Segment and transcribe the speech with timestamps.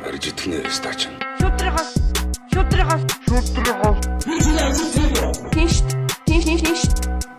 [0.00, 1.00] Барж итгэнэ стач.
[1.40, 1.90] Шүтрихос
[2.52, 3.98] шүтрихос шүтрихос
[5.52, 5.76] Тинш
[6.24, 6.82] тинш тинш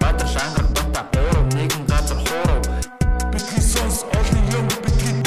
[0.01, 2.62] Баатар шангар бата буурав нэгэн газар хуурав.
[3.33, 5.21] Бидний сонс олон юм бидний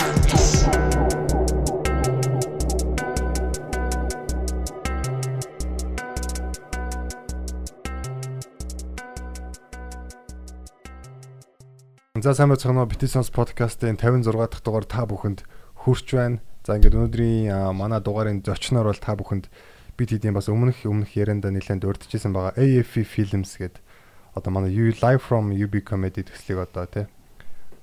[12.24, 12.88] За сайн байцгаана уу.
[12.88, 15.42] Битисонс подкастын 56 дахь дугаар та бүхэнд
[15.82, 16.38] хүрч байна.
[16.64, 19.52] За ингээд өнөөдрийн манай дугаарын зочноор бол та бүхэнд
[20.00, 23.84] бид хэдийн бас өмнөх өмнөх ярианда нэлээд урдчихсан байгаа AFE Films гэдэг
[24.32, 27.04] одоо манай You Live from UB Comedy төслийг одоо тий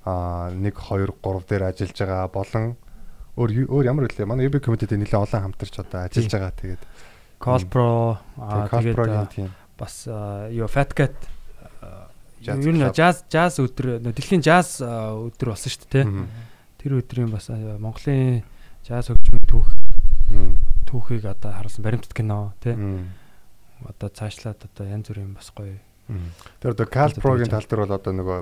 [0.02, 2.74] а 1 2 3 дээр ажиллаж байгаа болон
[3.38, 6.82] өөр өөр ямар үлээ манай UB Comedy-д нэлээд олон хамтарч одоо ажиллаж байгаа тэгээд
[7.38, 9.94] Colpro тэгээд бас
[10.50, 11.14] юу Fat Cat
[12.42, 16.04] юу нэ jazz jazz өдөр дэлхийн jazz өдөр болсон шүү дээ.
[16.04, 16.26] Мгм.
[16.82, 18.42] Тэр өдрийн бас Монголын
[18.82, 19.68] jazz хөгжмийн түүх
[20.90, 22.74] түүхийг одоо харуулсан баримтат кино тий.
[23.86, 25.78] Одоо цаашлаад одоо янз бүрийн бас гоё.
[26.60, 28.38] Тэр одоо Calpro-гийн тал дээр бол одоо нөгөө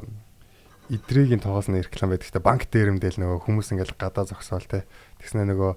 [0.91, 4.88] идрэгийн тоосны реклам байдаг гэхдээ банк дээрэмдэл нөгөө хүмүүс ингээл гадаа зогсоол те
[5.22, 5.72] тэгснэ нөгөө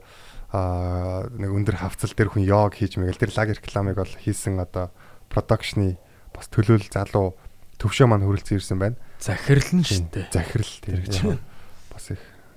[0.57, 4.89] аа нэг өндөр хавцал дээр хүн йог хийж мэгэл тэр лаг рекламыг бол хийсэн одоо
[5.29, 6.01] продакшны
[6.33, 7.37] бас төлөөлөл залуу
[7.77, 8.97] төвшөө маань хөрөлцөн ирсэн байна.
[9.21, 10.33] Захирлан шүү дээ.
[10.33, 11.52] Захирал тэр гэж их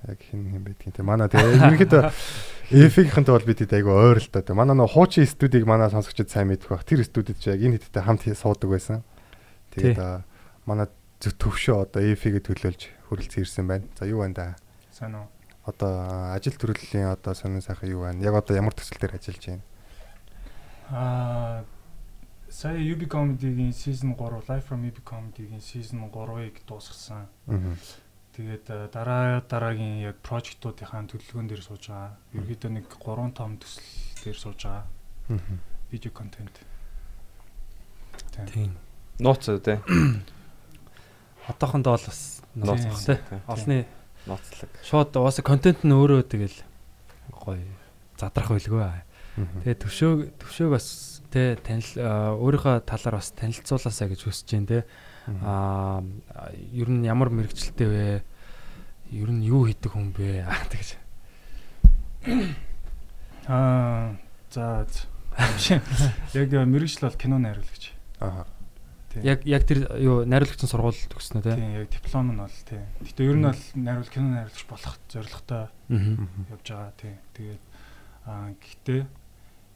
[0.05, 2.03] яг хин хин байдгийн те манай тэгээ ерөнхийдөө
[2.69, 6.53] эфигийнхэнтэй бол бид айгу ойр л та те манай нөгөө хуучин студийг манай сонсогчид сайн
[6.53, 9.01] мэдэх бах тэр студид ч яг энэ хэдтэй хамт суудаг байсан.
[9.73, 10.21] Тэгээд
[10.69, 10.87] манай
[11.17, 13.89] зөв төвшөө одоо эфигээ төлөөлж хөрөлцөн ирсэн байна.
[13.97, 14.47] За юу байна да?
[14.93, 15.27] Сайн уу?
[15.65, 18.21] Одоо ажил төрлийн одоо сонин сайхан юу байна?
[18.21, 19.65] Яг одоо ямар төсөл дээр ажиллаж байна?
[20.91, 21.65] Аа
[22.49, 27.27] сая UB Comedy-гийн season 3, Live from UB Comedy-гийн season 3-ыг дуусгасан.
[27.47, 27.75] Аа.
[28.37, 32.13] Тэгээд э, дараа дараагийн яг прожектуудынхаа төлөвлөгөөн дээр сууж байгаа.
[32.37, 33.89] Ерөнхийдөө нэг 3 том төсөл
[34.21, 34.85] дээр сууж байгаа.
[35.33, 35.57] Мгм.
[35.89, 36.53] Видео контент.
[38.53, 38.77] Тийм.
[39.17, 39.81] Нууц үү те.
[41.49, 43.17] Одоохондоо бол бас Нууц тий.
[43.49, 43.89] Олны
[44.29, 44.69] Нууцлаг.
[44.85, 46.61] шууд уусаа контент нь өөрөө тэгэл
[47.33, 47.65] гоё
[48.21, 48.85] задрах байлгүй.
[49.65, 54.79] Тэгээ төвшөө төвшөөг бас тэ танил аа, өөрийнхөө талаар бас танилцуулаасаа гэж хүсэж байна те.
[55.27, 56.03] Аа
[56.71, 58.23] ер нь ямар мэрэгчлэлтэй вэ?
[59.11, 60.43] Ер нь юу хийдэг хүн бэ?
[60.47, 60.89] Аа тэгэж.
[63.47, 64.15] Аа
[64.51, 64.87] за
[66.33, 67.91] яг мэрэгжил бол кино найруулагч.
[68.19, 68.47] Аа.
[69.23, 71.55] Яг яг тэр юу найруулагчсан сургууль төгснө те.
[71.55, 72.85] Тийм яг диплом нь бол тийм.
[73.03, 77.17] Гэтэ ер нь бол найруул кино найруулагч болох зорилготой явж байгаа тийм.
[77.35, 77.63] Тэгээд
[78.25, 79.01] аа гэхдээ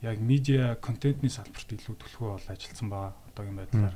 [0.02, 3.96] яг медиа контентны салбарт илүү төлхөө бол ажилласан байгаа одоогийн байдлаар.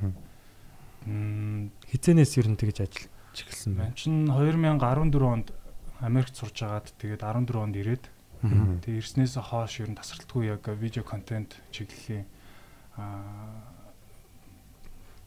[1.06, 3.94] Хизэнээс ер нь тэгэж ажиллаж эхэлсэн байна.
[3.94, 5.54] чин 2014 онд
[6.02, 8.06] Америкт сурж агаад тэгээд 14 онд ирээд
[8.42, 12.26] тэгээд ирснээс хойш ер нь тасралтгүй яг видео контент чиглэлийн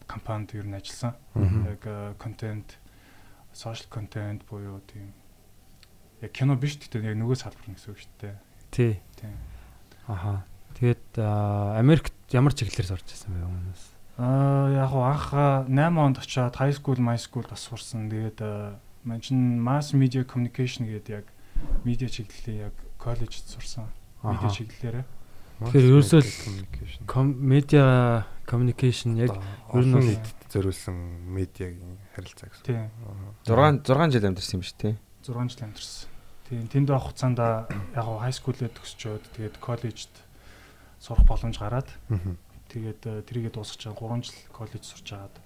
[0.07, 1.15] компанид ер нь ажилласан.
[1.37, 1.83] Яг
[2.19, 2.79] контент
[3.55, 5.13] social контент буюу тийм
[6.21, 8.37] яг кино биш гэхдээ яг нөгөө салбар гэсэн үг шүү дээ.
[8.71, 8.93] Тий.
[9.21, 9.37] Тийм.
[10.07, 10.45] Аха.
[10.79, 13.98] Тэгээд Америкт ямар чиглэлээр сурч байсан бэ өмнөөс?
[14.19, 18.11] Аа яг уу анх аа, 8 онд очиад high school, my school бас сурсан.
[18.11, 21.27] Тэгээд аа, мань чин mass media communication гэдэг яг
[21.87, 23.87] медиа чиглэлийн яг коллежид сурсан.
[24.27, 25.07] Медиа чиглэлээрээ.
[25.59, 26.23] Тэгэхээр ерөөсөө
[27.39, 29.39] медиа communication яг
[29.75, 30.99] ер нь нийтэд зориулсан
[31.31, 32.67] медиагийн харилцаа гэсэн.
[32.67, 32.91] Тийм.
[33.47, 33.79] Аа.
[33.79, 34.91] 6 6 жил амьдэрсэн юм шүү те.
[35.23, 36.11] 6 жил амьдэрсэн.
[36.49, 40.15] Тийм тэнд байх хугацаанд яг high school-ээ төгсчөөд тэгээд коллежид
[40.99, 42.35] сурах боломж гараад Мгм.
[42.69, 45.37] Тэгээд э, тэрийгээ дуусгаж 3 жил коллеж сурч агаад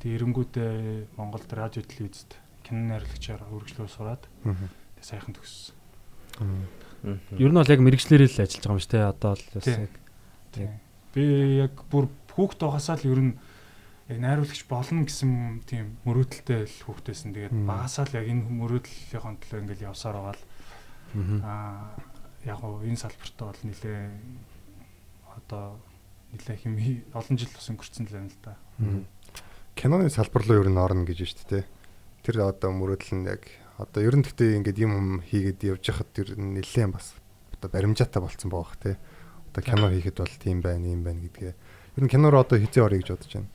[0.00, 0.72] тэгээд эрэнгүүтээ
[1.16, 5.74] Монголд радио телевизэд кино найруулагчаар үргэлжлүүл сураад тэгээд сайхан төгссөн.
[7.38, 9.00] Ер нь бол яг мэрэгчлэрээ л ажиллаж байгаа юм шүү те.
[9.06, 9.92] Одоо л бас яг.
[11.14, 11.24] Би
[11.62, 13.32] яг бүр хүүхд байхасаа л ер нь
[14.10, 17.34] яг найруулагч болно гэсэн тийм мөрөөдөлтэй л хүүхдээсэн.
[17.34, 20.42] Тэгээд багасаа л яг энэ мөрөөдлийнхөө төлөө ингээл явсаар байгаа л
[21.42, 21.96] аа
[22.44, 24.00] яг гоо энэ салбартаа бол нилээ
[25.38, 25.78] одоо
[26.32, 28.54] нилээ хими олон жил бас өнгөрцөн л байна л да.
[29.78, 31.64] Киноны салбар руу ер нь орно гэж байна шүү дээ.
[32.26, 33.42] Тэр одоо мөрөөдөл нь яг
[33.78, 37.14] одоо ер нь гэхдээ ингээд юм хийгээд явж хахад ер нь нэлээд бас
[37.54, 38.96] одоо баримжаатай болцсон байгаа тий.
[39.54, 41.54] Одоо кино хийхэд бол тийм байна, юм байна гэдгээ.
[41.96, 43.50] Ер нь кинороо одоо хизээ орё гэж бодож байна.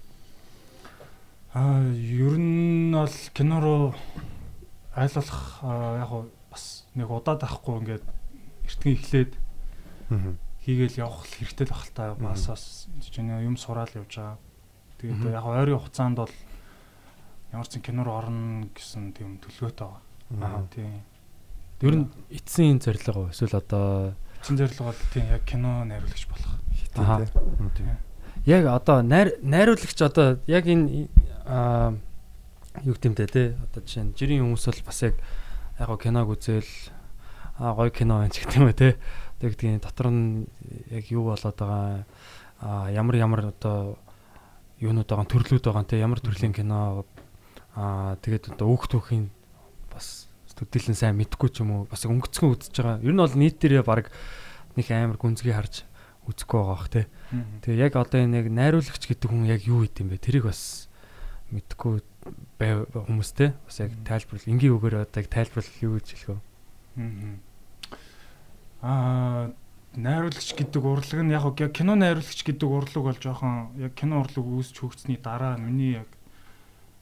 [1.54, 3.84] Аа ер нь бол кино руу
[4.96, 6.12] айл болох аа, яг
[6.50, 8.06] бас нэг удаад авахгүй ингээд
[8.66, 9.32] эртхэн эхлээд.
[10.64, 14.38] Хийгээл явах хэрэгтэй л бах л та бас бас чинь юм сураал явж байгаа.
[15.00, 16.34] Тэгээд яг ойрын хугацаанд бол
[17.52, 19.88] ямар ч кино руу орно гэсэн тийм төлөвлөгөөтэй
[20.40, 20.64] байгаа.
[20.64, 20.68] Аа.
[20.72, 21.04] Тийм.
[21.84, 23.30] Ер нь эцсийн зорилго?
[23.30, 26.60] Эсвэл одоо Чин зорилго бол тийм яг кино найруулагч болох.
[26.96, 27.28] Аха.
[27.76, 27.98] Тийм.
[28.46, 31.08] яг одоо найр найруулагч одоо яг энэ
[31.46, 31.96] аа
[32.84, 35.16] юу гэмтэй те одоо жишээ нь жирийн хүмүүс бол бас яг
[35.80, 36.68] яг киног үзэл
[37.60, 38.98] аа гоё кино байна ч гэдэг юм те
[39.44, 40.48] тэгдгийн дотор нь
[40.88, 42.08] яг юу болоод байгаа
[42.64, 44.00] аа ямар ямар одоо
[44.80, 47.04] юунууд байгаа төрлүүд байгаа те ямар төрлийн кино
[47.76, 49.28] аа тэгээд одоо өөх түүхийн
[49.92, 53.60] бас төдийлэн сайн мэдхгүй ч юм уу бас өнгөцгөн үзэж байгаа ер нь бол нийт
[53.60, 54.08] дээрээ баг
[54.78, 55.84] нэг амар гүнзгий харж
[56.30, 57.08] үзэхгүй байгаа бах те.
[57.66, 60.24] Тэгээ яг одоо энэ яг найруулагч гэдэг хүн яг юу хийд юм бэ?
[60.24, 60.88] Тэрийг бас
[61.52, 62.00] мэдхгүй
[62.62, 66.40] байв хүмүүстэй бас яг тайлбарлал энгийн үгээр одоо яг тайлбарлал юу гэж хэлэх вэ?
[66.96, 67.34] Мгм.
[68.84, 69.56] Аа
[69.96, 74.76] найруулагч гэдэг урлаг нь яг кино найруулагч гэдэг урлаг бол жоохон яг кино урлаг үүсч
[74.82, 76.10] хөгжсөний дараа миний яг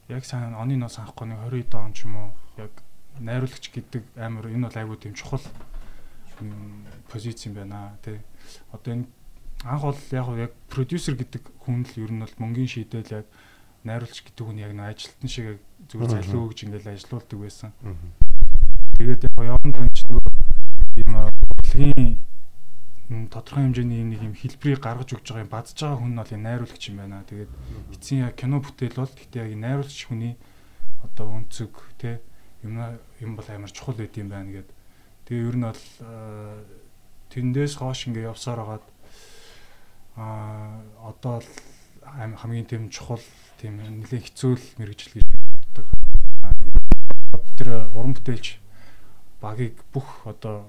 [0.08, 2.30] яг сайн оны нөө санахгүй нэг 20 он ч юм уу
[2.60, 2.70] яг
[3.18, 5.40] найруулагч гэдэг амар энэ бол айгүй тийм чухал
[7.08, 8.20] позиц юм байна тий.
[8.70, 9.06] Одоо энэ
[9.64, 13.26] анх бол яг яг продюсер гэдэг хүн л ер нь бол мөнгөний шийдэл яг
[13.88, 17.72] найруулагч гэдэг хүн яг нэг ажилтан шиг зүгээр залуу гэж ингээл ажилуулдаг байсан.
[19.00, 20.28] Тэгээд яг яванд энэ ч нөгөө
[21.08, 21.31] юм
[21.72, 22.20] урлагийн
[23.32, 26.44] тодорхой хэмжээний нэг юм хэлбэрийг гаргаж өгч байгаа юм бадж байгаа хүн нь бол энэ
[26.44, 27.24] найруулагч юм байна.
[27.24, 27.52] Тэгээд
[27.96, 30.34] эцсийн яг кино бүтээл бол гэхдээ яг найруулагч хүний
[31.00, 32.20] одоо өнцөг те
[32.60, 32.76] юм
[33.20, 34.68] юм бол амар чухал байд юм байна гэд.
[35.24, 36.60] Тэгээ ер нь бол аа,
[37.32, 38.86] тэндээс хоош ингээ явсаар хагаад
[40.16, 41.48] аа одоо л
[42.36, 43.24] хамгийн тийм чухал
[43.56, 45.86] тийм нэлээд хэцүү л мэрэгжил гэж боддог.
[47.56, 48.60] Тэр уран бүтээлч
[49.40, 50.68] багийг бүх одоо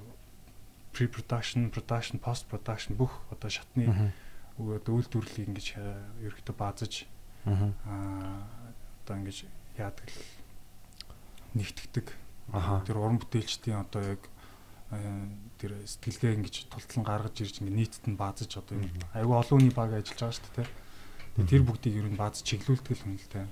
[0.94, 4.12] pre production, production, post production бүх одоо шатны
[4.56, 5.82] одоо үйлдвэрлэлийг ингэж э,
[6.30, 7.10] ерөөхдөө баазаж
[7.44, 8.46] аа
[9.02, 10.22] одоо ингэж яадаг л
[11.58, 12.06] нэгтгэдэг.
[12.54, 12.86] Аха.
[12.86, 14.22] Тэр уран бүтээлчдийн одоо яг
[14.94, 15.26] э,
[15.58, 18.86] тэр сэтгэлгээ ингэж тултлан гаргаж ирж ингэ нийтэд нь баазаж одоо юм
[19.18, 20.70] айгүй олон хүний баг ажиллаж байгаа шүү дээ.
[21.34, 23.46] Тэгээ тэр бүгдийг ер нь бааз чиглүүлдэг л юм л дээ.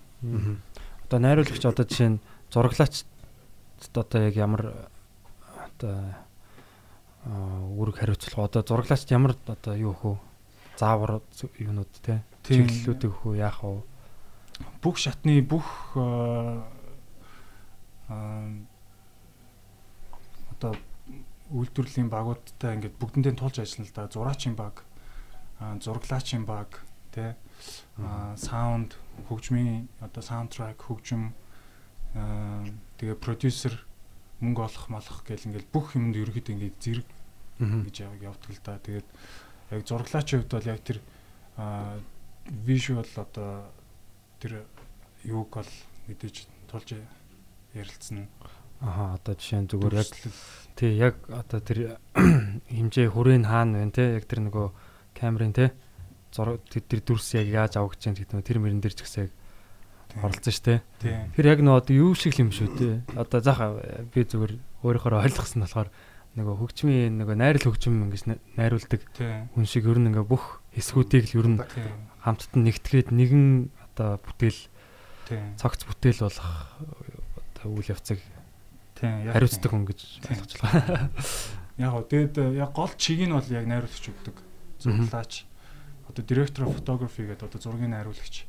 [1.10, 2.22] Одоо найруулагч одоо жишээ нь
[2.54, 3.02] зураглаач
[3.90, 4.86] одоо яг ямар
[5.58, 6.31] одоо аа
[7.26, 10.16] үүрэг хариуцлага одоо зураглаач ямар одоо юу хөө
[10.78, 11.22] заавар
[11.58, 12.66] юунууд те Тийм.
[12.66, 13.82] чиглэлүүдийг хөө яах вэ?
[14.82, 16.62] бүх шатны бүх э,
[18.10, 18.50] аа,
[20.58, 20.74] одоо
[21.52, 24.10] үйлдвэрлэлийн багуудтай ингээд бүгдэндээ тулж ажиллана л да.
[24.10, 24.82] Зураачийн баг,
[25.60, 26.82] аа, зураглаачийн баг,
[27.14, 27.36] тэ
[28.36, 28.96] саунд,
[29.28, 31.36] хөгжмийн одоо саундтрак, хөгжим
[32.98, 33.86] тэгээ продюсер
[34.42, 37.08] мөнгө олох малах гэл ингээд бүх юмд ерөөхдөө ингээд зэрэг
[37.62, 38.82] гэж явдаг л да.
[38.82, 39.08] Тэгээд
[39.70, 40.98] яг зураглаачийн хувьд бол яг тэр
[42.66, 43.70] visual одоо
[44.42, 44.66] тэр
[45.24, 45.70] юуг бол
[46.10, 46.98] мэдээж тулж
[47.74, 48.26] ярилцсан.
[48.82, 50.10] Аха одоо жишээ нь зүгээр яг
[50.74, 52.02] тий яг одоо тэр
[52.76, 54.66] хэмжээ хүрээний хаана байна те яг тэр нөгөө
[55.14, 55.70] камерын те
[56.34, 59.32] зураг тэр дүрс яг яаж авах гэж гэдэг нь тэр мөрөн дээр ч гэсэн яг.
[60.20, 60.80] Оролцсон шүү.
[61.00, 61.32] Тийм.
[61.32, 62.88] Тэр яг нөгөө одоо юу шиг юм шүү те.
[63.16, 63.60] Одоо заах
[64.12, 64.52] би зүгээр
[64.84, 65.88] өөрөөхөө ойлгосон болохоор
[66.36, 69.00] нөгөө хөгжмийн нөгөө найрал хөгжим ингэж на- найруулдаг
[69.56, 71.58] хүн шиг ер нь ингээ бүх хэсгүүдийг л ер нь
[72.24, 74.60] хамтд нь нэгтгээд нэгэн одоо бүтээл
[75.60, 76.48] цогц бүтээл болох
[77.36, 78.20] одоо үйл явцыг
[79.00, 80.00] хариуцдаг хүн гэж
[80.30, 81.10] ойлгож байна.
[81.80, 84.36] Яг гоо тэгээд э, яг гол чиг нь бол яг найруулагч өгдөг.
[84.78, 85.48] Зураглаач.
[86.06, 88.44] Одоо director of photography гэдэг одоо зургийн найруулагч.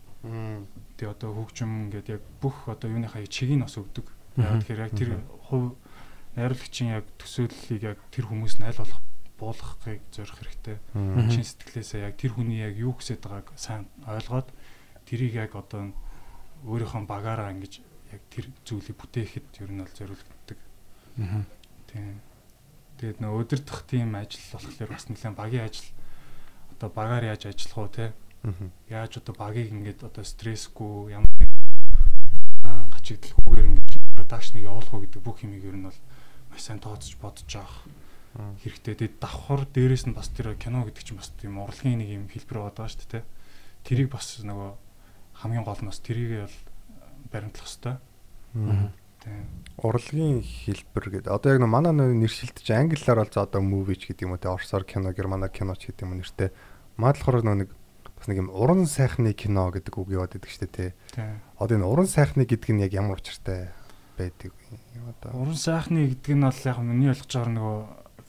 [1.04, 4.08] Тэгээ одоо хөгжим гэдэг яг бүх одоо юуныхаа чигийг нь бас өгдөг.
[4.40, 5.12] Яг тэгэхээр яг тэр
[5.52, 5.76] хувь
[6.40, 9.04] найруулагчийн яг төсөөллийг яг тэр хүмүүс аль болох
[9.36, 10.80] буулгахыг зорих хэрэгтэй.
[11.28, 14.48] Чин сэтгэлээсээ яг тэр хүний яг юу хүсэж байгааг сайн ойлгоод
[15.04, 15.92] тэрийг яг одоо
[16.64, 17.84] өөрийнхөө багаараа ингэж
[18.16, 20.60] яг тэр зүйлийг бүтээхэд ер нь бол зориулдаг.
[21.20, 21.44] Мгм.
[21.92, 22.24] Тийм.
[22.96, 25.90] Тэгээд нөө өдөртөх тийм ажил болохоор бас нэлээд багийн ажил
[26.80, 28.16] одоо багаар яаж ажиллах уу те
[28.92, 31.32] яаж одоо багийг ингээд одоо стрессгүй ямар
[32.68, 36.00] аа, гачигдaltaхгүйгээр ингэж продакшныг явуулах уу гэдэг бүх юмыг ер нь бол
[36.52, 37.88] маш сайн тооцож бодож авах
[38.60, 38.98] хэрэгтэй.
[39.00, 42.68] Тэгээд давхар дээрэс нь бас тэр кино гэдэг чинь бас тийм урлагийн нэг юм хэлбэр
[42.68, 43.24] байгаа шүү дээ.
[43.24, 43.30] тэ.
[43.88, 44.72] Тэрийг бас нөгөө
[45.40, 46.58] хамгийн гол нь бас тэрийг бол
[47.32, 47.96] баримтлах хэрэгтэй.
[49.24, 49.48] Тийм.
[49.80, 51.32] Урлагийн хэлбэр гэдэг.
[51.32, 54.52] Одоо яг манай нэр шилтэж англиар бол за одоо movie ч гэдэг юм уу те
[54.52, 56.52] орсоор кино, германаар кино ч гэдэг юм нэртэй.
[57.00, 57.70] Маад болохоор нэг
[58.24, 60.96] бас нэг юм уран сайхны кино гэдэг үг яваад байдаг шүү дээ те.
[61.12, 61.44] Тийм.
[61.60, 63.76] Одоо энэ уран сайхны гэдэг нь яг ямар учиртай
[64.16, 64.56] байдаг
[64.96, 65.44] юм одоо.
[65.44, 67.80] Уран сайхны гэдэг нь бол яг миний ойлгож байгаа нөгөө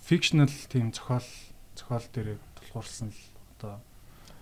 [0.03, 1.31] fictional тийм зохиол
[1.79, 3.23] зохиол дээр тулгуурсан л
[3.55, 3.79] одоо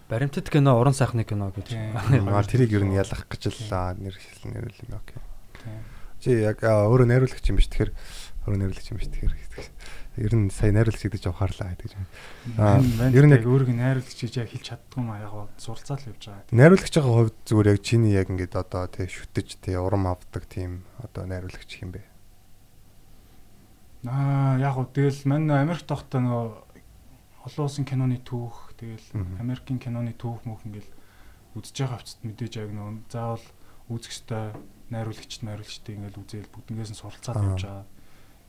[0.09, 1.77] Баримтат кино, уран сайхны кино гэж.
[2.25, 5.21] Маа тэрийг ер нь ялах гэж л аа, нэр шил нэрэл юм окей.
[5.61, 5.85] тийм.
[6.21, 7.93] Чи яг аа, өөрөө найруулагч юм биш тэгэхээр
[8.43, 9.31] Хөрөө найруулагч юм шүү дээ.
[10.21, 12.05] Ер нь сая найруулагч чинь ухаарлаа гэдэг юм.
[12.61, 12.81] Аа,
[13.17, 16.23] ер нь яг- өөрийг найруулагч гэж яг хэлж чаддгүй маа яг гоо суралцаа л явж
[16.29, 16.45] байгаа.
[16.53, 21.25] Найруулагчийн хувьд зүгээр яг чиний яг ингээд одоо тий шүтэж тий урам авдаг тийм одоо
[21.25, 22.05] найруулагч юм бэ.
[24.05, 26.47] Аа яг гоо тэгэл мань нөө Америкт тогтоо нөгөө
[27.47, 29.07] олон улсын киноны түүх тэгэл.
[29.39, 30.91] Америкийн киноны түүх мөх ингээл
[31.55, 33.47] үзэж байгаа хувцад мэдээж яг нөгөө заавал
[33.89, 34.45] үзэх ёстой
[34.91, 37.47] найруулагчд найруулагчдыг ингээл үзээл бүгднгээс нь суралцаад Аа.
[37.55, 37.87] явж байгаа.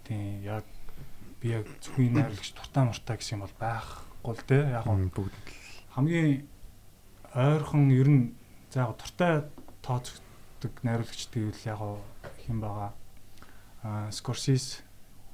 [0.03, 0.65] Тийм яг
[1.43, 5.35] би яг зөвхөн найруулагч дуртай муртай гэсэн юм бол байхгүй л те яг Мм, бүгд
[5.93, 6.47] хамгийн
[7.35, 8.23] ойрхон ер нь
[8.71, 9.43] за яг дуртай
[9.83, 11.79] тооцогддог найруулагч гэвэл яг
[12.47, 12.91] хэн байгаа.
[13.83, 14.79] А Скорсис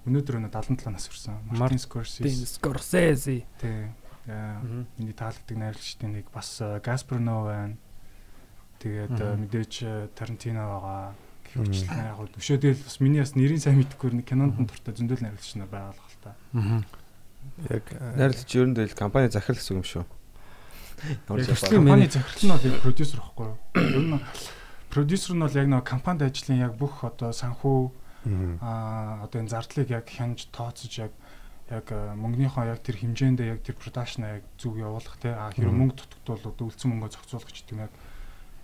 [0.10, 1.38] өнөөдөр өнө 77 нас хүрсэн.
[1.46, 3.46] Мартин Мартин Скорсис Скорсезе.
[3.62, 3.94] тий
[4.26, 4.88] аа, Мгм.
[4.98, 7.78] миний таалагддаг найруулагчдын нэг бас Гаспар Ноу байна
[8.82, 9.14] тэгээд
[9.46, 9.74] мэдээж
[10.18, 11.14] Тарантино байгаа
[11.56, 11.72] Мгм.
[11.72, 12.28] гэвчлэн яг гоо.
[12.36, 15.94] Төшөөдөл бас миний бас нэрийн сайн мэдэхгүй нэг кинонд нь дуртай зөндөл найруулагч нар байгаа
[15.94, 16.36] л та.
[16.54, 16.84] Аа.
[17.70, 20.06] яг э, Найруулагч ер нь дээл компани захирал гэсэн юм шүү.
[21.26, 23.58] Компани захирал нь бол яг продюсер байхгүй юу?
[23.76, 24.22] Ер нь
[24.90, 27.92] продюсер нь бол яг нэг компанид ажлын яг бүх одоо санхүү
[28.26, 31.14] мм, а одоо энэ зардлыг яг хянж тооцож яг
[31.70, 35.38] яг а, мөнгөнийхөө яг тэр хэмжээндээ яг тэр продакшн яг зүг явуулах те.
[35.38, 37.94] А хэрэв мөнгө дутагдвал одоо үлдсэн мөнгөө зохицуулах гэдэг юм яг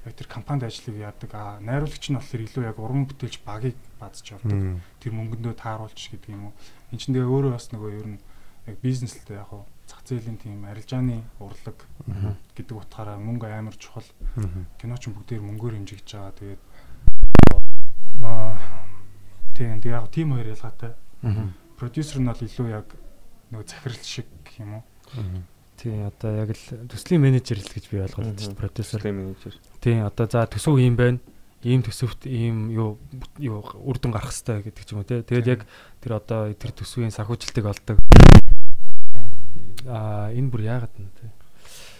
[0.06, 1.32] яг тэр компанид ажлыг яадаг.
[1.34, 4.80] А найруулагч нь болохоор илүү яг уран бүтээлч багийг бадж явдаг.
[5.02, 6.54] Тэр мөнгөндөө тааруулж гэдэг юм уу?
[6.94, 8.20] Эн чинь тэгээ өөрөө бас нөгөө ер нь
[8.70, 11.78] яг бизнеслтэй яг хуу зах зээлийн тийм арилжааны урлаг
[12.58, 14.06] гэдэг утгаараа мөнгө амар чухал.
[14.82, 16.34] Кино ч бүгдээр мөнгөөр хэмжигдэж байгаа.
[16.38, 16.62] Тэгээд
[19.54, 20.94] тийм тэгээ яг тийм хоёр ялгаатай.
[21.26, 21.50] Аа.
[21.78, 22.88] продюсер нь бол илүү яг
[23.52, 24.84] нөгөө захирал шиг юм уу.
[25.76, 29.00] Тий, одоо яг л төслийн менежер л гэж би ойлгоод байна шүү дээ, продюсер.
[29.04, 29.54] Төслийн менежер.
[29.86, 31.22] Тий, одоо за төсөв юм байна.
[31.62, 32.98] Ийм төсөвт ийм юу
[33.38, 35.22] юу үр дүн гарах хэвээр гэдэг ч юм уу тий.
[35.22, 35.62] Тэгээд яг
[36.02, 38.02] тэр одоо тэр төсвийн санхүүжилтийг олдог.
[39.86, 41.30] Аа энэ бүр яагаад вэ тий.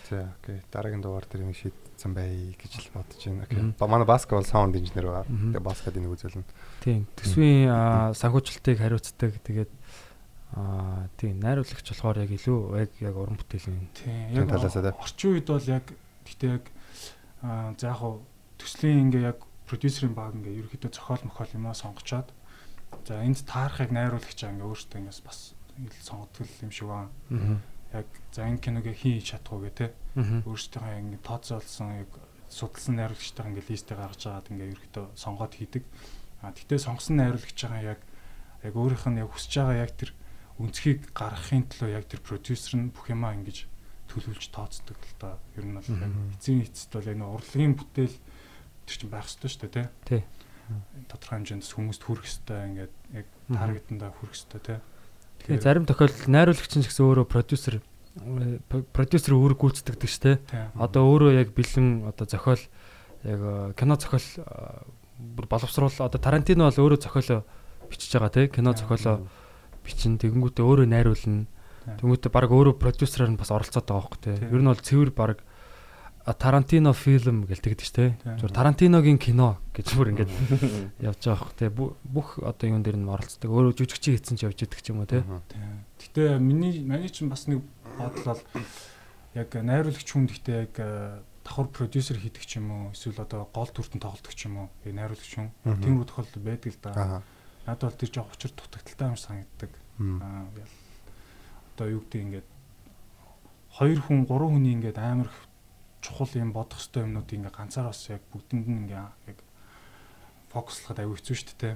[0.10, 0.66] За окей.
[0.74, 3.46] Дараагийн дугаар дээр нэг шийдсэн бай гэж л бодож байна.
[3.46, 3.62] Окей.
[3.78, 5.30] Ба манай баскетбол саунд инженер байгаа.
[5.30, 6.50] Тэгээ баскет энийг үзүүлнэ.
[6.82, 9.38] Тийм, төсвийн аа, санхүүжилтыг хариуцдаг.
[9.46, 9.70] Тэгээд
[10.58, 14.98] аа тийм, найруулагч болохоор яг илүү яг яг уран бүтээлийн тийм Тийм талаасаа тий.
[14.98, 15.86] орчин үед бол яг
[16.26, 16.66] гэхдээ яг
[17.78, 18.26] за яг хуу
[18.58, 22.30] төслийн ингээ яг продюсерийн баг ингээ ерөөхдөө зохиол мохол юмаа сонгочоод
[23.06, 26.90] за энд таарахыг найруулагчаа ингээ өөртөө ингээс бас ил сонгодог юм шиг.
[26.90, 27.10] Аа.
[27.94, 30.42] Яг за энэ киног хийн хийж чадахгүй те Аа.
[30.48, 32.12] өөрсдийнхөө ингээ тооцоолсон яг
[32.50, 35.84] судалсан найруулагчтайгаа ингээ листээ гаргаж агаад ингээ ерөөхдөө сонгоод хийдэг.
[36.42, 38.02] А тэгтээ сонгосон найруулагч байгаа яг
[38.64, 40.12] яг өөрийнх нь яг хүсэж байгаа яг тэр
[40.62, 43.68] үнцгийг гаргахын төлөө яг тэр продюсер нь бүх юмаа ингэж
[44.10, 45.36] төлөвлөж тооцдог л доо.
[45.58, 48.18] Ер нь бол яг эцсийн эцэст бол нэг урлагийн бүтээл
[48.86, 50.22] тэр чинь байх ёстой шүү дээ Тий.
[50.22, 50.24] тий.
[51.10, 54.80] Тодорхой хэмжээнд хүмүүст хүрэх ёстой ингээд яг таргетандаа хүрэх ёстой тий.
[55.46, 58.58] Тэгээ зарим тохиолдолд найруулагч нь ч гэсэн өөрөө продюсер э,
[58.94, 60.38] продюсер үүрэг гүйцэтгэдэг шүү дээ.
[60.80, 62.64] Одоо өөрөө яг бэлэн одоо зохиол
[63.26, 64.46] яг э, кино зохиол э,
[65.22, 67.46] бүр боловсруул одоо Тарантино бол өөрөө зохиолоо
[67.90, 69.28] бичиж байгаа тий кино зохиолоо
[69.86, 71.46] бичин тэгэнгүүтээ өөрөө найруулна.
[71.86, 74.36] Тэнгүүтээ баг өөрөө продюсераар нь бас оролцоод байгаа тий.
[74.38, 74.50] Тийм.
[74.54, 75.40] Ер нь бол цэвэр баг
[76.26, 78.18] Тарантино фильм гэлтэйгдэж тий.
[78.18, 78.38] Тийм.
[78.42, 80.32] Зүгээр Тарантиногийн кино гэж бүр ингээд
[81.14, 81.70] явж байгаа тий.
[81.70, 83.46] Бу- Бүх одоо юун дээр нь оролцдог.
[83.54, 85.10] Өөрөө жүжигчийн хийсэн ч явж идэг ч юм уу.
[85.10, 85.22] Тий.
[86.02, 87.62] Гэтэ миний миний чинь бас нэг
[88.02, 88.42] бодол бол
[89.38, 90.74] яг найруулагч хүн гэхдээ яг
[91.46, 94.94] давхар продюсер хийдэг ч юм уу эсвэл одоо гол дүртэн тоглодог ч юм уу яг
[94.98, 95.78] найруулагч хүн Мгм.
[95.86, 97.22] тийм үр тохиолдол байдаг л да.
[97.70, 99.70] Надад бол тэр жоох учир дутагдaltaй юм санагддаг.
[100.02, 100.50] Аа
[101.76, 102.48] одоо юу гэдэг ингээд
[103.76, 105.40] хоёр хүн гурван хүний ингээд амар их
[106.00, 109.40] чухал юм бодох хэвээр юмнуудыг ингээд ганцаар бас яг бүгдэнд нь ингээд яг
[110.56, 111.76] фокуслахад аюу хэцүү шүү дээ.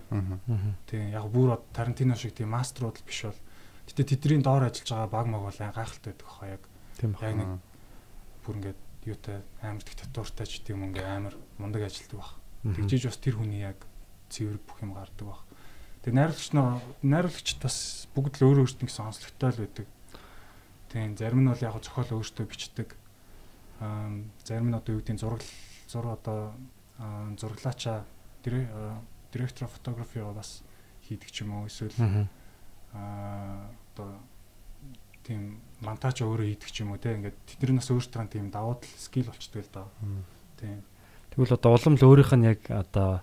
[0.88, 3.39] Тийм яг бүр Тарантино шиг тийм мастерууд л биш бол
[3.91, 6.63] гэтээ тэдний доор ажиллаж байгаа баг маг бол ай гайхалтай байдаг хаа яг
[6.96, 7.51] Тийм яг нэг
[8.48, 12.32] бүр ингээд юутай амар диктатуртай ч гэдэг юм ингээд амар мундаг ажилтдаг баг.
[12.63, 13.84] Тэгжиж бас тэр хүний яг
[14.32, 15.41] цэвэр бүх юм гардаг баг.
[16.03, 16.68] Тэгээ найруулагч нөө
[17.03, 19.88] найруулагчд бас бүгд л өөрөө өөртөө гэсэн онцлогтой л байдаг.
[20.89, 22.96] Тийм зарим нь бол яг зохиол өөртөө бичдэг.
[23.84, 24.10] Аа
[24.48, 25.44] зарим нь одоо юу гэдэг нь зураг
[25.91, 26.56] зур одоо
[27.00, 29.01] аа, зураглаачаа аа,
[29.34, 30.63] директор фотографи бас
[31.03, 32.27] хийдэг ч юм уу эсвэл Аа.
[32.94, 34.18] аа одоо
[35.25, 39.29] тийм монтаж өөрөө хийдэг ч юм уу те ингээд тэднэрнээс өөртөө тийм давуу тал скил
[39.29, 39.88] болчдөг л доо.
[40.58, 40.82] Тийм.
[41.34, 43.22] Тэгвэл одоо улам л өөрийнх нь яг одоо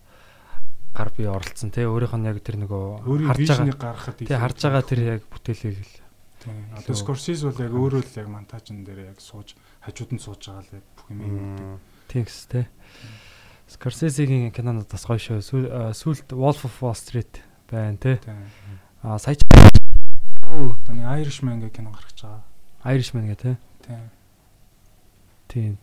[0.96, 2.84] гар бие оролцсон тий өөрийнх нь яг тэр нөгөө
[3.28, 5.94] харж байгаа тий харж байгаа тэр яг бүтээлийг л
[6.46, 6.68] Тийм.
[6.78, 10.62] Одоо Скорсиз бол яг өөрөө л яг монтажн дээр яг сууж хажууд нь сууж байгаа
[10.62, 11.80] л яг бүх юм юм.
[12.06, 12.66] Тинкс тий.
[13.66, 15.42] Скорсезигийн кинонууд бас гоё шүү.
[15.42, 18.20] Сүүл- а, Сүүлд Wolf of Wall Street байна тий.
[19.02, 19.34] Аа сая
[20.46, 22.44] нэг Irishman гэх кино гарч байгаа.
[22.84, 23.56] Irishman гэх те.
[23.82, 24.10] Тийм.
[25.50, 25.78] Тийм.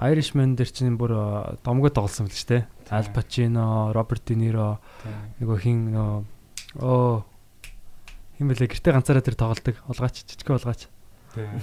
[0.00, 2.58] Irishman дээр чинь бүр аа, домгоо тоглосон байл ч те.
[2.88, 5.20] Pacino, Robert De Niro Тийм.
[5.44, 6.24] нөгөө хин нөгөө
[6.80, 7.24] оо
[8.40, 10.88] хин бэлээ гэртээ ганцаараа тэр тоглолдог улгаач жижиг улгаач.
[11.36, 11.60] Тийм.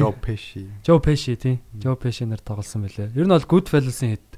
[0.00, 0.66] Жо Пеши.
[0.82, 1.60] Joe Pesci тийм.
[1.76, 3.12] Joe Pesci нар тоглосон байлээ.
[3.14, 4.28] Ер нь бол Goodfellas-ын хэд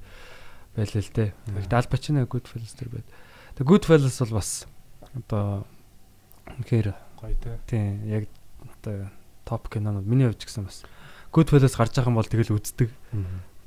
[0.77, 1.31] байлээ л дээ.
[1.55, 3.09] Гэхдээ Al Pacino Goodfellas тэр байд.
[3.57, 4.67] Тэгээ Goodfellas бол бас
[5.15, 5.65] одоо
[6.61, 6.93] үнэхээр
[7.23, 7.57] Гоё те.
[7.71, 8.29] тийм яг
[8.67, 9.09] одоо
[9.49, 10.85] топ кинонууд миний хувьд ч гэсэн бас
[11.35, 12.95] Goodfellas гарч байгаа юм бол тэгэл үздэг.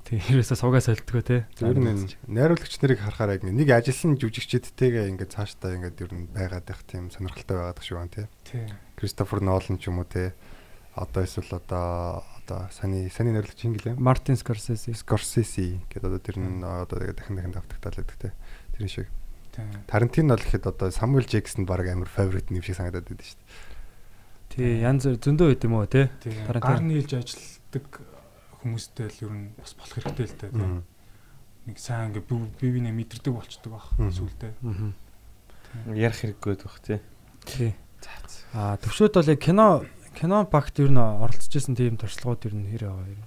[0.08, 1.44] Тийм ерөөсө суугаа солидгоо те.
[1.60, 6.64] Зөв нь найруулагч нарыг харахаар яг нэг ажилласан жүжигчдтэйгээ ингээд цаашдаа ингээд ер нь байгаад
[6.64, 8.32] байх тийм сонирхолтой байгаад шүү гэн.
[8.48, 8.72] Тийм.
[8.96, 10.32] Кристофер Нолан ч юм уу тий.
[10.96, 14.00] Одоо эсвэл одоо одоо саны саны найруулагч хин гэлээ.
[14.00, 14.96] Мартин Скорсезе.
[14.96, 18.32] Scorsese гэдэг одоо тэр нь одоо дахин дахин давтагтаал байдаг тий.
[18.80, 19.08] Тэр шиг.
[19.52, 19.68] Тийм.
[19.92, 23.77] Тарантино бол гэхэд одоо Samuel Jackson баг амар favorite нэм шиг санагдаад байдаг шүү дээ.
[24.58, 26.08] Тий янз бүр зөндөө байд юм уу те.
[26.50, 28.02] Гар нийлж ажилтдаг
[28.58, 30.50] хүмүүстэй л ер нь бас болох хэрэгтэй л те.
[31.70, 34.58] Нэг сайн ингээ бив бивинэ мэдэрдэг болчдөг баг сүулдэ.
[34.66, 35.94] Аа.
[35.94, 36.98] Ярих хэрэггүй байх тий.
[37.46, 37.78] Тий.
[38.58, 39.86] Аа төвшөөд бол яг кино
[40.18, 43.24] кино багт ер нь оролцож исэн тийм туршлагууд ер нь хэр байгаа юм.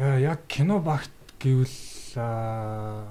[0.00, 1.76] Яа яг кино багт гэвэл
[2.16, 3.04] аа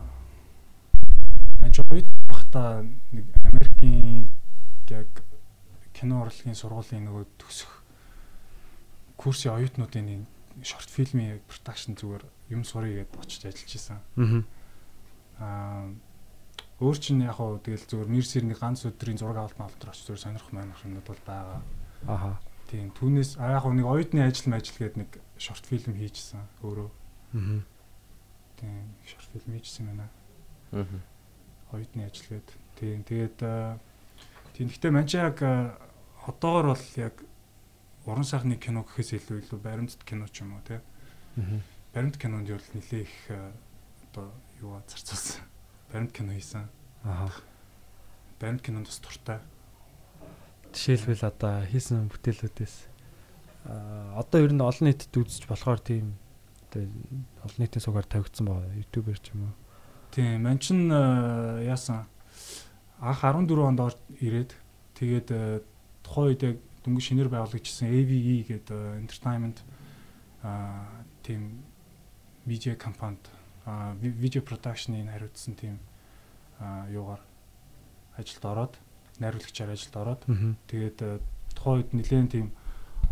[1.61, 2.81] манч үед багта
[3.13, 4.33] нэг Америкийн
[4.89, 5.24] яг
[6.05, 7.81] кино урлагийн сургуулийн нөгөө төгсөх
[9.17, 10.29] курсын оюутнуудын
[10.61, 12.21] шорт фильмийн продакшн зүгээр
[12.53, 14.45] юм сурыг гэдээ очиж ажиллаж исэн.
[15.41, 15.89] Аа.
[16.77, 20.23] Өөр чинь яг хуу тэгэл зүгээр мэрсэр нэг ганц өдрийн зураг авалт маалтар очиж зүгээр
[20.29, 21.65] сонирх манах юмнууд бол байгаа.
[22.05, 22.37] Аха.
[22.69, 25.09] Тийм түүнээс яг хуу нэг оюутны ажил мажил гээд нэг
[25.41, 26.89] шорт фильм хийжсэн өөрөө.
[27.33, 27.65] Аа.
[28.61, 30.07] Тийм шорт фильм хийжсэн байна.
[30.69, 30.85] Аа.
[31.73, 32.47] оюутны ажил гээд
[32.77, 33.39] тийм тэгээд
[34.55, 35.75] тийм гэхдээ манч яг аа,
[36.27, 37.13] одоогор бол яг
[38.05, 40.79] уран сайхны кино гэхээс илүү илүү баримтат кино ч юм уу тий
[41.37, 41.59] Аа.
[41.93, 43.51] баримт кинонд бол нэлээ их аа,
[44.11, 45.43] одоо юу зарцуулсан
[45.91, 46.69] баримт кино хийсэн
[47.03, 47.41] Аха.
[48.39, 49.39] баримт кинонд бас туртай
[50.73, 52.75] Жишээлбэл одоо хийсэн бүтээлүүдээс
[53.65, 56.15] аа одоо ер нь олон нийтэд үзэж болохоор тийм
[56.69, 56.83] одоо
[57.47, 59.55] олон нийтийн сугаар тавигдсан байгаа ютубер ч юм уу.
[60.11, 62.05] тийм манч нь аа, яасан
[62.99, 63.79] анх 14 онд
[64.19, 64.51] ирээд
[64.99, 65.59] тэгээд аа,
[66.05, 69.57] тухайн үед яг дөнгөж шинээр байгуулагдчихсан AVE гэдэг аа, entertainment
[70.45, 70.85] аа
[71.25, 71.65] тийм
[72.45, 73.25] видео компанид
[73.65, 75.79] аа ви- видео продакшны хариуцсан тийм
[76.61, 77.21] аа юугаар
[78.21, 78.73] ажилд ороод
[79.19, 80.21] найруулагчаар ажилд ороод
[80.69, 81.17] тэгээд аа,
[81.57, 82.47] тухайн үед нэлээд тийм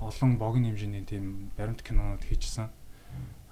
[0.02, 2.70] олон богино хэмжээний тийм баримт кинонууд хийжсэн.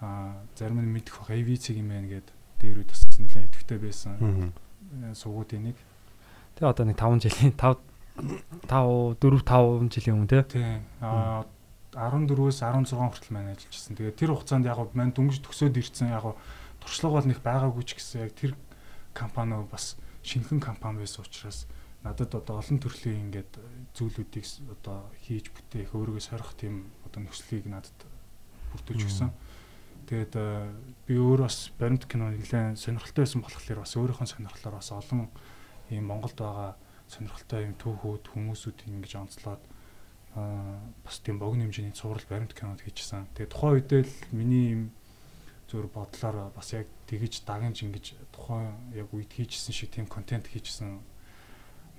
[0.01, 2.27] Аа зарим нь мэдэх бах AV цэг юм байна гэд
[2.61, 5.77] дээр үед бас нэлээд идэвхтэй байсан э, суугуудын нэг.
[6.57, 7.77] Тэгээ одоо нэг 5 жилийн 5
[8.69, 10.43] 5 4 5 жилийн өмнө те.
[10.47, 10.85] Тийм.
[11.01, 11.43] Аа
[11.91, 13.99] 14-өөс 16 хүртэл маань ажиллаж ирсэн.
[13.99, 16.35] Тэгээд тэр хугацаанд яг гоо маань дөнгөж төгсөөд ирсэн яг гоо
[16.79, 18.55] туршлага бол нэг байгаагүй ч гэсэн яг тэр
[19.11, 21.67] компани бас шинэхэн компани байсан учраас
[21.99, 23.59] надад одоо олон төрлийн ингээд
[23.91, 27.99] зүйлүүдийг одоо хийж бүтээх өөрийгөө сорих тийм одоо нөхцөлийг надад
[28.71, 29.29] бүрдүүлж өгсөн.
[30.07, 30.71] Тэгээд э,
[31.05, 35.27] би өөр бас баримт кино нэлээд сонирхолтой байсан болохоор бас өөрийнхөө сонирхлоор бас олон
[35.91, 36.79] ийм Монголд байгаа
[37.11, 39.61] сонирхолтой юм түүхүүд хүмүүсүүдийг ингэж онцлоод
[40.35, 43.27] аа бас тийм богино хэмжээний цуврал баримт кинод хийчихсэн.
[43.35, 44.83] Тэгээ тухайн үедээ л миний юм
[45.67, 50.99] зөөр бодлоор бас яг тэгэж дагнж ингэж тухайн яг үед хийжсэн шиг тийм контент хийжсэн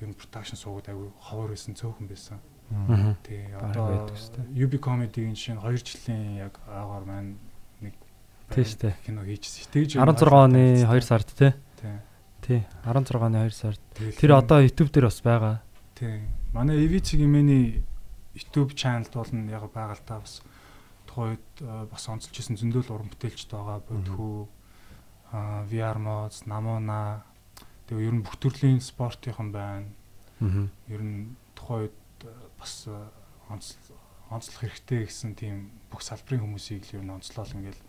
[0.01, 2.40] ер нь продакшн суугаад айгүй ховор байсан цөөхөн байсан.
[2.72, 4.09] Тэгээ одоо.
[4.57, 7.37] UB comedy-гийн жишээ нь 2 жилийн яг аагаар маань
[7.85, 7.94] нэг
[8.81, 8.96] дээ.
[9.05, 9.68] кино хийжсэн.
[9.72, 11.53] Тэгж 16 оны 2 сард те.
[11.81, 12.01] Тийм.
[12.43, 12.67] Тий.
[12.85, 13.81] 16 оны 2 сард.
[14.19, 15.63] Тэр одоо YouTube дээр бас байгаа.
[15.95, 16.27] Тийм.
[16.53, 17.87] Манай EV-ийн мэний
[18.35, 20.43] YouTube channelд бол нь яг байгаа л та бас
[21.07, 24.49] тухайд э, бас онцолж исэн зөндөл уран бүтээлчд байгаа бодхоо
[25.33, 27.25] а VR mods, Namona
[27.89, 29.89] тэгээ ер нь бүх төрлийн спортынхан байна.
[30.41, 30.69] Аа.
[30.89, 32.93] Ер нь тухайд э, бас э,
[34.29, 37.81] онцлох хэрэгтэй гэсэн тийм бүх салбарын хүмүүсийг л ер нь онцлол ингээл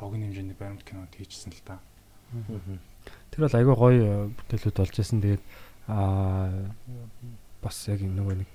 [0.00, 1.80] богино хэмжээний баримт кинод хийжсэн л та.
[3.30, 5.20] Тэр бол айгүй гоё э, бүтээлүүд болж исэн.
[5.22, 5.44] Тэгээд
[5.86, 6.50] аа
[7.62, 8.48] бас яг нөгөө нэг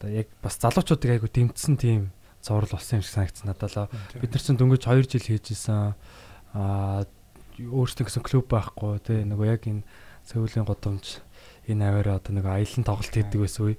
[0.00, 3.92] одоо яг бас залуучуудыг айгүй дэмтсэн тийм зураг болсон юм шиг санагдсан надад л.
[4.16, 5.92] Бид нар чинь дөнгөж 2 жил хийж исэн.
[6.56, 7.04] Аа
[7.60, 9.84] өөрсдөө гэсэн клуб байхгүй тий нөгөө яг энэ
[10.24, 11.20] Сөүлийн годомж
[11.68, 13.76] энэ аваараа одоо нөгөө аялын тоглолт хийдэг байсан үе.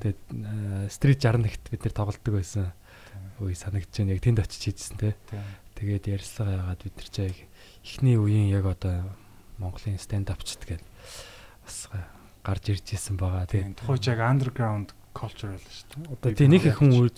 [0.00, 0.20] Тэгээд
[0.90, 2.72] стрит 61-т бид нар тоглолдог байсан.
[3.38, 4.14] Үе санагдаж байна.
[4.16, 5.14] Яг тэнд очиж хийжсэн тий.
[5.82, 5.98] Тийм.
[5.98, 7.36] Тэгээд ярьцлага яагаад бид нар ч яг
[7.82, 9.10] эхний үеийн яг одоо
[9.58, 10.78] Монголын stand up ч гэдэг
[11.66, 11.90] бас
[12.46, 13.46] гарч ирж исэн байгаа.
[13.50, 16.12] Тийм тухайч яг underground culture байлаа шүү дээ.
[16.14, 17.16] Одоо тий нэг их хүн үрж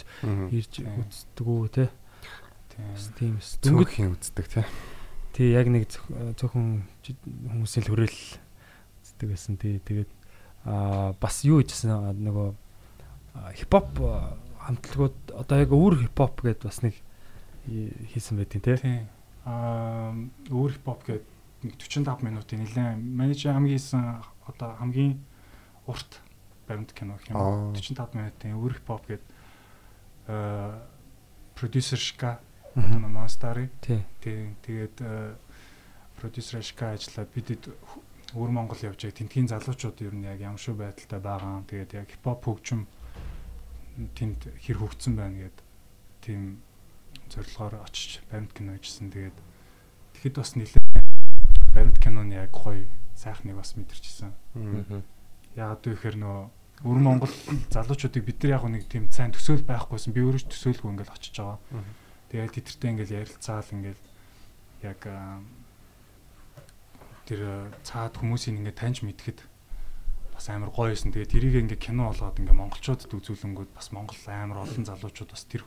[0.49, 1.05] ирж Тийм.
[1.05, 1.89] үздэг үү тий.
[2.73, 2.89] Тийм.
[3.21, 3.35] Тийм.
[3.39, 4.65] Дөнгөж Дөнгөж үздэг тий.
[5.37, 8.19] тий яг нэг зөв- зөвхөн хүмүүсийн л хүрэл
[9.05, 9.77] үздэг байсан тий.
[9.85, 10.11] Тэгээд
[10.65, 11.93] аа бас юу хийжсэн
[12.25, 12.49] нөгөө
[13.61, 13.89] хипхоп
[14.65, 16.97] хамтлагууд одоо яг өөр хипхоп гэдээ бас нэг
[17.67, 18.77] хийсэн байдیں۔ тий.
[18.77, 19.09] Тийм.
[19.45, 20.13] Аа
[20.51, 21.25] өөр хипхоп гэдэг
[21.65, 25.21] нэг 45 минутын нэлээд манай чи хамгийн хийсэн одоо хамгийн
[25.87, 26.21] урт
[26.69, 27.37] баримт кино гэх юм.
[27.37, 27.73] Аа.
[27.73, 27.77] уу.
[27.77, 29.29] 45 минутын өөр хипхоп гэдэг
[30.29, 30.83] аа
[31.55, 32.41] продюсер Шка.
[32.75, 34.03] Монстари Тий.
[34.21, 35.35] тийм тэгээд э,
[36.19, 37.71] продюсер Шка ажиллаад бидэд
[38.35, 41.63] өөр Монгол явж байгаа тентгийн залуучууд ер нь яг ямар шүү байдалтай байгаа.
[41.71, 42.91] Тэгээд яг хипхоп хөгжим
[44.19, 45.57] тэнд хэр хөгжсөн байна гэд
[46.27, 46.59] тийм
[47.31, 49.11] зорилгоор очиж баримт кино хийжсэн.
[49.13, 49.37] Тэгээд
[50.19, 50.87] тэгэхэд бас нэлээд
[51.75, 54.33] баримт киноны яг гоё сайхныг бас мэдэрчсэн.
[55.55, 56.51] Одоо ихээр нөө
[56.83, 57.31] өр Монгол
[57.71, 61.35] залуучуудыг бид нар яг нэг тийм сайн төсөөл байхгүйсэн би өөрөө ч төсөөлгүй ингээл очиж
[61.39, 61.59] байгаа.
[62.29, 64.03] Тэгээд тэдэртэй ингээл ярилцаал ингээл
[64.83, 65.01] яг
[67.25, 69.39] тэр аа, цаад хүмүүсийг ингээд таньж мэдхэд
[70.35, 71.15] бас амар гоё юусэн.
[71.15, 75.63] Тэгээд тэрийг ингээд кино болгоод ингээд монголчуудад үзүүлэнгүүд бас монгол амар олон залуучууд бас тэр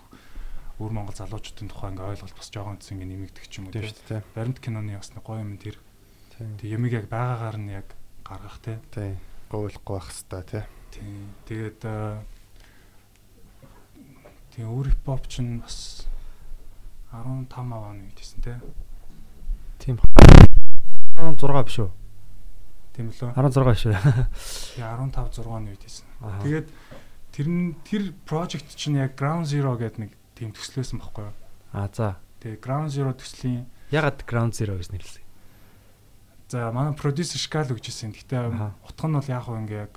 [0.78, 3.90] өр монгол залуучуудын тухай ингээд ойлголт бас жоохон зүс ингээд нэмэгдэх ч юм уу Тийм
[3.90, 4.22] шүү дээ.
[4.38, 5.78] Баримт киноны бас нэг гоё юм тэр.
[6.38, 6.54] Тийм.
[6.62, 7.88] Тэг ямиг яг байгаагаар нь яг
[8.22, 8.80] гаргах тийм.
[8.94, 9.18] Тийм.
[9.50, 10.64] Говьлохгүй байх хэвээр тий.
[10.94, 11.34] Тийм.
[11.50, 11.80] Тэгээд
[14.54, 16.06] тийм өөр хипхоп ч нь бас
[17.10, 18.62] 15 оны үед гэсэн тийм.
[19.82, 19.98] Тийм.
[21.18, 21.90] 16 биш үү?
[22.94, 23.34] Тийм лөө.
[23.34, 23.98] 16 биш үү?
[24.78, 26.06] Тэгээ 15 6 оны үед хийсэн.
[26.42, 26.68] Тэгээд
[27.34, 31.36] тэр нь тэр project чинь яг Ground Zero гэдэг нэг тийм төслөөсөн байхгүй юу?
[31.74, 32.22] А за.
[32.46, 35.28] Тэгээ Ground Zero төслийн Ягаад Ground Zero гэж нэрлэсэн?
[36.48, 38.16] за манай продюсер Шкал өгчээсэн.
[38.16, 38.72] Гэтэ Аха.
[38.88, 39.94] утга нь бол яг хөө ингээ яг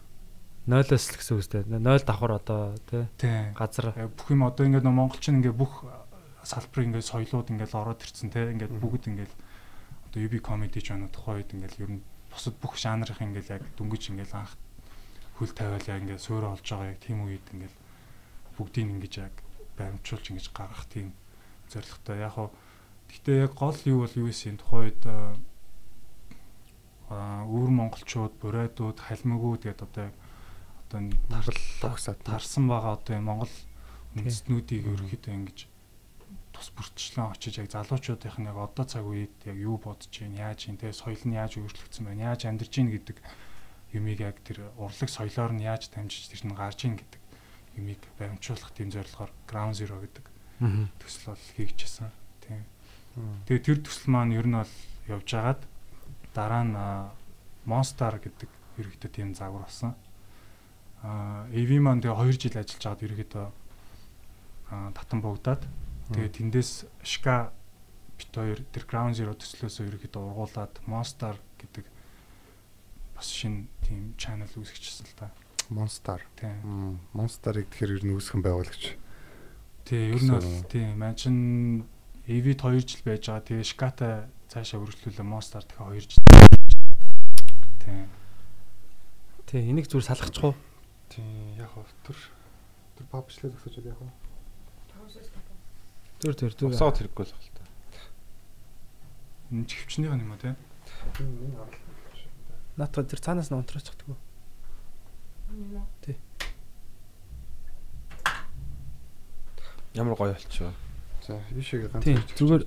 [0.66, 1.62] Нойлоос л гэсэн үстэй.
[1.66, 5.86] Нойл давхар одоо тий газар яг бүх юм одоо ингээ нөө монголчин ингээ бүх
[6.42, 9.30] салбарын ингээ соёлууд ингээ л ороод ирцэн те ингээ бүгд ингээ
[10.10, 12.02] одоо UB comedy ч байна тухайд ингээ ер нь
[12.34, 14.58] бусад бүх жанрын ингээ яг дөнгөж ингээ анх
[15.38, 17.70] хөл тавиалаа ингээ суурь олж байгаа яг тийм үед ингээ
[18.58, 19.34] бүгдийг ингэж яг
[19.80, 21.16] баримтжуулж ингэж гаргах тийм
[21.72, 22.52] зорилготой яг хоо
[23.08, 25.34] гэхдээ яг гол юу бол юу гэсэн тухайд аа
[27.48, 30.06] өвөр монголчууд бурайдууд халмигууд гэдэг одоо
[30.90, 31.00] одоо
[31.82, 33.54] Тогсаад тарсан байгаа одоо энэ Монгол
[34.14, 35.58] үндэстнүүдийг ерөөхдөө ингэж
[36.54, 40.66] тус бүртчлэн очиж яг залуучуудынх нь яг одоо цаг үед яг юу бодож байна, яаж
[40.66, 43.16] юм те соёл нь яаж өөрчлөгдсөн байна, яаж амьдарч гин гэдэг
[43.94, 47.19] юмыг яг тэр урлаг соёлоор нь яаж дамжиж тэр нь гарч ийн гэдэг
[47.76, 50.24] юмыг баримтжуулах тийм зорилгоор Ground Zero гэдэг
[50.60, 50.88] Аа.
[51.00, 52.10] төсөл бол хийгдчихсэн.
[52.44, 52.64] Тийм.
[53.48, 54.74] Тэгээ тэр төсөл маань ер нь бол
[55.08, 55.62] явж агаад
[56.34, 57.10] дараа нь аа,
[57.64, 58.48] Monster гэдэг
[58.80, 59.94] ерөөхдөө тийм загвар болсон.
[61.02, 63.46] Аа AV маань тэгээ 2 жил ажиллаж байгаад ерөөхдөө
[64.70, 65.62] аа татан богдаад
[66.12, 67.50] тэгээ тэндээс Shka
[68.20, 71.84] бит хоёр тэр Ground Zero төслөөсөө ерөөхдөө ургуулад Monster гэдэг
[73.16, 75.32] бас шинэ тийм channel үүсгэчихсэн л та.
[75.70, 76.18] Monster.
[76.34, 76.98] Тийм.
[77.14, 78.98] Monster-ыг тэгэхээр ер нь үүсгэн байгуулагч.
[79.86, 80.66] Тий, ер нь бол гэсэн.
[80.66, 81.36] тий, маань чин
[82.26, 83.46] EV-д 2 жил байж байгаа.
[83.46, 86.26] Тэгээ Shka-та цаашаа үргэлжлүүлээ Monster дахиад 2 жил.
[87.86, 88.02] Тий.
[89.46, 90.58] Тий, энийг зүгээр салгачих уу?
[91.06, 92.18] Тийм, яг хөө тэр
[92.98, 94.10] тэр пабчлал өгсөж яг хөө.
[96.18, 96.74] Зүр зүр зүр.
[96.74, 97.70] Усаад хэрэггүй л байна.
[99.54, 100.54] Энэ ч хөвчнийх нь юм уу тий?
[102.74, 103.86] Наатах тэр цаанаас нь унтраач
[105.50, 106.16] уу?
[109.94, 110.72] Ямар гоё болчихоо.
[111.26, 112.04] За, ишэгээ ганц.
[112.04, 112.66] Хийж зүгээр-.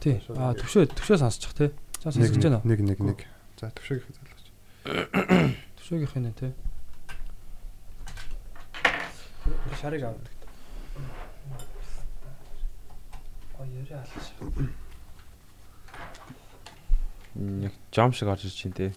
[0.00, 0.20] Тий.
[0.36, 1.70] Аа төвшөө төвшөө сонсчих тий.
[2.04, 2.68] За сонсож байна уу?
[2.68, 3.18] Нэг нэг нэг.
[3.56, 4.44] За, төвшөг их залгаж.
[5.80, 6.52] Төвшөөгийнх нь тий.
[9.80, 10.32] Шарыг авдаг.
[13.58, 14.68] Ой, яриа алж.
[17.34, 18.92] Нэг жам шиг орж ич чинь тий.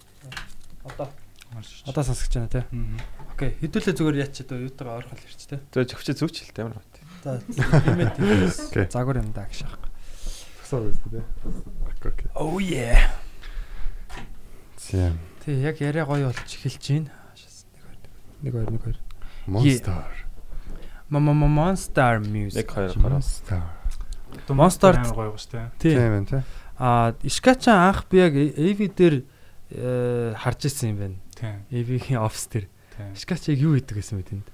[0.83, 1.09] Одоо
[1.85, 2.63] одоо сонсож байна тий.
[2.71, 2.97] Мгм.
[3.35, 5.59] Окей, хэдүүлээ зүгээр яач одоо юутайгаа ойрхон л ирч тий.
[5.73, 6.93] За зөвчөө зүгч хэлтэй ямар бат.
[7.23, 7.31] За
[8.71, 8.87] Окей.
[8.89, 9.77] загвар юм даа гэж аах.
[10.63, 11.23] Тусаа байсан тий.
[11.91, 12.29] Окей, окей.
[12.35, 13.11] Oh yeah.
[14.79, 15.19] Тийм.
[15.45, 17.11] Тий, яг яриа гоё болж эхэлж байна.
[18.41, 18.97] Нэг хоёр нэг хоёр.
[19.45, 20.03] Monster.
[21.09, 22.65] Мама Monster Music.
[22.71, 23.19] 1 2 гараа.
[23.19, 23.61] Monster.
[24.49, 25.59] Monster- гоё тий.
[25.79, 25.95] Тий.
[25.99, 26.41] Тийм ээ тий.
[26.79, 29.15] А Ишкачан анх би яг AV дээр
[29.73, 31.17] харж ирсэн юм байна.
[31.35, 31.55] Тий.
[31.71, 32.47] AV-ийн офс.
[32.47, 32.67] Тий.
[33.15, 34.47] Ишкач яг юу хийдэг гэсэн мэт энд.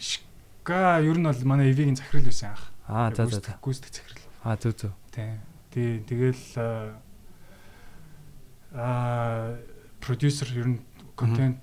[0.00, 2.64] Шка ер нь бол манай EV-гийн захирал байсан анх.
[2.88, 3.40] Аа за за.
[3.60, 4.24] Гүйцэтгэх- захирал.
[4.44, 4.92] Аа зүг зүг.
[5.12, 5.36] Тий.
[5.70, 6.98] Тий, тэгэл аа,
[8.72, 9.58] аа
[10.00, 10.80] продюсер ер нь
[11.16, 11.60] контент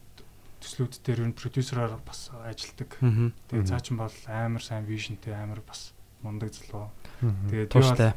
[0.61, 2.93] төслүүд дээр ер нь продюсераар бас ажилдаг.
[2.99, 6.91] Тэгээ цаа чин бол амар сайн вижнтэй амар бас мундаг залуу.
[7.21, 8.13] Бол Тууштай.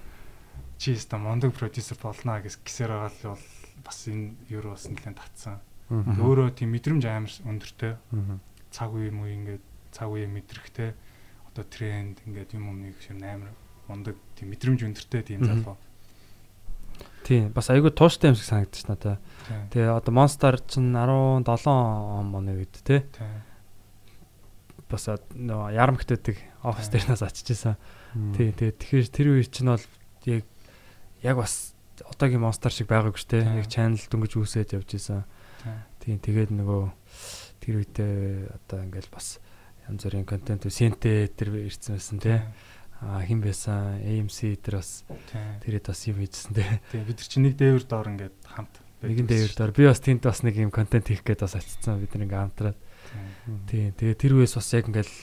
[0.78, 3.44] чи өста мундаг продюсер болно гэс гисээр байгаа л бол
[3.90, 5.58] бас энэ бас нэлээд татсан.
[5.90, 7.98] Өөрөө тийм мэдрэмж амар өндөртэй.
[8.70, 10.94] Цаг үе муу ингээд цаг үе мэдрэхтэй
[11.50, 13.50] одоо тренд ингээд юм өмнөг юм амар
[13.90, 15.74] мундаг тийм мэдрэмж өндөртэй тийм залуу.
[17.26, 19.18] Тийм бас айгүй тууштай юм шиг санагдчих надаа.
[19.50, 19.66] Тийм.
[19.74, 23.42] Тэгээ одоо Monster чинь 17 он моны үед те Тийм.
[24.86, 26.92] бас нөгөө ярамгтайдаг офис Тийм.
[26.94, 27.76] дээр нас очижсэн.
[28.14, 28.34] Мгм.
[28.38, 29.86] Тий, тэгээ тэгэхээр тэр үе чинь бол
[30.30, 30.44] яг
[31.22, 31.74] яг бас
[32.06, 33.44] одоогийн Monster шиг байгаагүй шүү дээ.
[33.60, 35.24] Яг channel дөнгөж үүсээд явж исэн.
[36.00, 36.18] Тийм.
[36.20, 36.82] Тэгээд нөгөө
[37.60, 38.14] тэр үедээ
[38.56, 39.40] одоо ингээл бас
[39.84, 42.38] янз бүрийн контент синтэ тэр ирсэн байсан тий.
[43.00, 45.04] Аа хин байсан AMC тэр бас
[45.60, 46.68] тэрэд бас юм хийжсэн тий.
[46.92, 50.44] Тийм бид чинь нэг дээвэр доор ингээд хамт Нэгэн дээр доор би бас тэнд бас
[50.44, 52.76] нэг юм контент хийх гээд бас очсон бид нэг хамтраад.
[53.48, 53.64] Тийм.
[53.64, 55.14] Тийм тэгээ тэр үеэс бас яг ингээл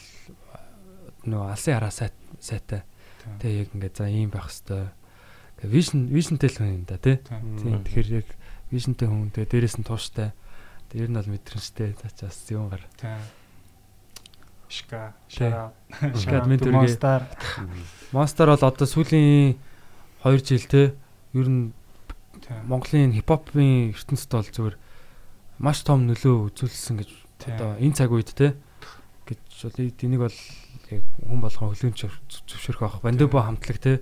[1.29, 2.81] нөгөө алсын хараа сайт сайтай.
[3.37, 4.89] Тэгээ яг ингээд за ийм байх хэвээр.
[5.63, 7.17] Вижн вижнтэй л хүн юм да тий.
[7.21, 8.27] Тэгэхээр яг
[8.69, 10.33] вижнтэй хүн тэгээ дээрэс нь тууштай.
[10.93, 12.85] Ер нь бол мэдрэмжтэй бас юм гар.
[14.69, 15.73] Шка, шара.
[16.13, 16.83] Шка админ дүргээ.
[16.83, 17.23] Монстар.
[18.11, 19.55] Monster бол одоо сүүлийн
[20.21, 20.93] 2 жил те
[21.33, 21.73] ер нь.
[22.67, 24.77] Монголын хипхопын ертөнцид бол зүгээр
[25.57, 27.09] маш том нөлөө үзүүлсэн гэж
[27.49, 28.53] одоо энэ цаг үед те
[29.25, 30.37] гэж бол энийг бол
[30.93, 33.93] яг хүн болгон хөлөөнд зөвшөөрөх авах бандебо хамтлаг те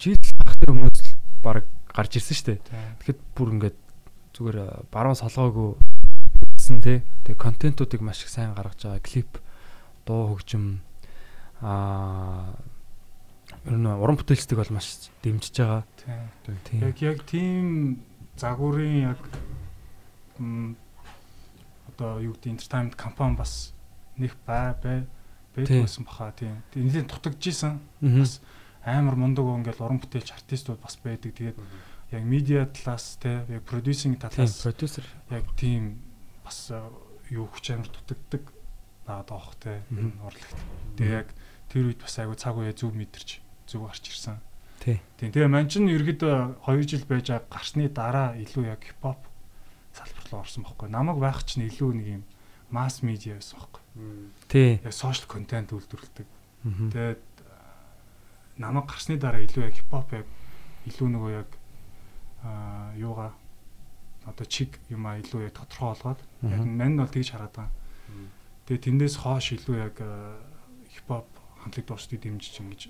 [0.00, 0.16] жил
[0.48, 1.12] ах тэр хүмүүс л
[1.44, 2.60] баг гарч ирсэн шүү дээ.
[3.04, 3.78] Тэгэхэд бүр ингээд
[4.34, 5.76] зүгээр э, баруун солгоогүй
[6.56, 9.38] гэсэн те тэгээ контентуудыг маш их сайн гаргаж байгаа клип
[10.08, 10.80] дуу хөгжим
[11.62, 12.56] аа
[13.64, 15.84] ер нь уран бүтээлчдэг бол маш дэмжиж байгаа.
[16.66, 16.80] Тийм.
[16.82, 18.00] Яг яг тийм
[18.36, 19.20] загварын яг
[21.94, 23.72] одоо юу гэдэг entertainment компани бас
[24.18, 25.06] нэг бай бай
[25.56, 26.58] байсан баха тийм.
[26.74, 27.80] Тэгээ нэлээд дутагдчихсан.
[28.02, 28.20] Мгм.
[28.26, 28.40] Бас
[28.84, 31.32] амар мундаг ингээл уран бүтээлч артистууд бас байдаг.
[31.34, 31.58] Тэгээд
[32.12, 35.04] яг медиа талаас те яг продюсинг талаас продюсер.
[35.30, 35.98] яг тийм
[36.44, 36.80] бас э,
[37.30, 38.44] юу хүч амар дутагддаг
[39.08, 40.56] надад авах те энэ урлагт.
[40.96, 41.28] Тэгээ яг
[41.72, 44.38] тэр үед бас айгу цаг үе зөв мэдэрч зөв гарч ирсэн.
[44.84, 45.00] Тий.
[45.16, 49.24] Тэгээ ман ч ерөөдөө 2 жил байж гарсны дараа илүү яг хипхоп
[49.96, 50.88] салбар руу орсон байхгүй.
[50.92, 52.22] Намайг байх чинь илүү нэг юм
[52.68, 53.82] масс медиа байсан байхгүй.
[54.52, 54.70] Тий.
[54.84, 56.28] Яг сошиал контент үйлдвэрлэдэг.
[56.64, 57.33] Тэгээд э,
[58.58, 60.26] намайг гарсны дараа илүү яг хипхоп яг
[60.86, 61.50] илүү нөгөө яг
[62.44, 63.32] аа юугаа
[64.24, 67.72] одоо чиг юм а илүү яг тодорхой болгоод яг мань бол тэгж хараад байгаа.
[68.64, 69.96] Тэгээд тэндээс хоош илүү яг
[70.92, 71.28] хипхоп
[71.60, 72.80] хамтлаг дуустыг дэмжиж ингэж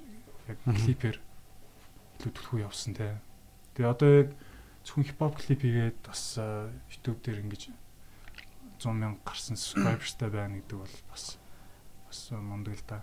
[0.51, 1.19] яг клипээр
[2.21, 3.19] илүү төлхөө явсан те.
[3.75, 4.29] Тэгээ одоо яг
[4.85, 6.39] зөвхөн хипхоп клип хийгээд бас
[6.93, 7.73] YouTube дээр ингэж
[8.79, 11.39] 100 мянга гарсан subscriberстай байна гэдэг бол бас
[12.07, 13.03] бас мундаг л да.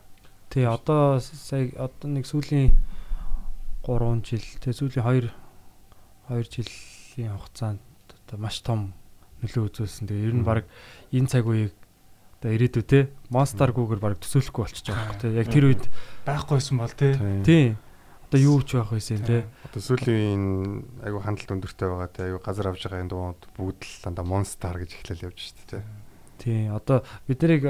[0.51, 2.75] Тий, одоо сая одоо нэг сүүлийн
[3.87, 5.31] 3 жил, тэгээ сүүлийн 2
[6.27, 7.79] 2 жилийн хугацаанд
[8.27, 8.91] одоо маш том
[9.39, 10.11] нөлөө үзүүлсэн.
[10.11, 10.67] Тэгээ ер нь баг
[11.15, 11.71] энэ цаг үеийг
[12.43, 12.99] одоо ирээдүй те
[13.31, 15.39] монстаргүйгээр баг төсөөлөхгүй болчихж байгаа хэрэг те.
[15.39, 15.83] Яг тэр үед
[16.27, 17.09] байхгүйсэн бол те.
[17.47, 17.65] тий
[18.27, 19.47] одоо юу ч байх байсан те.
[19.71, 20.43] Одоо сүүлийн
[21.03, 24.79] айгу хандлт өндөртэй байгаа те айгу газар авж байгаа энэ дууд бүгд л дандаа монстар
[24.83, 25.79] гэж эхлэл явж штэ те.
[26.39, 27.63] Тий, одоо бид нарыг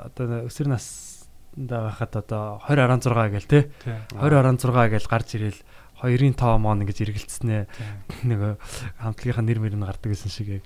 [0.00, 1.15] одоо өсвөр насндаа
[1.56, 3.60] байхад одоо 2016 гээл те.
[3.80, 3.96] Тий.
[4.20, 5.60] 2016 гээл гарч ирэл
[6.04, 7.62] 2-ын тоо мон ингэж эргэлцснээ
[8.28, 8.52] нөгөө
[9.00, 10.64] хамтлагийнхаа нэр мөр нь гардаг гэсэн шиг яг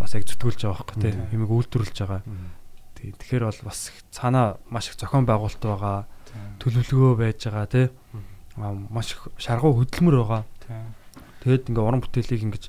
[0.00, 1.12] бас яг зүтгүүлж байгаа байхгүй тий.
[1.12, 1.32] Мгм.
[1.36, 2.22] Юмыг үйлдвэрлэж байгаа.
[2.98, 3.10] Тий.
[3.12, 3.78] Тэгэхээр бол бас
[4.10, 6.06] цаанаа маш их зохион байгуулалт байгаа,
[6.58, 7.86] төлөвлөгөө байж байгаа тий.
[8.58, 10.42] Аа маш их шаргуу хөдөлмөр байгаа.
[10.64, 10.80] Тий.
[11.46, 12.64] Тэгээд ингээ уран бүтээлийг ингэж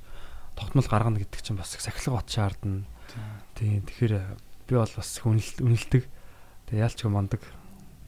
[0.56, 2.86] тогтмол гаргана гэдэг чинь бас их сахилга бат шаардна.
[3.58, 3.82] Тий.
[3.82, 3.82] Тий.
[3.82, 4.14] Тэгэхээр
[4.74, 6.04] би бол бас үнэлдэг.
[6.66, 7.46] Тэгээ яалч юм мандаг.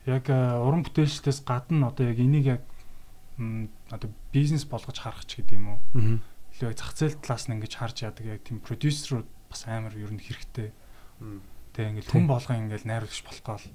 [0.10, 2.64] Яг э, уран бүтээлчдээс гадна одоо яг энийг яг
[3.94, 5.80] одоо бизнес болгож харах ч гэдэг юм уу.
[5.94, 6.18] Аа.
[6.56, 10.08] илүү яг зах зээл талаас нь ингэж харж яадаг яг тийм продюсерууд бас амар ер
[10.08, 10.72] нь хэрэгтэй.
[11.76, 12.32] Тэгээ ингээл хүн Тийм.
[12.32, 13.66] болгон ингээл найруулагч болох гол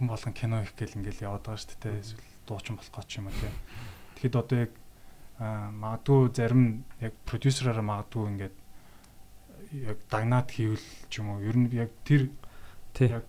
[0.00, 2.00] хүн болгон кино их гэл ингээл яваад байгаа шүү дээ.
[2.00, 3.52] Эсвэл дуучин болох гэж юм уу те.
[4.16, 4.72] Тэгэхэд одоо яг
[5.36, 6.64] аа, магадгүй зарим
[7.04, 8.56] яг продюсераараа магадгүй ингээд
[9.72, 12.30] яг дагнаад хийвэл ч юм уу ер нь яг тэр
[13.00, 13.24] яг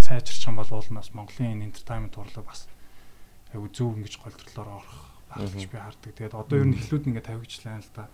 [0.00, 2.66] сайжирч юм бол уулнаас Монголын энэ entertainment урлаг бас
[3.54, 4.98] яг зөв ингэж голдролоор орох
[5.30, 6.12] байх гэж би хардаг.
[6.14, 8.10] Тэгээд одоо ер нь эхлүүд ингээд тавигчлаа л да.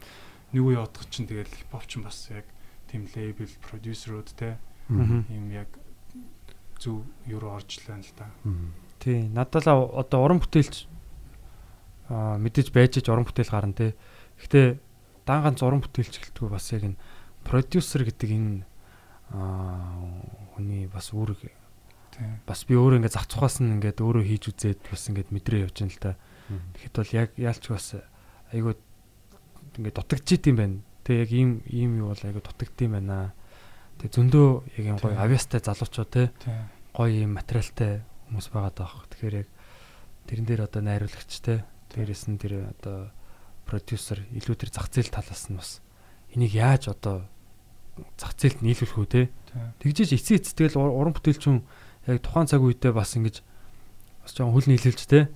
[0.53, 2.47] Нэг үе бодох чинь тэгээд хипхоп ч бас яг
[2.93, 5.73] тийм лейбл продюсерууд те ийм яг
[6.79, 8.29] зөв юу руу орж лаа л да.
[9.01, 9.29] Тий.
[9.33, 10.87] Надад л одоо уран бүтээлч
[12.13, 13.97] аа мэдээж байж ич уран бүтээл гарна те.
[14.37, 14.86] Гэхдээ
[15.27, 17.01] дан ганц уран бүтээлч гэлтгүй бас яг энэ
[17.43, 18.63] продюсер гэдэг энэ
[19.35, 19.99] аа
[20.55, 21.51] хүний бас үүрэг
[22.17, 22.41] Тийм.
[22.47, 25.77] бас би өөрөө ингээд зах цухаас нь ингээд өөрөө хийж үзээд бас ингээд мэдрээ явж
[25.85, 26.13] байна л та.
[26.49, 27.87] Тэгэхэд бол яг яалч бас
[28.55, 28.75] айгуу
[29.77, 30.77] ингээд дутагдж идэм байна.
[31.05, 33.35] Тэг яг ийм ийм юу бол айгуу дутагдд юм байна.
[34.01, 34.49] Тэг зөндөө
[34.81, 36.71] яг юм гоё авьяастай залуучууд те Тийм.
[36.97, 39.05] гоё юм материалтай хүмүүс байгаад байгаа.
[39.13, 39.49] Тэгэхээр яг
[40.31, 43.13] тэрэн дээр одоо найруулагч те дээрэс нь тэр одоо
[43.67, 45.83] продюсер илүү тэр зах зээл талаас нь бас
[46.33, 47.27] энийг яаж одоо
[48.17, 49.23] зах зээлд нийлүүлэх үү те?
[49.83, 51.65] Тэгжээж эцсийн эцэтгэл уран бүтээлчүн
[52.07, 53.43] яг тухайн цаг үедээ бас ингэж
[54.23, 55.33] бас жоохон хүл нийлүүлж те?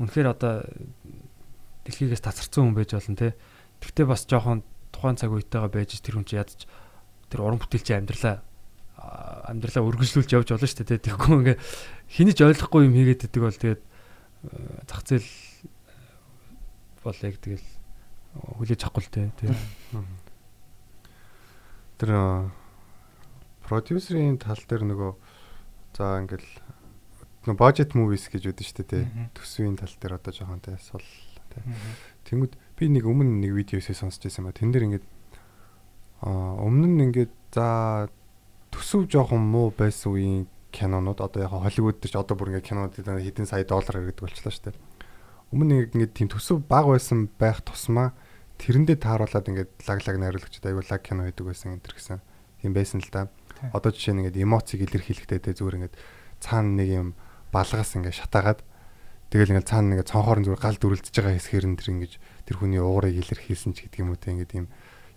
[0.00, 0.64] Үнэхээр одоо
[1.84, 3.36] дэлхийгээс тасарсан хүн байж болно те?
[3.82, 6.64] Тэгтээ бас жоохон тухайн цаг үетэйгээ байж тэр хүн чи ядаж
[7.28, 8.40] тэр уран бүтээлчийн амьдралаа
[9.50, 11.04] амьдралаа үргэлжлүүлж явж болно шүү дээ те?
[11.10, 11.58] Тэггүй ингээ
[12.14, 15.28] хинэж ойлгохгүй юм хийгээд идэг бол тэгээд э, зах зээл
[17.04, 17.68] бол яг тэгэл
[18.34, 19.54] хүлээж авахгүй л те те
[21.98, 22.10] Тэр
[23.64, 25.12] продюсерийн тал дээр нөгөө
[25.94, 26.48] за ингээл
[27.46, 29.04] нөгөө budget movies гэж үүдэн тий.
[29.04, 29.30] Мгм.
[29.36, 31.04] Төсвийн тал дээр одоо жоохон тий сул.
[31.54, 31.92] Мгм.
[32.26, 35.06] Тэнгүүд би нэг өмнө нэг видеосээ сонсч байсан ба тэн дээр ингээд
[36.26, 38.10] аа өмнө нь ингээд за
[38.74, 42.96] төсөв жоохон муу байсан үеийн кинонууд одоо яг Холливуд дээр ч одоо бүр ингээд кинонууд
[42.98, 44.82] хэдэн сая доллар гэдэг болчихлоо шүү дээ.
[45.54, 48.16] Өмнө нэг ингээд тийм төсөв бага байсан байх тусмаа
[48.64, 52.20] тэрэндээ тааруулаад ингээд лаг лаг найруулагчд аягүй лаг кино хийдэг байсан энэ төр гэсэн.
[52.64, 53.28] Тийм байсан л да.
[53.76, 55.94] Одоо жишээ нь ингээд эмоцийг илэрхийлэхдээ тэ зүгээр ингээд
[56.40, 57.08] цаана нэг юм
[57.52, 58.60] балгаас ингээд шатаагаад
[59.28, 62.14] тэгэл ингээд цаана ингээд цонхоор зүгээр гал дүрлдэж байгаа хэсгээр нь тэр ингээд
[62.48, 64.66] тэр хүний уурыг илэрхийлсэн ч гэдэг юм уу те ингээд тийм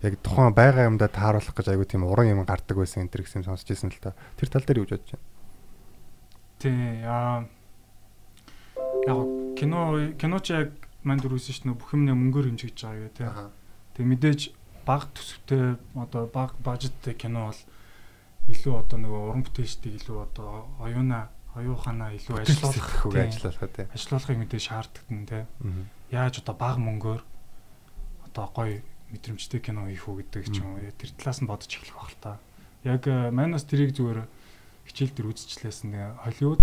[0.04, 3.48] яг тухайн байгаа юмдаа тааруулах гэж аягүй тийм уран юм гардаг байсан энэ төр гэсэн
[3.48, 4.12] сонсч ирсэн л та.
[4.36, 5.24] Тэр тал дээр юу бодож байна?
[6.60, 7.00] Тий.
[7.08, 7.48] Аа
[9.08, 9.18] яг
[9.56, 9.80] кино
[10.20, 10.68] киноч яг
[11.04, 13.28] манд дөрвсөн шүү дээ бүх юмнээ мөнгөөр хэмжиж байгаа гэх тий.
[13.94, 14.40] Тэг мэдээж
[14.86, 17.60] баг төсөвтэй одоо баг бажеттэй кино бол
[18.48, 23.26] илүү одоо нөгөө уран бүтээлчдийг илүү одоо оюуна оюуханаа илүү ажиллуулах хөөг тий.
[23.28, 23.86] ажиллах тий.
[23.92, 25.44] ажиллуулахыг мэдээж шаарддаг нь тий.
[26.10, 27.22] Яаж одоо баг мөнгөөр
[28.32, 28.80] одоо гоё
[29.12, 32.20] мэдрэмжтэй кино хийх үү гэдэг ч юм уу тэр талаас нь бодож эхлэх баг л
[32.20, 32.32] та.
[32.84, 34.24] Яг э, манайс тэрийг зүгээр
[34.88, 35.90] хичээл дээр үзчихлээсэн
[36.24, 36.60] Холливуд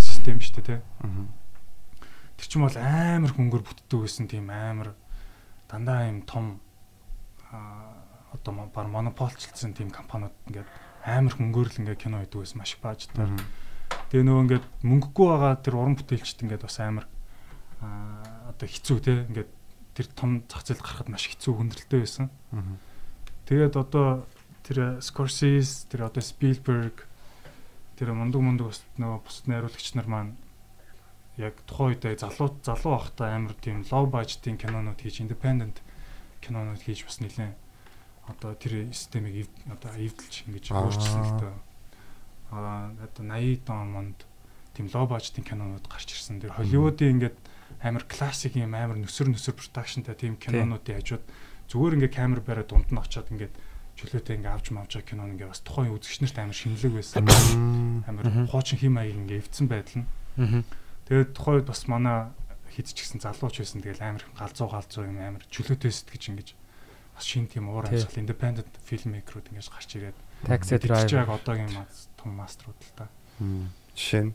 [0.00, 0.80] систем шүү дээ тий.
[2.38, 4.94] Тэр чинь бол амар хөнгөр бүтдэг байсан тийм амар
[5.66, 6.62] дандаа юм том
[8.32, 10.68] одоо бар монополчлцсан тийм компаниуд ингээд
[11.04, 13.26] амар хөнгөөр л ингээд кино хийдэг байсан маш их баажтай.
[14.08, 17.06] Тэгээ нөгөө ингээд мөнгөгүй байгаа тэр уран бүтээлчд ингээд бас амар
[17.80, 19.50] одоо хэцүү те ингээд
[19.98, 22.30] тэр том зах зээлд гарахад маш хэцүү хүндрэлтэй байсан.
[23.48, 24.28] Тэгээд одоо
[24.62, 27.08] тэр Scorsese, тэр одоо Spielberg
[27.96, 30.32] тэр мундаг мундаг бас нөгөө бусад найруулагч нар маань
[31.38, 35.78] яг тухайн үедээ залуу залуу байхдаа амар тийм low budget-ийн кинонууд хийж independent
[36.42, 37.54] кинонууд хийж бас нэлээд
[38.26, 41.54] одоо тэр системийг одоо эвдэлж ингэж өөрчилсөн л дөө.
[42.52, 44.18] Аа одоо 80 он монд
[44.74, 46.42] тийм low budget-ийн кинонууд гарч ирсэн.
[46.42, 47.36] Тэр Холливуудын ингээд
[47.80, 51.24] амар классик юм амар нүсэр нүсэр продакшнтай тийм кинонуудын хажууд
[51.70, 53.54] зүгээр ингээд камер бариад дунд нь очиод ингээд
[53.98, 57.26] чөлөөтэй ингээд авч мавж байгаа кинон ингээд бас тухайн үзэгчнэрт амар шинэлэг байсан.
[58.06, 60.08] Амар хуучин хим маяг ингээд эвдсэн байдал нь.
[60.38, 60.62] Аа.
[61.08, 62.30] Тэгээд тухайд бас манай
[62.76, 63.80] хийдчихсэн залууч байсан.
[63.80, 66.48] Тэгэл амар их галзуу галзуу юм амар чөлөөтэй сэтгэж ингэж
[67.16, 71.18] бас шин тийм уур амьсгал independent filmmaker-ууд ингэж гарч ирээд Taxi driver.
[71.18, 71.74] яг одоогийн
[72.14, 73.08] том мастерууд л та.
[73.96, 74.34] Жишээ нь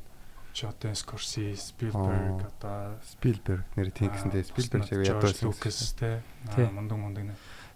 [0.53, 5.49] Чи одоо Scorsese, Spielberg одоо Spielberg нэр тийм гэсэнтэй Spielberg шиг ядуу.
[5.49, 6.21] Lucas те
[6.69, 7.33] мундаг мундаг нэ.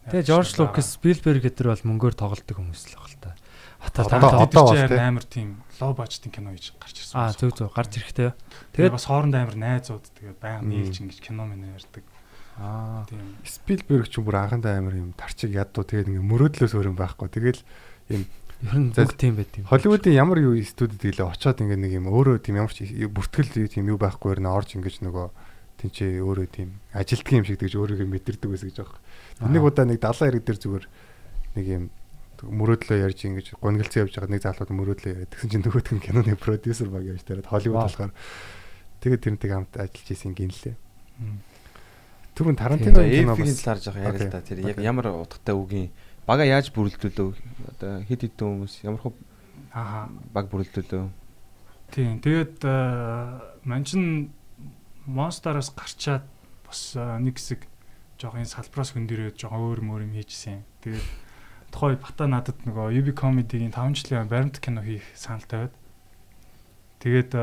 [0.07, 3.31] Тэгээ Жорж Лукас, Спилберг гэдэр бол мөнгөөр тоглолдог хүмүүс л баг л та.
[3.77, 7.15] Одоо Одоо- амар тийм low budget-ийн кино хийж гарч ирсэн.
[7.17, 8.33] Аа зөв зөв гарч ирэхтэй.
[8.73, 12.03] Тэгээд бас хоорондоо амар найзууд тэгээд баян нийлж ингэж кино мэнэ ярьдаг.
[12.57, 13.37] аа Тийм.
[13.45, 17.29] Spielberg ч бүр анхандаа амар юм тарчиг ядуу тэгээд ингээ мөрөөдлөөс өөр юм байхгүй.
[17.29, 17.61] Тэгэл
[18.09, 18.25] ер
[18.81, 19.69] нь бүх тийм байт юм.
[19.69, 23.85] Холливуудын ямар юу студид гэлээ очоод ингээ нэг юм өөрөө тийм ямар ч бүртгэл тийм
[23.93, 25.27] юу байхгүй нэ орж ингэж нөгөө
[25.77, 28.97] тэнцээ өөрөө тийм ажилтг юм шиг тэгж өөрийгөө мэдэрдэг байсан гэж байгаа.
[29.53, 29.67] Нэг Аа.
[29.69, 30.85] удаа нэг далайн хэрэг дээр зүгээр
[31.61, 31.83] нэг юм
[32.45, 36.35] мөрөөдлөө ярьж ингэж гонголцсон явж байгаа нэг залууд мөрөөдлөө яриад тэгсэн чинь нөгөөдг нь киноны
[36.37, 38.13] продюсер баг явж тараад Холливуд болохоор
[39.01, 40.75] тэгээд тэрнтэй хамт ажиллаж исэн гинлээ.
[41.17, 41.39] Мм.
[42.37, 44.41] Түрүүн Одоо Тарантиногийн кино эфигийн бас талаар жоох яриа л да.
[44.45, 45.89] Тэр яг ямар утгатай үгийн
[46.29, 47.33] бага яаж бүрэлдүүлв?
[47.73, 49.13] Одоо хэд хэдэн хүмүүс ямар хөө
[49.73, 50.05] Аа.
[50.33, 51.09] баг бүрэлдүүлв?
[51.89, 52.19] Тийм.
[52.21, 54.29] Тэгээд аа, ман чин
[55.07, 56.27] Monster-аас гарчаад
[56.67, 57.63] бас аа, нэг хэсэг
[58.19, 60.61] жоохон энэ салбараас хөндөрөөд жоохон өөр мөр юм хийжсэн.
[60.83, 61.05] Тэгээд
[61.77, 65.73] тухайд бата надад нөгөө UB comedy-гийн 5 жилийн баримт кино хийх санал тавиад
[67.05, 67.37] тэгээд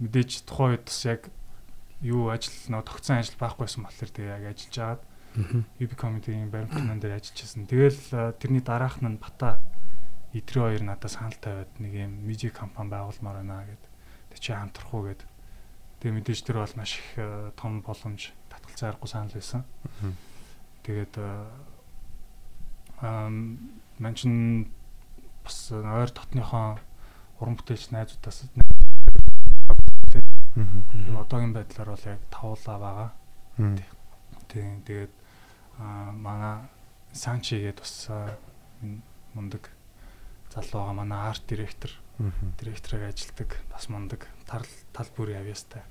[0.00, 1.28] мэдээж тухайд бас яг
[2.00, 5.02] юу ажил нөө тогтсон ажил байхгүйсэн болохоор тэгээ яг ажиллаж агаад
[5.76, 7.68] UB comedy-ийн баримтнан дээр ажиллажсэн.
[7.68, 9.60] Тэгэл э, тэрний дараах нь бата
[10.32, 13.84] идрээ хоёр надад санал тавиад нэг юм медиа компани байгуулмаар байна гэд.
[14.32, 15.22] Тэг чи хамтрах уу гэд.
[16.00, 17.08] Тэгээ мэдээж тэр бол маш их
[17.60, 19.62] том боломж татгалзаа аргагүй санал байсан.
[20.82, 21.14] Тэгээд
[23.00, 23.28] аа
[23.98, 24.34] мань чин
[25.44, 26.78] бас ойр дотныхоо
[27.40, 28.44] уран бүтээлч найзуудаас
[31.20, 33.10] одоогийн байдлаар бол яг тавуулаа байгаа.
[34.48, 35.12] Тийм тэгээд
[36.16, 36.68] манай
[37.12, 38.10] Санчи гээд бас
[39.34, 39.70] мундаг
[40.52, 40.92] залуу байгаа.
[41.00, 41.90] Манай арт директор.
[42.60, 45.82] Директорыг ажилдаг бас мундаг тал тал бүрийн авьяастай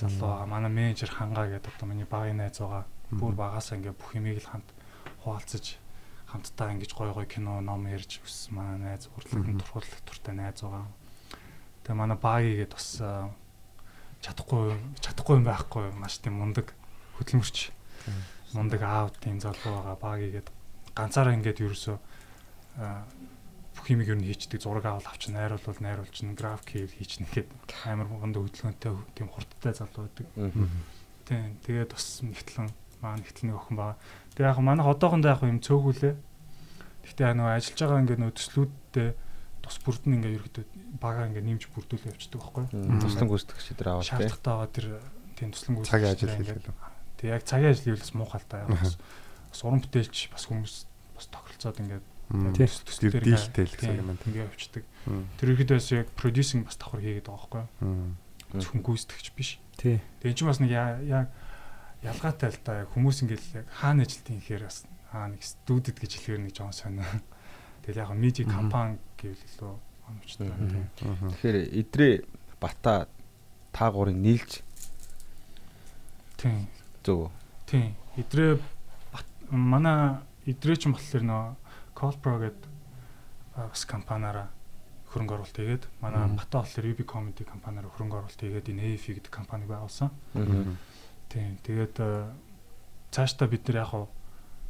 [0.00, 0.46] залуу байгаа.
[0.46, 2.84] Манай менежер хангаа гэдэг одоо миний багын найз байгаа.
[3.10, 4.68] Бүр багасаа ингээ бүх юмыг л хамт
[5.22, 5.78] хуваалцаж
[6.28, 10.86] хамтдаа ингэж гой гой кино ном ярьж өссөн манай найз урлагийн турхуулах туртай найз байгаа.
[11.84, 13.02] Тэгээ манай багигээд бас
[14.24, 14.72] чадахгүй
[15.04, 16.72] чадахгүй юм байхгүй маш тийм мундаг
[17.20, 17.70] хөдөлмөрч
[18.56, 20.48] мундаг аав тийм залуу байгаа багигээд
[20.96, 21.96] ганцаараа ингээд ерөөсөө
[23.74, 27.50] бүх юмыг ер нь хийчдэг зураг авал авчин найруулвал найруулчин график хийв хийчин гэхэд
[27.84, 30.26] амар мундаг хөдөлгөөнтэй тийм хурдтай залуу байдаг.
[31.28, 32.70] Тийм тэгээд бас нэгтлэн
[33.02, 33.98] маань нэгтлний охин байгаа.
[34.34, 36.14] Тэгээ яг манайх одоохондоо яг юм цөөхүүлээ.
[37.06, 39.08] Гэхдээ нөгөө ажиллаж байгаа ингээд нөө төслүүдтэй
[39.62, 40.64] тус бүрд нь ингээд ерөөдөө
[41.00, 43.00] бага ингээд нэмж бүрдүүлээ явчихдаг байхгүй юу?
[43.00, 44.10] Туслан гүйцэтгэгч дээр аваад тий.
[44.12, 44.86] Шаардлагатайгаа тэр
[45.38, 46.74] тийм туслан гүйцэтгэгч Цагийн ажил хийх л.
[47.16, 48.64] Тэг яг цагийн ажил хийлээс муухай л да.
[48.64, 48.92] Яг бас
[49.54, 50.74] бас уран бүтээлч бас хүмүүс
[51.14, 52.56] бас тохиролцоод ингээд Тийм.
[52.56, 54.84] төслүүдээр Дийлтэй л гэсэн юм ингээд явчихдаг.
[55.38, 58.60] Тэр ихэдээс яг продюсинг бас давхар хийгээд байгаа байхгүй юу?
[58.64, 59.50] Зөвхөн гүйцэтгэгч биш.
[59.76, 60.00] Тий.
[60.24, 61.28] Тэгээ чи бас нэг яг
[62.04, 66.42] ялгаатай л да хүмүүс ингээд яг хаана ажилтгийг гэхээр бас аа нэг студид гэж хэлэхээр
[66.44, 67.08] нэг жоон сонио.
[67.84, 69.72] Тэгэл яг медиа компани гэвэл илүү
[70.08, 70.86] оновчтой тийм.
[71.00, 72.14] Тэгэхээр идрээ
[72.60, 73.08] бата
[73.72, 74.60] та гурыг нийлж
[76.36, 76.68] Тийм.
[77.02, 77.30] зөв.
[77.66, 77.96] Тийм.
[78.16, 78.60] Идрээ
[79.50, 81.44] манай идрээ ч юм болохоор нөө
[81.94, 82.70] Colpro гэдэг
[83.56, 84.50] бас компаниараа
[85.08, 89.32] хөрөнгө оруулалт хийгээд манай бата болохоор UB Comedy компаниараа хөрөнгө оруулалт хийгээд энэ AF гэдэг
[89.32, 90.10] компаниг байгуулсан.
[91.34, 91.58] Тийм.
[91.66, 91.98] Тэгээд
[93.10, 93.92] цаашдаа бид нар яг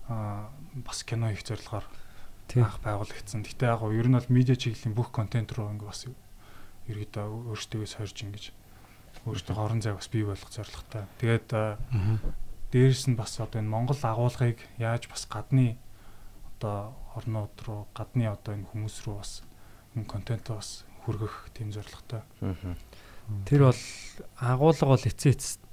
[0.09, 0.49] аа
[0.81, 3.45] бас кино хийх зорилгоор анх байгуулагдсан.
[3.45, 6.09] Гэтэ яг ер нь бол медиа чиглэлийн бүх контент руу ингээ бас
[6.89, 8.45] ерөөдөө өөртөө сорж ингэж
[9.29, 11.05] өөртөө орон зай бас бий болгох зорилготой.
[11.21, 11.49] Тэгээд
[12.73, 15.77] дээрэс нь бас одоо энэ Монгол агуулгыг яаж бас гадны
[16.57, 19.41] одоо орнууд руу гадны одоо энэ хүмүүс рүү бас
[19.97, 22.25] энэ контентоо бас хүргэх тийм зорилготой.
[23.49, 23.83] Тэр бол
[24.37, 25.64] агуулга бол эцээ эцэст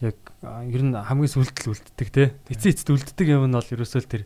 [0.00, 2.24] яг ер нь хамгийн сүлдэл үлддэг те.
[2.48, 4.24] Эцээ эцэст үлддэг юм нь бол ерөөсөө л тэр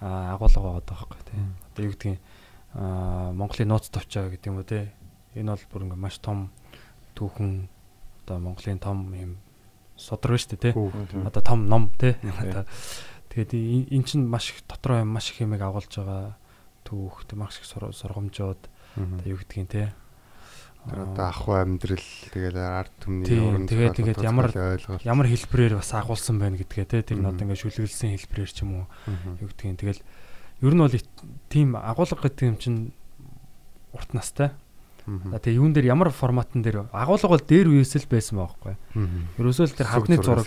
[0.00, 1.34] агуулга байгаа байхгүй те.
[1.72, 2.20] Одоо юу гэдгийг
[2.74, 4.92] Монголын нууц товчоо гэдэг юм уу те.
[5.34, 6.50] Энэ бол бүр ингээ маш том
[7.16, 7.68] түүхэн
[8.24, 9.32] одоо Монголын том юм
[9.96, 10.70] судраг шүү дээ те.
[11.26, 12.16] Одоо том ном те.
[12.22, 12.64] Одоо
[13.32, 13.52] тэгээд
[13.92, 16.36] эн чинь маш их дотроо юм маш их юмыг агуулж байгаа
[16.84, 18.60] түүх те маш их сур- сургамжууд
[19.18, 19.92] одоо юу гэдгийг те.
[20.88, 24.48] Тэр одоо ахуй амьдрал тэгэл ард түмний Тийм, тэгээд- тэгээд ямар-
[25.04, 28.70] ямар хэлбэрээр бас агуулсан байна гэдгээ те тэр нь одоо ингээ шүлгэлсэн хэлбэрээр ч юм
[28.80, 28.86] уу
[29.44, 29.76] юу гэдгийг.
[29.76, 30.00] Тэгэл
[30.64, 30.96] ер нь бол
[31.52, 32.78] тийм агуулга гэдэг юм чинь
[33.92, 34.50] урт настай.
[35.10, 38.74] Тэгээ юун дээр ямар форматн дээр агуулга бол дээр үеэс л байсан байхгүй.
[39.36, 40.46] Ерөөсөө л тэр хадны зураг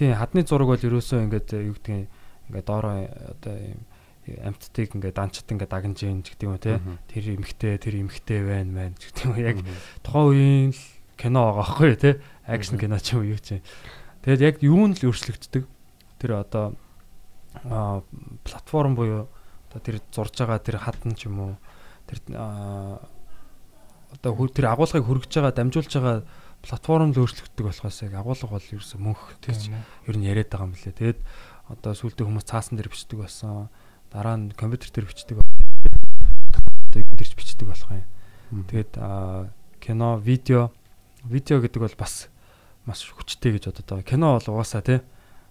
[0.00, 2.08] тийм хадны зураг бол ерөөсөө ингээд юу гэдгийг
[2.48, 3.80] ингээд доороо одоо юм
[4.42, 6.80] амттыг ингээд данчд ингээд дагнаж ийн гэдэг юм те.
[7.08, 9.58] Тэр эмхтэй тэр эмхтэй байна маань гэдэг юм яг
[10.04, 10.82] тухайн үеийн л
[11.16, 12.10] кино байгаа байхгүй те.
[12.44, 13.62] Акшн кино ч юм юу ч юм.
[14.22, 15.64] Тэгээд яг юу нь л өөрчлөгддөг.
[16.20, 16.76] Тэр одоо
[17.64, 18.02] а
[18.44, 19.26] платформ буюу
[19.72, 21.54] одоо тэр зурж байгаа тэр хатан ч юм уу
[22.06, 22.20] тэр
[24.12, 26.24] одоо тэр агуулгыг хөргөж байгаа дамжуулж байгаа
[26.62, 29.38] платформ л өөрчлөгддөг болохоос яг агуулга бол ерөөсөө мөнх үү.
[30.08, 30.96] ер нь яриад байгаа юм лээ.
[30.96, 31.20] Тэгээд
[31.68, 33.68] одоо сүүлдээ хүмүүс цаасан дээр бичдэг болсон.
[34.12, 35.38] Дараа нь компьютер дээр бичдэг.
[36.92, 38.64] Дэрч бичдэг болох юм.
[38.64, 38.96] Тэгээд
[39.80, 40.72] кино, видео,
[41.24, 42.28] видео гэдэг бол бас
[42.88, 44.08] маш хүчтэй гэж бодод байгаа.
[44.08, 45.00] Кино бол угаасаа тий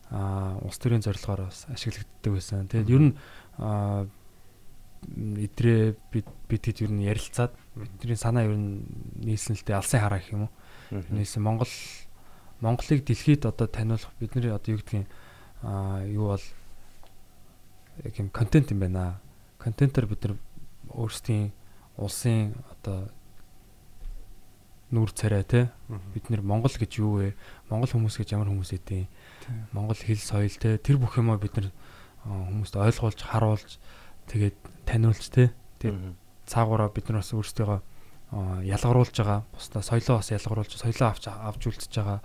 [0.10, 2.66] аа улс төрийн зорилгоор бас ашиглагддаг байсан.
[2.66, 3.14] Тэгээд ер нь
[3.62, 4.08] аа
[5.06, 8.82] идрээ бид бид хэд ер нь ярилцаад бидний санаа ер нь
[9.22, 10.52] дээ алсын хараа гэх юм уу.
[11.14, 11.70] Нийлсэн Монгол
[12.62, 15.06] Монголыг дэлхийд одоо таниулах бидний одоо юу гэдгийг
[15.62, 16.46] аа юу бол
[18.04, 19.20] яг юм контент юм байна.
[19.58, 20.36] Контентоор бид нар
[20.94, 21.52] өөрсдийн
[21.98, 23.10] улсын одоо
[24.92, 25.68] нүүр царай те
[26.14, 27.36] бид нэр Монгол гэж юу вэ?
[27.68, 29.08] Монгол хүмүүс гэж ямар хүмүүс эдээ?
[29.76, 31.68] Монгол хэл соёл те тэр бүх юмаа бид нар
[32.24, 33.80] хүмүүст ойлгуулж харуулж
[34.32, 34.56] тэгээд
[34.88, 35.52] таниулж те
[35.84, 36.16] тэгээд
[36.48, 37.84] цаагаараа бид нар бас өөрсдөө
[38.64, 39.44] ялгаруулж байгаа.
[39.52, 42.20] Бусдаа соёлоо бас ялгаруулж, соёлоо авч авч үлдчихэж байгаа.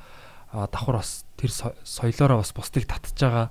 [0.55, 3.51] Аа, давхар бас тэр со- соёлоороо бас бусдыг татж байгаа.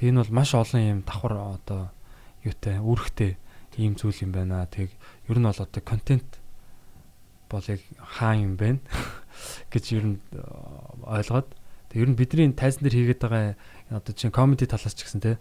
[0.00, 1.92] Тэг энэ бол маш олон юм давхар одоо
[2.40, 3.36] юутай үүрэгтэй
[3.76, 4.64] ийм зүйл юм байна.
[4.64, 4.88] Тэг
[5.28, 6.40] ер нь бол одоо контент
[7.52, 8.80] бол яг хаан юм байна
[9.72, 10.40] гэж ер нь э,
[11.04, 11.52] ойлгоод
[11.92, 13.44] тэг ер нь бидний тайзан дээр хийгээд байгаа
[13.90, 15.36] одоо чинь комеди талаас ч гэсэн те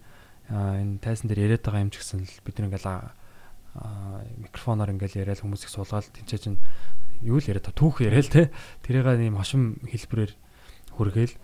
[0.50, 3.14] энэ тайзан дээр яриад байгаа юм ч гэсэн л бид нэг а,
[4.42, 6.58] микрофоноор ингээл яриад хүмүүс их суулгаад тэнцээ чинь
[7.22, 8.50] юу л яриад та түүх яриад те
[8.82, 10.34] тэрийг ийм хошим хэлбэрээр
[10.98, 11.38] хүргээл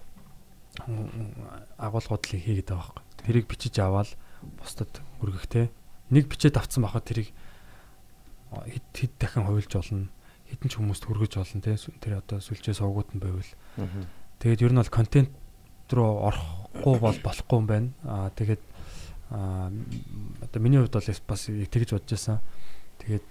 [1.78, 4.14] агуулгуудлыг хийгээд байгаа байхгүй тэрийг бичиж аваад
[4.62, 5.62] бусдад хүргэх те
[6.14, 7.34] нэг бичээд авцсан бахад тэрийг
[8.54, 10.08] хэд хэд дахин хувилж болно
[10.54, 13.52] хэдэн ч хүмүүст хүргэж болно те тэр одоо сүлжээ сувгууд нь байвал
[14.40, 15.34] тэгээд ер нь бол контент
[15.94, 17.90] руу орохгүй бол болохгүй юм байна.
[18.04, 18.62] Аа тэгээд
[19.30, 19.70] аа
[20.42, 22.40] одоо миний хувьд бол бас тэгж бодож байсан.
[23.06, 23.30] Тэгээд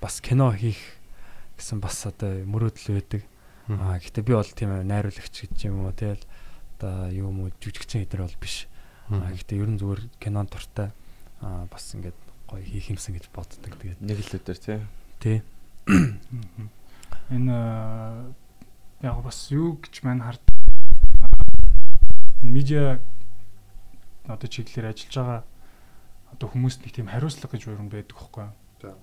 [0.00, 0.80] бас кино хийх
[1.56, 3.22] гэсэн бас одоо мөрөөдөл байдаг.
[3.68, 6.24] Аа гэхдээ би бол тийм найруулагч гэж юм уу тэгэл
[6.76, 8.68] одоо юу юм уу жүжигчин эдэр бол биш
[9.10, 10.92] гэхдээ ер нь зүгээр кинон туртай
[11.42, 14.80] аа бас ингээд гоё хийх юмсан гэж боддог тэгээд Нэг л өдөр тий.
[15.18, 15.38] тий.
[17.32, 17.56] Энэ
[19.02, 20.42] яг бас юу гэж маань хард
[22.42, 23.00] энэ медиа
[24.28, 25.40] одоо чиглэлээр ажиллаж байгаа
[26.32, 28.48] одоо хүмүүст нэг тийм хариуцлага гэж өрн байдаг хөөхгүй.
[28.82, 28.94] За.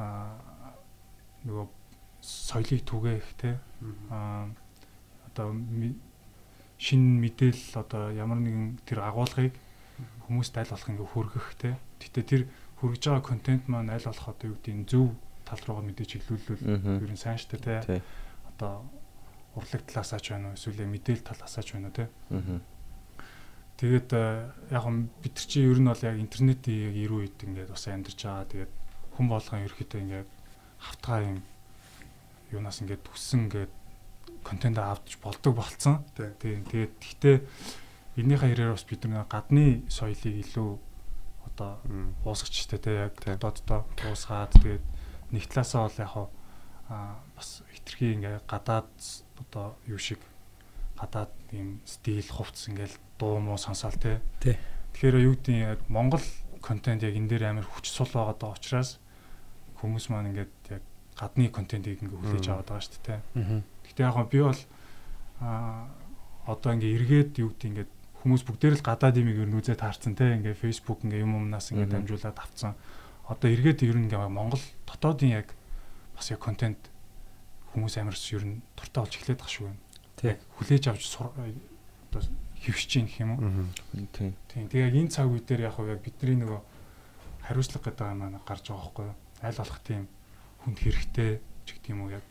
[0.00, 0.40] Аа
[1.44, 1.66] нөгөө
[2.22, 3.58] соёлыг түгээх те
[4.10, 4.48] аа
[5.28, 5.52] одоо
[6.82, 9.54] шинэ мэдээлэл одоо ямар нэгэн тэр агуулгыг
[10.26, 11.78] хүмүүст аль болох ингээ хүргэх те.
[12.02, 12.42] Гэтэ тэр
[12.82, 15.14] хүргэж байгаа контент маань аль болох одоо юу гэдэг нь зөв
[15.46, 17.06] тал руугаа мэдээж чиглүүлвэл Мгм.
[17.06, 18.02] ер нь сайн дээ те.
[18.50, 18.82] Одоо
[19.54, 22.10] урлаг талаасаа ч байна уу эсвэл мэдээлэл талаасаа ч байна уу те.
[23.78, 27.38] Тэгээд э, яг нь бид нар чинь ер нь бол яг интернетийн яг ирүү үед
[27.46, 28.50] ингээд бас амьдарч байгаа.
[28.50, 28.72] Тэгээд
[29.14, 30.30] хүн болгон ерөөхдөө ингээд
[30.82, 31.38] хавтгаа юм
[32.50, 33.72] юунаас ингээд төссөн ингээд
[34.42, 36.04] контент авч болдог болцсон.
[36.16, 36.30] Тий.
[36.38, 36.64] Тийм.
[36.66, 37.36] Тэгээд гэхдээ
[38.18, 40.70] энэнийхээ хэрээр бас бид нар гадны соёлыг илүү
[41.48, 41.80] одоо
[42.24, 44.84] уусгачтай те яг дотооддоо уусгаад тэгээд
[45.32, 46.28] нэг талаасаа бол яг хаа
[46.88, 48.92] а, бас хитрхи ингээ гадаад
[49.40, 50.20] одоо юу шиг
[51.00, 54.20] гадаад ийм стил хувцс ингээл дуу муу сонсоол те.
[54.40, 56.24] Тэгэхээр юу гэдэг яг Монгол
[56.60, 59.00] контент яг энэ дээр амар хүч сул байгаа даа учраас
[59.80, 60.82] хүмүүс маань ингээд яг
[61.16, 63.16] гадны контентийг ингээ хүлээж аваад байгаа шүү дээ те.
[63.40, 64.60] аа Гэхдээ яг би бол
[65.40, 65.88] а
[66.46, 67.90] одоо ингээ эргээд юу гэдэг ингээд
[68.22, 71.70] хүмүүс бүгдээр л гадаад имийг ер нь үзээд таарсан те ингээ Facebook ингээ юм юмнаас
[71.74, 72.74] ингээ дамжуулаад авцсан.
[73.26, 75.54] Одоо эргээд ер нь ингээ Монгол дотоодын яг
[76.14, 76.78] бас яг контент
[77.74, 79.82] хүмүүс амарс ер нь дуртай болж байгаа шүү байна.
[80.18, 82.22] тий Хүлээж авч одоо
[82.62, 83.66] хөвсөж чинь гэх юм уу.
[84.14, 84.34] Тий.
[84.46, 84.70] Тийм.
[84.70, 86.60] Тэгээ яг энэ цаг үе дээр яг яг бидний нөгөө
[87.50, 89.16] хариуцлага гэдэг юм маань гарч байгаа байхгүй юу?
[89.42, 90.02] Аль болох тийм
[90.62, 91.30] хүнд хэрэгтэй
[91.66, 92.22] ч гэдэг юм уу яг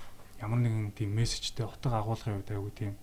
[0.42, 2.94] ямар нэгэн тийм мессежтэй утга агуулгын үед аягүй тийм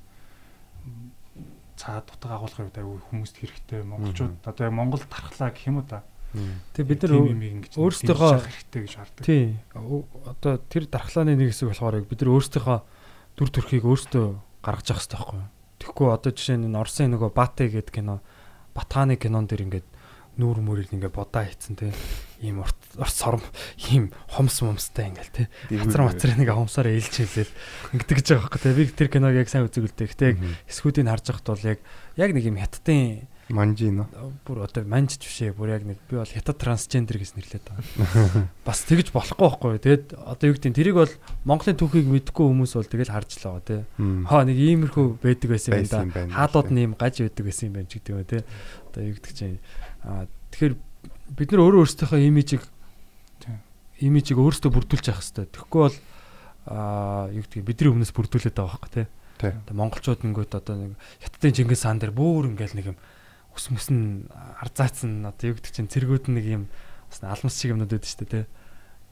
[1.78, 5.86] цаад утга агуулгын үед аягүй хүмүүст хэрэгтэй монголчууд одоо яг Монгол тархлаа гэх юм уу
[5.86, 6.02] та.
[6.74, 9.22] тэг бид нар ингэж өөрсдийнхөө- хэрэгтэй гэж хардаг.
[9.24, 12.78] тий одоо тэр дархлааны нэг хэсэг болохоор бид нар өөрсдийнхөө
[13.38, 14.26] дүр төрхийг өөрсдөө
[14.60, 18.18] гаргаж явах хэрэгтэй байхгүй юу Тэгэхгүй одоо жишээ нь энэ Орсын нөгөө Бате гэдэг кино
[18.74, 19.86] Батханы кинон дэр ингээд
[20.38, 21.90] нүүр мөрийг ингээд бодаа хийцэн те
[22.40, 22.78] ийм урт
[23.10, 23.42] сором
[23.90, 27.52] ийм хомс момстай ингээл те хацар мацар нэг хомсоор ээлж хэлээл
[27.98, 30.10] ингээд гэж байгаа байхгүй те би тэр киног яг сайн үзэг үлдээ.
[30.14, 30.38] Гэтэ яг
[30.70, 31.78] эсгүүдийг харж байхад бол яг
[32.14, 34.06] яг нэг юм хятадын манжино
[34.44, 38.48] бүр одоо манжч бишээ бүр яг нэг би бол хятад трансгендер гэж нэрлээд байгаа.
[38.68, 39.80] Бас тэгж болохгүй байхгүй юу.
[39.80, 41.12] Тэгэд одоо юу гэдэг тэрийг бол
[41.48, 43.80] Монголын түүхийг мэдгүй хүмүүс бол тэгэл харж л байгаа тий.
[44.28, 46.28] Хаа нэг иймэрхүү байдаг байсан юм да.
[46.28, 48.42] Хаалууд нь ийм гаж байдаг байсан юм байна ч гэдэг юм тий.
[48.92, 49.58] Одоо юу гэдэг чинь
[50.52, 50.74] тэгэхээр
[51.36, 52.62] бид нар өөрөө өөрсдийнхөө имижийг
[54.00, 55.46] имижийг өөрсдөө бүрдүүлж явах хэрэгтэй.
[55.52, 55.96] Тэгэхгүй бол
[56.68, 59.06] аа юу гэдэг бидний өмнөөс бүрдүүлээд байгаа байхгүй тий.
[59.42, 60.92] Одоо монголчууд нэнгүүт одоо нэг
[61.22, 62.98] хятадын Чингис хаан дээр бүр ингээл нэг юм
[63.54, 64.26] ус мөс нь
[64.62, 66.64] арзаацсан одоо юу гэдэг чинь цэргүүд нэг юм
[67.10, 68.44] бас алмас шиг юмнууд байдаг шүү дээ тий.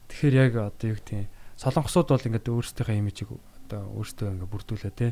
[0.07, 1.27] Тэгэхээр яг одоо юу гэдэг
[1.59, 3.29] солонгосууд бол ингээд өөрсдийнхөө имижийг
[3.67, 5.11] одоо өөрсдөө ингээд бүрдүүлээ тий.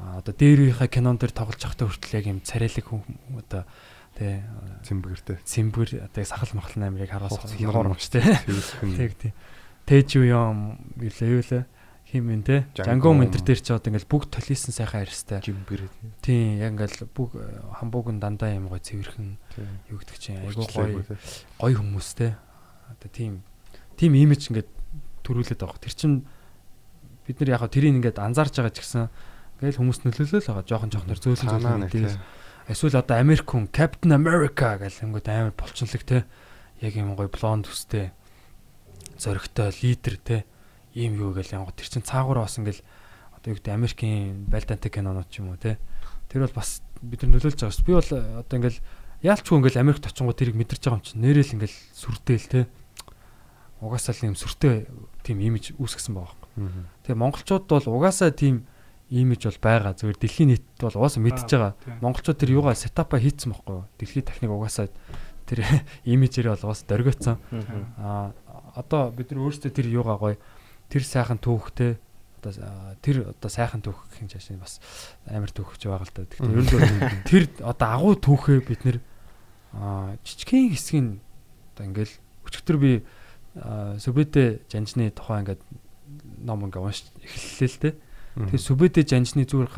[0.00, 3.04] А одоо дээр үеийнхээ кинон дээр тоглож байхдаа хүртэл яг юм царайлаг хүн
[3.36, 3.68] одоо
[4.18, 4.42] тий
[4.84, 7.96] цэмбгэртэй цэмбэр одоо сахал махал намрыг хараас Хуц хягуур нор.
[7.96, 8.20] мч тий.
[8.20, 9.32] тэрхэн Тэг тий.
[9.88, 11.66] Тэжүү юм юу лээ
[12.12, 12.60] хим энэ тий.
[12.76, 13.16] Жанго.
[13.16, 15.40] Ментер дээр ч одоо ингээд бүгд толисон сайхан харьстай.
[15.40, 15.88] жимбэр.
[16.20, 17.32] Тийм яг ингээл бүх
[17.80, 19.40] хамбууг нь дандаа юм гой цэвэрхэн
[19.88, 21.00] юу гэдэг чинь айгуу гоё
[21.56, 22.36] гоё хүмүүстэй.
[22.92, 23.40] Одоо тийм
[23.96, 24.68] тийм имиж ингээд
[25.24, 25.80] төрүүлээд байгаа.
[25.80, 26.12] Тэр чин
[27.24, 29.08] бид нар яг тэрийг ингээд анзаарч байгаа ч гэсэн
[29.64, 30.68] ингээл хүмүүс нөлөөлөл байгаа.
[30.68, 32.04] Жохон зөөлөн Танаа зөөлөн тий.
[32.04, 32.41] гэдэг.
[32.72, 36.24] Эсвэл одоо Америк хүн Captain America гэх ингээд амар болчонлог те.
[36.80, 38.16] Яг юм гоё блонд төстэй.
[39.20, 40.48] Зоригтой лидер те.
[40.94, 42.84] ийм юу гэл янгууд тэр чин цаагаараа бас ингээл
[43.32, 45.80] одоо юу гэдэг Америкийн байлдаантай кинонууд ч юм уу те.
[46.28, 47.84] Тэр бол бас бид нар нөлөөлж байгаа.
[47.88, 48.10] Би бол
[48.44, 48.80] одоо ингээл
[49.24, 52.60] яалчгүй ингээл Америкт очингууд тэрийг мэдэрч байгаа юм чинь нэрэл ингээл сүрдээл те.
[53.80, 54.84] Угаасаа л юм сүртэй
[55.24, 56.36] тийм имиж үүсгэсэн байгаа.
[57.08, 58.68] Тэгээ монголчууд бол угаасаа тийм
[59.12, 59.92] имиж бол байгаа.
[59.92, 61.76] Зөвхөн дэлхийн нийт бол угаасаа мэдж байгаа.
[62.00, 63.86] Монголчууд тэр юугаа сетапа хийцэн байхгүй юу?
[64.00, 64.88] Дэлхийн техник угаасаа
[65.44, 65.60] тэр
[66.08, 67.36] имижээр бол угаасаа дөргиоцсон.
[68.00, 68.32] Аа
[68.72, 70.36] одоо бид нар өөрсдөө тэр юугаа гоё
[70.88, 72.00] тэр сайхан түүхтэй
[72.40, 74.80] одоо тэр одоо сайхан түүх гэх юм чашаа бас
[75.28, 76.24] амар түүхч байгаа л да.
[76.24, 78.98] Гэхдээ ер нь тэр одоо агуу түүхээ бид нэр
[80.24, 81.20] жижигхэн хэсгийг
[81.76, 82.14] одоо ингээл
[82.48, 82.92] өчигдөр би
[83.52, 85.60] Сүбэдэ жанжны тухай ингээд
[86.40, 87.90] ном ингээ унш эхэллээ л те.
[88.36, 89.70] Тэгээ Сүбэдэ жанжны зүгээр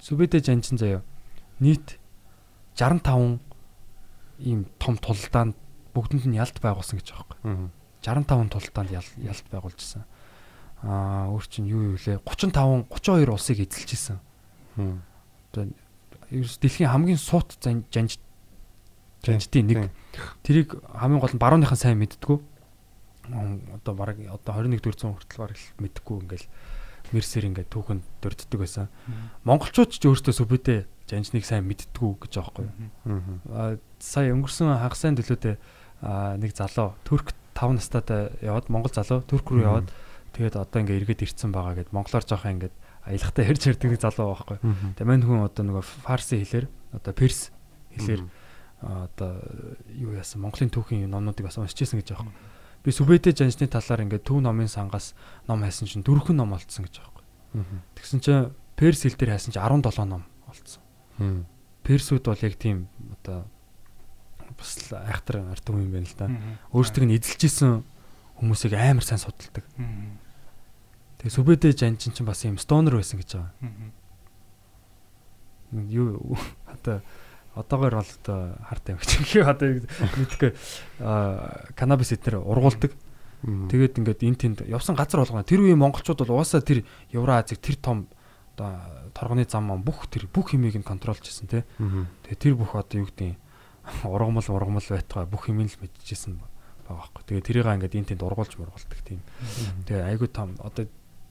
[0.00, 1.02] Сүбэдэ жанжин заяа.
[1.60, 2.00] Нийт
[2.74, 3.38] 65
[4.40, 5.54] ийм том тулдаанд
[5.94, 7.70] бүгдэнд нь ялт байгуулсан гэж байгаа байхгүй.
[8.02, 10.02] 65 тулдаанд ялт байгуулжсэн.
[10.82, 12.24] Аа өөр чинь юу юу лээ?
[12.24, 14.18] 35 32 улсыг эзэлжсэн.
[15.52, 15.68] Одоо
[16.30, 18.16] ерөөс дэлхийн хамгийн суут жанж
[19.20, 19.92] жанжтын нэг
[20.46, 22.38] тэрийг хамгийн гол нь барууныхан сайн мэддгүү
[23.76, 26.46] одоо бараг одоо 21 дэх зуун хүртэл бараг мэдхгүй ингээл
[27.14, 28.86] мерсер ингээд түүхэнд дөрддөг байсан.
[29.44, 30.76] Монголчууд ч өөртөө сүбэдэ
[31.10, 32.66] жанжныг сайн мэддгүү гэж байхгүй.
[33.50, 35.54] Аа сая өнгөрсөн хагасны төлөөдөө
[36.38, 39.88] нэг залуу Турк 5 настайдаа яваад Монгол залуу Турк руу яваад
[40.32, 44.32] тэгээд одоо ингээд эргээд ирцэн байгаа гэд монголоор жоохон ингээд аялахтаа ярьж ярьдаг нэг залуу
[44.32, 44.58] байхгүй.
[44.96, 47.50] Тэгээд мань хүн одоо нөгөө фарси хэлээр одоо перс
[47.98, 48.22] хэлээр
[48.80, 49.32] одоо
[49.92, 52.32] юу яасан Монголын түүхийн номнуудыг бас уншижсэн гэж байхгүй
[52.84, 55.12] би сүбэдэ жанжны талаар ингээд төв номын сангаас
[55.44, 57.82] ном хайсан чинь дөрвөн ном олцсон гэж байгаа байхгүй.
[58.00, 60.82] Тэгсэн чинь перс хэл дээр хайсан чинь 17 ном олцсон.
[61.84, 62.88] Персүүд бол яг тийм
[63.20, 63.44] одоо
[64.56, 66.28] бас айхтар ард юм байна л да.
[66.72, 67.84] Өөрсдөө нь эзэлж исэн
[68.40, 69.64] хүмүүсийг амар сайн судалдаг.
[71.20, 73.52] Тэгээ сүбэдэ жанжин чинь бас юм стонер байсан гэж байгаа.
[75.92, 76.36] Юу
[76.74, 77.04] одоо
[77.54, 79.10] одоогоор бол одоо хартай юм гэж.
[79.50, 79.68] Одоо
[80.20, 80.50] мэдгүй
[81.74, 82.94] канабис эднэр ургуулдаг.
[83.42, 85.42] Тэгээд ингээд эн тэнд явсан газар болгоно.
[85.42, 88.06] Тэр үеийн монголчууд бол угаасаа тэр Евразиг тэр том
[88.54, 91.64] одоо торгоны зам маань бүх тэр бүх хэмийг нь контролж хийсэн тий.
[92.28, 93.34] Тэгээ тэр бүх одоо юу гэдэг
[94.04, 97.22] ургамал ургамал байтгаа бүх хэмийг л мэдчихсэн байгаа байхгүй.
[97.26, 99.24] Тэгээ тэрийг ингээд эн тэнд ургуулж мургуулдаг тийм.
[99.88, 100.86] Тэгээ айгуу том одоо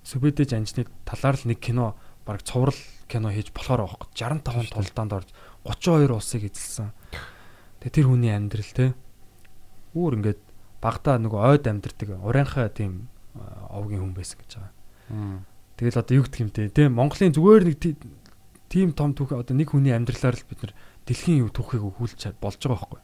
[0.10, 1.94] Сүбэдэж анжны талаар л нэг кино
[2.26, 5.30] баг цоврал кино хийж болохоор байхгүй 65 тулдаанд орж
[5.66, 6.92] 32 улсыг эзэлсэн.
[7.80, 8.86] Тэгээ тэр хүний амьдрал те
[9.96, 10.42] үүр ингээд
[10.80, 13.08] багада нөгөө ойд амьдэрдэг урайхаа тийм
[13.72, 15.44] овгийн хүн байсан гэж байгаа.
[15.80, 17.78] Тэгэл одоо юу гэх юм те те Монголын зүгээр нэг
[18.70, 20.74] тийм том түүх одоо нэг хүний амьдралаар л бид нар
[21.08, 23.02] дэлхийн юу түүхийг өгүүлж болж байгаа байхгүй.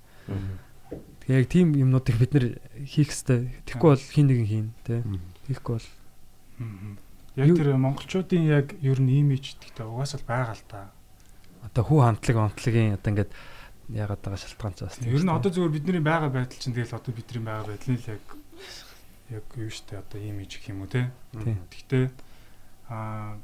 [1.25, 2.45] Тэгээ яг тийм юмнуудыг бид нар
[2.85, 3.39] хийх хэрэгтэй.
[3.65, 5.01] Тэгэхгүй бол хин нэгэн хийн те.
[5.49, 5.87] Хийхгүй бол
[7.35, 10.79] Яг тэр монголчуудын яг ер нь имиж гэдэгтэй угаасаа л байгаа л та
[11.65, 13.31] одоо хүү хамтлаг онтлагийн одоо ингээд
[13.89, 14.97] яагаад байгаа шалтгаан ч бас.
[15.01, 18.25] Ер нь одоо зөвхөн бидний байгаа байдал чинь тэгэл одоо бидний байгаа байдлын л яг
[19.29, 21.09] яг юу штэ одоо имиж гэх юм уу те.
[21.33, 22.09] Гэхдээ
[22.89, 23.37] аа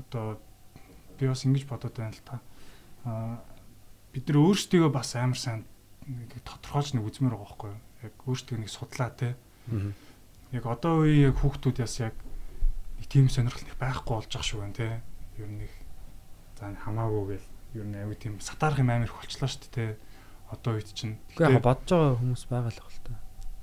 [0.00, 0.40] одоо
[1.16, 2.40] би бас ингэж бодоод байна л та.
[3.04, 3.40] Аа
[4.12, 5.64] бид нар өөрсдөө бас амар сайн
[6.44, 7.80] тодорхойлж нэг үзмээр байгаа байхгүй юу?
[8.04, 9.36] Яг өөрсдөө нэг судлаа те.
[10.52, 12.16] Яг одоо үеийн яг хүүхдүүд бас яг
[13.08, 14.88] тийм сонирхол нэг байхгүй болж байгаа шүү байна те.
[15.40, 15.64] Ер нь
[16.62, 19.98] За хамаагүй гэл ер нь аюу тийм сатаарах юм амар их болчлаа шүү дээ.
[20.54, 21.18] Одоо үед чинь.
[21.34, 23.14] Гэхдээ яг бодож байгаа хүмүүс байгаа л баг л та.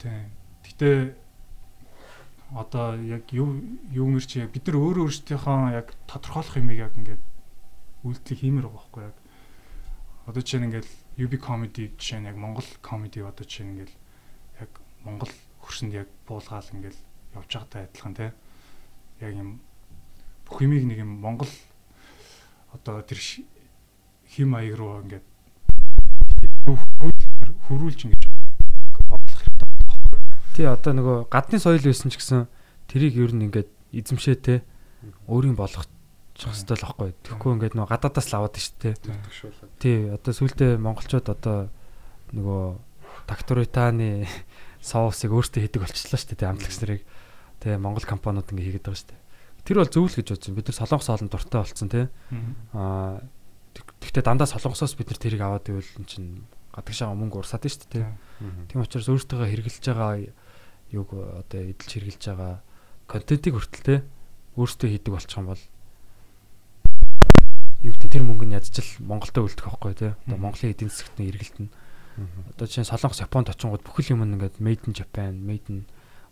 [0.04, 0.28] Тийм.
[0.68, 1.16] Гэтэ
[2.60, 3.56] одоо яг юу
[3.88, 7.24] юумэр чи бид нар өөрөө өөрсдийнхөө яг тодорхойлох юмыг яг ингээд
[8.04, 9.18] үйлдэл хиймээр байгаа байхгүй яг.
[10.28, 10.90] Одоо чинь ингээд
[11.24, 13.96] UB comedy жишээ нь яг Монгол comedy одоо чинь ингээд
[14.60, 14.72] яг
[15.08, 15.32] Монгол
[15.64, 17.00] хөрсөнд яг буулгаал ингээд
[17.32, 18.32] явж байгаатай адилхан тий.
[19.24, 19.64] Яг юм
[20.44, 21.48] бүх юмыг нэг юм Монгол
[22.74, 23.20] одоо тэр
[24.30, 25.26] хим маяг руу ингээд
[27.70, 28.24] хөрүүлж ингэж
[29.10, 29.70] бодлох хэрэгтэй.
[30.54, 32.46] Тий одоо нөгөө гадны соёл байсан ч гэсэн
[32.90, 34.56] тэрийг ер нь ингээд эзэмшээ те
[35.26, 35.90] өөрийн болгох
[36.38, 37.14] хэвчтэй л аахгүй.
[37.26, 39.12] Тэгэхгүй ингээд нөгөө гадаадаас л аваад штэ те.
[39.82, 41.74] Тий одоо сүүлдээ монголчууд одоо
[42.34, 42.64] нөгөө
[43.26, 44.30] тактоританы
[44.90, 47.02] соусыг өөртөө хийдэг болчихлоо штэ те амтлагч нарыг.
[47.60, 49.16] Тэгээ монгол компаниуд ингээд хийгээд байгаа штэ.
[49.70, 50.58] Тэр бол зөв л гэж бодсон.
[50.58, 52.10] Бид нар солонгос хоолнд дуртай болсон тий.
[52.74, 53.22] Аа
[54.02, 56.42] тэгвэл дандаа солонгосоос бид нар тэрийг аваад ивэл эн чинь
[56.74, 58.06] гадагшаа мөнгө урсаад нь шүү дээ тий.
[58.66, 60.26] Тийм учраас өөртөө хэрэгжилж байгаа
[60.90, 62.66] юг одоо эдэлж хэрэгжилж байгаа
[63.06, 64.00] контентийг хүртэл тий
[64.58, 65.64] өөртөө хийдэг болчих юм бол
[67.86, 70.12] юу гэдэг тэр мөнгө нь ядчил Монголдо үлдэх байхгүй тий.
[70.26, 71.70] Одоо Монголын эдийн засгийн эргэлт нь
[72.58, 75.86] одоо чинь солонгос Японд очингууд бүхэл юм ингээд made in Japan, made in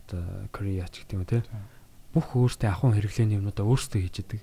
[0.10, 1.46] одоо Корея ч гэдэг юм те.
[2.14, 4.42] Бүх өөртөө ахуйн хэрэглээний юмнуудаа өөрсдөө хийж идэг.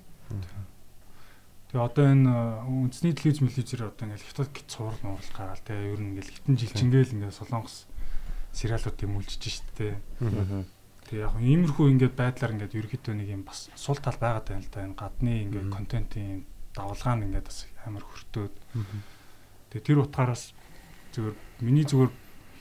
[1.73, 5.73] Тэгээ одоо энэ э, үндэсний телевиз телевизээр одоо ингээл хятад гит цуврал муурал гараал те
[5.75, 7.89] ер нь ингээл хитэн жилчингээл ингээл солонгос
[8.55, 9.87] сериалууд үлжиж штэ те.
[11.05, 14.71] Тэгээ яг иймэрхүү ингээд байдлаар ингээд ерөөхдөө нэг юм бас сул тал байгаад байна л
[14.71, 18.53] да энэ гадны ингээд контентын давалгаа нь ингээд бас амар хөртөөд
[19.69, 20.55] тэгээ тэр утгаараас
[21.13, 22.11] зүгээр миний зүгээр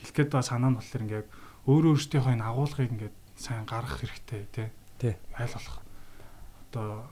[0.05, 1.29] хэлэх гээд байгаа санаа нь болохоор ингээд
[1.71, 4.69] өөрөө өөртөөхөө энэ агуулгыг ингээд сайн гаргах хэрэгтэй тий.
[4.99, 5.15] Тий.
[5.35, 5.79] Айл болох
[6.71, 7.07] одоо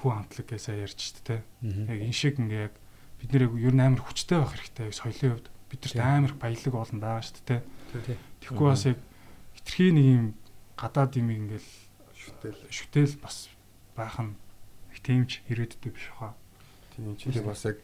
[0.00, 1.40] хүү хамтлаг гэж сайн ярьж штэ тий.
[1.62, 2.74] Яг энэ шиг ингээ яг
[3.22, 7.00] бид нэр ер нь амар хүчтэй байх хэрэгтэй соёлын хувьд бид нарт амар баялаг олон
[7.00, 7.60] байгаа штэ тий.
[8.04, 8.16] Тий.
[8.42, 8.98] Тэгэхгүй бас яг
[9.56, 10.26] хитрхи нэг юм
[10.76, 11.70] гадаад юм ингээл
[12.14, 13.48] шүтэл шүтэл бас
[13.96, 14.34] байх нь
[14.92, 16.34] их тиймч ирээдүйд биш хаа.
[16.96, 17.80] тийм чинь бас яг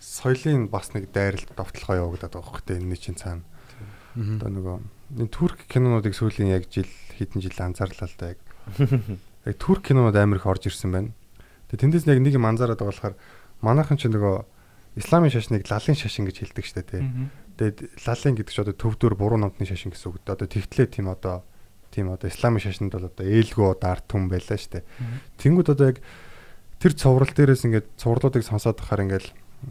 [0.00, 3.44] соёлын бас нэг дайралт довтлохоо явагдаад байгаа хөөхтэй энэ чинь цаана.
[4.16, 4.76] Одоо нөгөө
[5.20, 8.40] энэ турк кинонуудыг сүүлийн яг жил хэдэн жил анзаарлаа л да яг.
[8.78, 11.10] Яг турк кинонууд амар их орж ирсэн байна.
[11.72, 13.16] Тэгээ тэндээс яг нэг юм анзаараад байгаа болохоор
[13.64, 14.36] манайхан ч нөгөө
[15.00, 17.02] исламын шашныг лалын шашин гэж хэлдэг штэ тий.
[17.56, 20.20] Тэгээд лалын гэдэг чинь одоо төвдөр буруу номтны шашин гэсэн үг.
[20.26, 21.46] Одоо тэгтлээ тийм одоо
[21.90, 24.86] тийм одоо исламын шашинд бол одоо ээлгөө одоо арт хүн байлаа штэ.
[25.38, 25.98] Тэнгүүд одоо яг
[26.80, 29.26] тэр цоврал дээрээс ингээд цувралуудыг сонсоод байхаар ингээд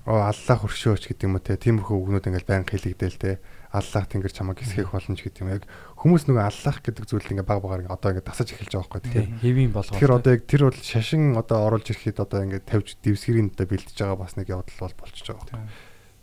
[0.06, 1.58] оо аллах өршөөч гэдэг юм уу те.
[1.58, 3.42] Тиймэрхүү үгнүүд ингээд байнга хэлэгдээл те.
[3.74, 5.54] Аллах тэнгэр чамайг эсхэх болно ч гэдэг юм.
[5.58, 5.66] Яг
[5.98, 9.02] хүмүүс нөгөө аллах гэдэг зүйлд ингээд баг багаар ингээд одоо ингээд тасаж эхэлж байгаа байхгүй
[9.10, 9.94] тэгэхээр хэвийн болгоо.
[9.98, 13.98] тэгэхээр одоо яг тэр бол шашин одоо оруулж ирэхэд одоо ингээд тавьж дэвсгэрийн одоо бэлдэж
[13.98, 15.62] байгаа бас нэг явдал бол болчихж байгаа байхгүй.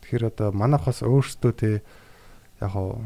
[0.06, 1.70] Тэгэхээр одоо манайх бас өөрсдөө те
[2.62, 3.02] яг хоо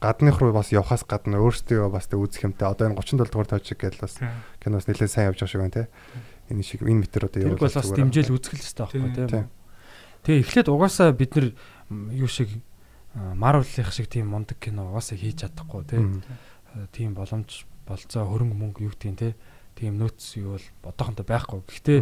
[0.00, 2.68] гадных руу бас явхаас гадна өөрсдөө бас тэ үзэх юмтай.
[2.68, 4.20] Одоо энэ 37 дугаар тойжиг гэдэл бас
[4.60, 5.84] киноос нэлээд сайн явж байгаа шиг байна те.
[6.52, 9.48] Энэ шиг энэ метр одоо Тэр бол бас дэмжээл үзэх л хэрэгтэй байхгүй Тийм.
[10.24, 11.46] Тэгээ эхлээд угаасаа бид нар
[12.12, 12.48] юу шиг
[13.14, 16.24] Marvel-ийнх шиг тийм мундаг кино угаасаа хийж чадахгүй тийм.
[16.74, 19.14] Э, Тийм боломж болцоо хөрөнгө мөнгө юу гэдгийг тийм
[19.78, 21.60] тийм нөөц юу бол одоохондоо байхгүй.
[21.62, 21.98] Гэхдээ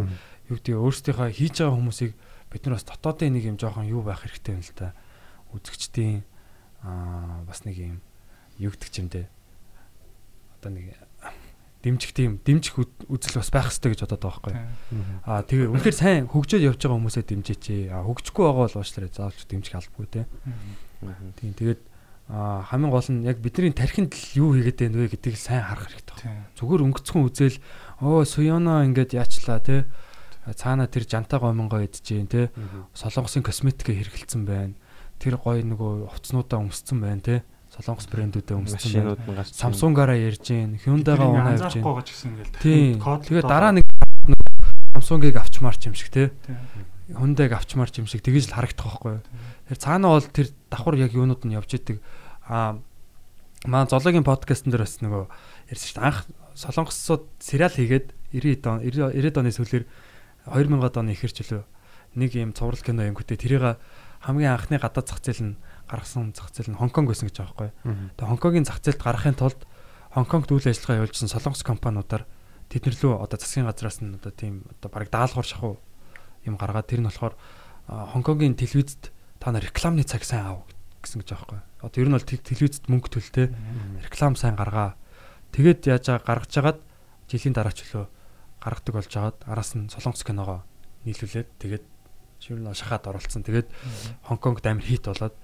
[0.49, 2.11] юу гэдгийг өөрсдийнхөө хийж байгаа хүмүүсийг
[2.49, 4.97] бид нар бас дотоодын нэг юм жоохон юу байх хэрэгтэй юм л та.
[5.53, 6.25] Үзэгчдийн
[6.81, 8.01] аа бас нэг юм
[8.57, 9.27] ч юм дээ.
[10.57, 10.97] Одоо нэг
[11.83, 12.79] дэмжих тийм дэмжих
[13.11, 14.55] үзэл бас байх хэрэгтэй гэж бодоод байгаа байхгүй.
[15.27, 17.65] Аа тэгээ үнэхээр сайн хөгжөөд явж байгаа хүмүүсээ дэмжээч.
[17.91, 19.11] Аа хөгжихгүй байгаа бол уучлаарай.
[19.11, 20.21] Заавч дэмжих албагүй те.
[21.43, 21.81] Тийм тэгээд
[22.31, 25.91] аа хамгийн гол нь яг бидний тархинд л юу хийгээд байна вэ гэдгийг сайн харах
[25.91, 26.47] хэрэгтэй байна.
[26.55, 27.59] Зүгээр өнгөцхөн үзэл
[27.99, 29.83] оо Суёно ингээд яачлаа те.
[30.47, 32.47] Цаана тэр жантаа гомонгоо идчихээн те.
[32.95, 34.75] Солонгосын косметикээ хэрэгэлсэн байна.
[35.19, 37.35] Тэр гой нөгөө хувцснуудаа өмссөн байна те.
[37.73, 39.45] Солонгос брэндүүдээ өмссөн байна.
[39.49, 42.45] Samsung-аараа ярьж гин, Hyundai-гаа унаа явж гин.
[42.61, 43.01] Тийм.
[43.01, 43.85] код Тэгээ дараа нэг
[44.93, 46.29] Samsung-ыг авчмаар ч юм шиг те.
[47.09, 49.25] Hyundai-г авчмаар ч юм шиг тэгэж л харагдах байхгүй юу.
[49.73, 51.97] Тэр цаана бол тэр давхар яг юунууд нь явж идэг.
[52.45, 52.77] Аа
[53.65, 55.25] маа зоологийн подкастн дээр бас нөгөө
[55.73, 56.05] ярьсан шүү дээ.
[56.05, 56.19] Анх
[56.53, 59.85] солонгосууд сериал хийгээд 90 он 90 оны сүүлээр
[60.45, 61.63] 2000 оны ихэр чөлөө
[62.21, 63.81] нэг юм цуврал кино юм хөтэ тэрийг
[64.21, 65.55] хамгийн анхны гадаад зах зээл нь
[65.93, 67.71] гаргасан зах зээл нь Хонконг байсан гэж байгаа байхгүй.
[68.17, 69.61] Тэгээ Хонконгийн зах зээлд гаргахын тулд
[70.17, 72.25] Хонконгт үйл ажиллагаа явуулсан солонгос компаниудаар
[72.73, 75.77] тэднэр лөө одоо засгийн газраас нь одоо тийм одоо бараг даалгавар шахуу
[76.45, 77.37] юм гаргаад тэр нь болохоор
[77.87, 80.65] Хонконгийн телевизэд та нар рекламны цаг сайн аав
[81.03, 81.61] гэсэн гэж байгаа байхгүй.
[81.83, 83.47] Одоо ер нь бол телевизэд мөнгө төлтэй
[84.01, 84.95] реклам сайн гаргаа.
[85.51, 86.79] Тэгээд яаж гаргаж жагаад
[87.27, 88.07] жилийн дараа ч лөө
[88.63, 90.63] гаргадаг болж жагаад араас нь солонгос киногоо
[91.03, 91.85] нийлүүлээд тэгээд
[92.49, 93.43] бол шахаад оролцсон.
[93.43, 93.67] Тэгээд
[94.23, 95.35] Хонконгд амар хит болоод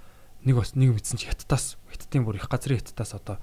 [0.46, 3.38] нэг бас нэг мэдсэн чи хятадаас хятадын бүр их газрын хятадаас одоо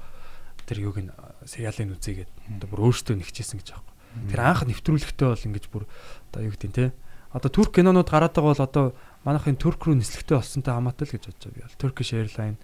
[0.66, 1.11] тэр юуг нь
[1.47, 3.86] сериалын үзээгээд одоо бүр өөртөө нэгчээсэн гэж юм.
[4.32, 5.84] Тэр анх нэвтрүүлэгтээ бол ингэж бүр
[6.32, 6.86] одоо юу гэдэг нь те.
[7.30, 8.84] Одоо турк кинонууд гараад байгаа бол одоо
[9.22, 11.78] манайхын турк руу нислэгтэй болсонтой хамаатай л гэж бодож байгаа би бол.
[11.78, 12.59] Turkish Airline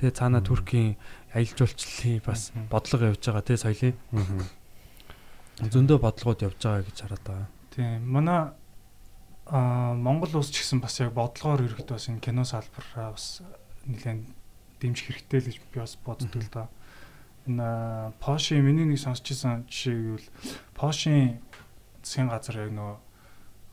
[0.00, 0.96] тэгээ цаана туркийн
[1.30, 3.94] аялал жуулчлалын бас бодлого явж байгаа те соёлын
[5.62, 7.48] зөндөө бодлогод явж байгаа гэж хараад байгаа.
[7.70, 8.00] Тийм.
[8.10, 8.40] Манай
[9.46, 13.44] аа Монгол улс ч гэсэн бас яг бодлогоор ерөөхдөө бас энэ кино салбараа бас
[13.86, 14.20] нэлээд
[14.80, 16.68] дэмжих хэрэгтэй л гэж би бас боддог л доо.
[17.46, 20.28] Энэ Поши миний нэг сонсч ирсэн жишээ гэвэл
[20.72, 21.40] Пошийн
[22.00, 22.96] засгийн газар яг нөгөө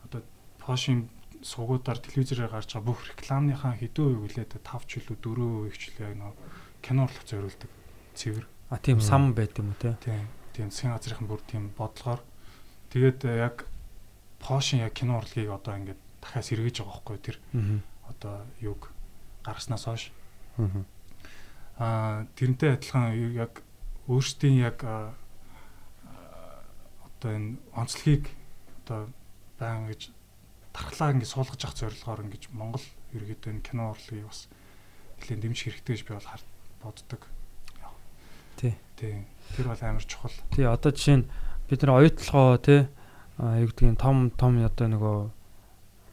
[0.08, 0.20] одоо
[0.60, 1.08] Пошийн
[1.42, 5.82] сугуудаар телевизээр гарч байгаа бүх рекламныхаа хэдэн үе үлээд 5 ч илүү 4 үе ч
[5.90, 6.36] илүү яг нөгөө
[6.84, 7.70] кино урлах зориулдаг
[8.14, 9.96] цэвэр А тийм сам байт юм уу те.
[10.00, 10.28] Тийм.
[10.56, 12.20] Тийм засгийн газрын бүр тийм бодлогоор
[12.92, 13.66] тэгээд э, яг
[14.40, 17.36] Пошин яг кино урлагийг одоо ингээд дахиад сэргээж байгаа байхгүй тэр
[18.08, 18.88] одоо юг
[19.44, 20.12] гаргаснаас хойш
[21.78, 23.62] аа тэрнтэй адилхан яг
[24.08, 24.82] өөрсдийн яг
[27.22, 28.30] одоо энэ онцлогийг
[28.84, 29.08] одоо
[29.58, 30.10] баян гэж
[30.72, 34.48] тархлаа ингээд суулгаж авах зорилгоор ингээд Монгол ерөөдөө энэ кино урлагийг бас
[35.22, 36.42] нэлээд дэмжих хэрэгтэй гэж би бол хар
[36.82, 37.22] боддог.
[38.56, 38.74] Тий.
[38.96, 39.24] Тий.
[39.56, 40.34] Тэр бол амар чухал.
[40.50, 41.30] Тий одоо жишээ нь
[41.70, 42.80] бид нар оюутлогоо тий
[43.38, 45.18] юу гэдгийг том том одоо нөгөө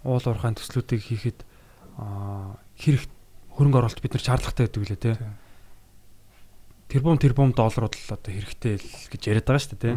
[0.08, 1.40] уул уурхайн төслүүдийг хийхэд
[1.98, 3.10] а хэрэг
[3.60, 5.16] хөрөнгө оруулалт бид нар шаардлагатай гэдэг лээ тий.
[6.88, 9.96] Тэрбум тэрбум долларууд л одоо хэрэгтэй л гэж яриад байгаа шүү дээ тий.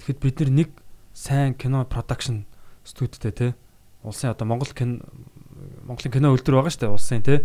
[0.00, 0.70] Тэгэхэд бид нар нэг
[1.12, 2.48] сайн кино production
[2.88, 3.50] студиутэй тий.
[4.00, 5.04] Улсын одоо Монгол кино
[5.84, 7.44] Монголын кино үйлдвэр байгаа шүү дээ улсын тий.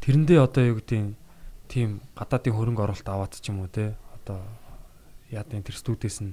[0.00, 1.20] Тэрэндээ одоо юу гэдгийг
[1.68, 3.92] тийм гадаадын хөрөнгө оруулалт аваад ч юм уу тий.
[4.24, 4.40] Одоо
[5.28, 6.32] яадын тэр студиэс нь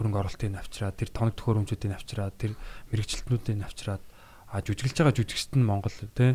[0.00, 2.56] хөрөнгө оруулалтыг авчираад тэр тоног төхөөрөмжүүдийг авчираад тэр
[2.88, 4.02] мэрэгчлэтнүүдийг авчираад
[4.48, 6.34] а жүжиглэж байгаа жүжигчт нь Монгол тий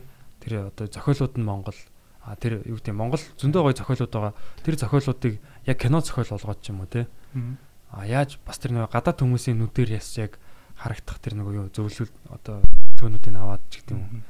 [0.50, 1.78] тэр одоо зохиолууд нь Монгол
[2.26, 4.34] а тэр юу гэдэг Монгол зөндөө гоё зохиолууд байгаа.
[4.66, 5.34] Тэр зохиолуудыг
[5.70, 6.90] яг кино зохиол болгоод ч юм уу
[7.30, 7.62] Мгм.
[7.94, 10.42] а яаж бас тэр нөгөө гадаад хүмүүсийн нүдээр яс яг
[10.74, 12.66] харагдах тэр нөгөө юу зөвлөл одоо
[12.98, 14.26] төөнүүдийг аваад ч гэдэг юм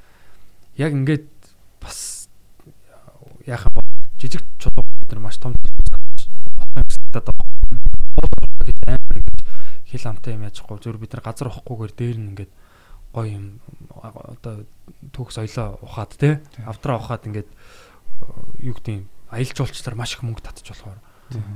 [0.75, 1.27] яг ингээд
[1.79, 2.27] бас
[3.47, 3.87] яахан бол
[4.19, 5.55] жижиг чулуу нар маш том
[7.11, 7.31] бодоод
[8.67, 9.39] гэж амар ингэж
[9.87, 12.51] хил амтай юм яжхгүй зөв бид нар газар ухахгүйгээр дээр нь ингээд
[13.13, 13.45] гоё юм
[13.93, 14.65] одоо
[15.13, 17.49] түүх соёлоо ухаад те авдраа ухаад ингээд
[18.61, 20.99] юу гэдэг аялал жуулчлаар маш их мөнгө татчих болохоор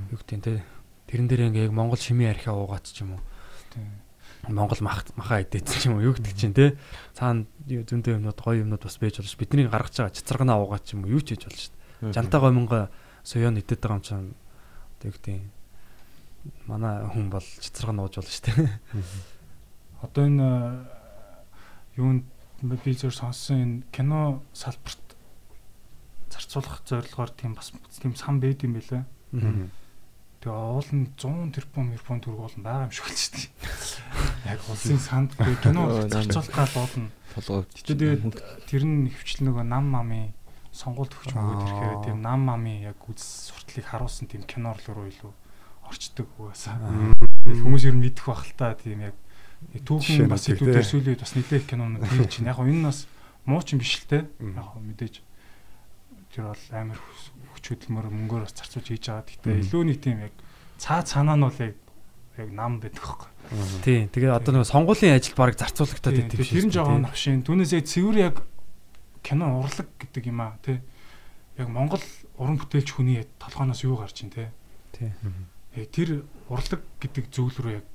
[0.10, 0.54] юу гэдэг те
[1.08, 3.22] тэрэн дээр ингээ яг Монгол шимийн архиа уугаад ч юм уу.
[4.50, 6.78] Монгол мах маха идээд ч юм уу юу гэдэг чинь те.
[7.14, 11.06] Цаана зөндөө юмнууд гоё юмнууд бас байж болж бидний гаргаж байгаа цэцэргнаа уугаад ч юм
[11.06, 11.74] уу юу ч хийж болно шүү.
[12.02, 12.80] Дээ жантаа гоминго
[13.22, 14.34] соёон идээд байгаа юм чинь
[14.98, 15.38] одоо юу гэдэг
[16.66, 18.46] манай хүн бол цэцэрэг нууж болно шүү.
[18.50, 19.42] Дээ
[20.04, 20.50] Одоо энэ
[21.98, 22.26] юунд
[22.64, 25.04] би зөв сонссон энэ кино салбарт
[26.32, 27.72] зарцуулах зорилгоор тийм бас
[28.02, 29.06] тийм сан байд юм байлаа.
[30.44, 33.48] Тэгээ уул нь 100 тэрбум тэрбум төгрөг болно байгаа юм шиг л шүү дээ.
[34.52, 37.10] Яг улсын санд би кино Өө, зарцуулах гал болно.
[37.32, 38.22] толгой Тэгээд
[38.68, 40.36] тэр нь хөвчл нөгөө нам мами
[40.76, 43.24] сонгуульд өгч мөгөөд ирэхээр тийм нам мами яг үз
[43.54, 45.32] суртлыг харуулсан тийм кино руу илүү
[45.88, 46.76] орчдөг угаасаа.
[47.48, 49.16] Тэгэл хүмүүс ер нь мэдэх бах л та тийм яг
[49.84, 50.56] түүхэн бас те.
[50.56, 53.08] сүүлийн үед бас нэлээх кинонууд хийж чинь яг энэ бас
[53.46, 54.28] муу ч юм биш л те.
[54.40, 55.22] Яг мэдээж
[56.34, 57.00] тэр бол амар
[57.54, 59.26] хүч хөдөлмөр мөнгөөр бас зарцуулж хийж байгаа.
[59.30, 60.34] Гэхдээ илүү нэг тийм яг
[60.82, 61.76] цаа цаанаа нь бол яг
[62.38, 63.30] яг нам байдаг хөөхгүй.
[63.86, 67.46] тий тэгээ одоо нөгөө сонгуулийн ажил баг зарцуулагдаад Тийм, идэв тэр нь жоохон навшин.
[67.46, 68.36] Түүнээсээ цэвэр яг
[69.22, 70.82] кино урлаг гэдэг юм аа тий.
[71.62, 72.02] Яг Монгол
[72.42, 74.50] уран бүтээлч хүний толгооноос юу гарч ийн тий.
[74.98, 75.14] тий
[75.78, 77.86] Яг тэр урлаг гэдэг зүйл рүү яг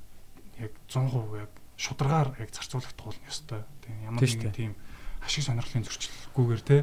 [0.63, 3.63] яг 100% яг шударгаар яг зарцуулагдах бол ёстой.
[3.87, 4.73] Тийм ямар Тийм нэгэн тийм
[5.23, 6.83] ашиг сонирхлын зөрчилгүйгээр тий.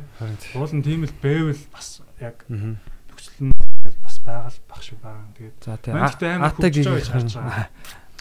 [0.55, 3.53] Уул нь тийм л байвал бас яг нөхцөл нь
[3.99, 5.27] бас байгаль бах шиг байгаа.
[5.35, 7.67] Тэгээд за тий Манайд гэхдээ амар атаг гэж харж байгаа.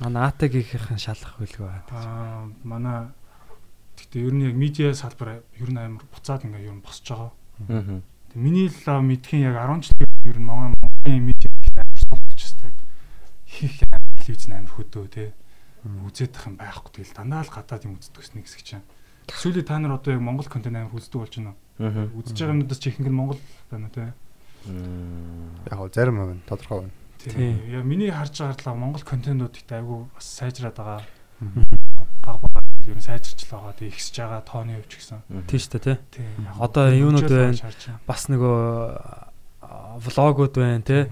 [0.03, 3.15] манай атагийнхын шалах хөлгөө аа манай
[3.95, 7.31] гэхдээ ер нь яг медиа салбар ер нь амар буцаад ингээ ер нь босч байгаа.
[7.71, 8.03] Аа.
[8.35, 11.55] Тэг миний л мэдхийн яг 10 жилийн ер нь Монгол Монголын медиа.
[13.55, 13.79] Хийх
[14.19, 15.31] телевиз амар хөдөө те.
[15.85, 18.85] Үзээд тах юм байхгүй тэгэл дандаа л гадаад юм үздэг гэсэн хэсэг чинь.
[19.29, 22.09] Сүүлийн та нар одоо яг Монгол контент амар үздэг болж байна Аа.
[22.13, 22.23] уу?
[22.25, 24.13] Үзэж байгаа юмнуудаас ч ихэнх нь Монгол байна те.
[25.69, 26.93] Яг гоо зарим юм тодорхой байна.
[27.19, 27.35] Тийм.
[27.35, 27.57] Тийм.
[27.73, 31.01] Яа миний харж байгаа талаа Монгол контентууд ихтэй айгүй бас сайжраад байгаа.
[32.25, 33.73] Баг баг ер нь сайжирч л байгаа.
[33.77, 35.21] Тэг ихсэж байгаа тооны хувьч гэсэн.
[35.49, 36.49] тий шүү дээ тий Тийм.
[36.61, 37.57] Одоо юунууд байна?
[38.07, 38.57] Бас нөгөө
[40.05, 41.03] влогууд байна тий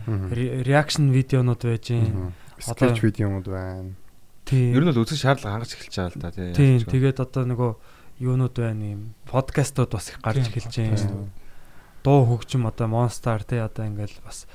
[0.69, 2.33] реакшн видеонууд байж гин.
[2.61, 3.93] Скетч видеомуд байна.
[4.53, 6.53] Ер нь бол үзэх шаардлага хангаж эхэлж байгаа л да тий.
[6.53, 7.71] тий тэгээд одоо нөгөө
[8.21, 11.31] юунууд байна юм подкастууд бас их гарч Тийм, эхэлж байна
[12.03, 14.47] дуу хөгжим одоо монстар тий одоо ингээл бас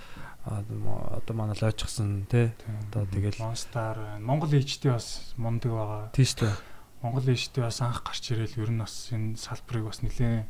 [0.43, 2.51] одоо манай лойчсон тий
[2.91, 4.19] одоо тэгэл Monster байна.
[4.19, 6.11] Монгол HD бас мундаг байгаа.
[6.11, 6.55] тий шүү дээ
[7.01, 10.47] Монгол HD бас анх гарч ирэл ер нь бас энэ салбарыг бас нэлээд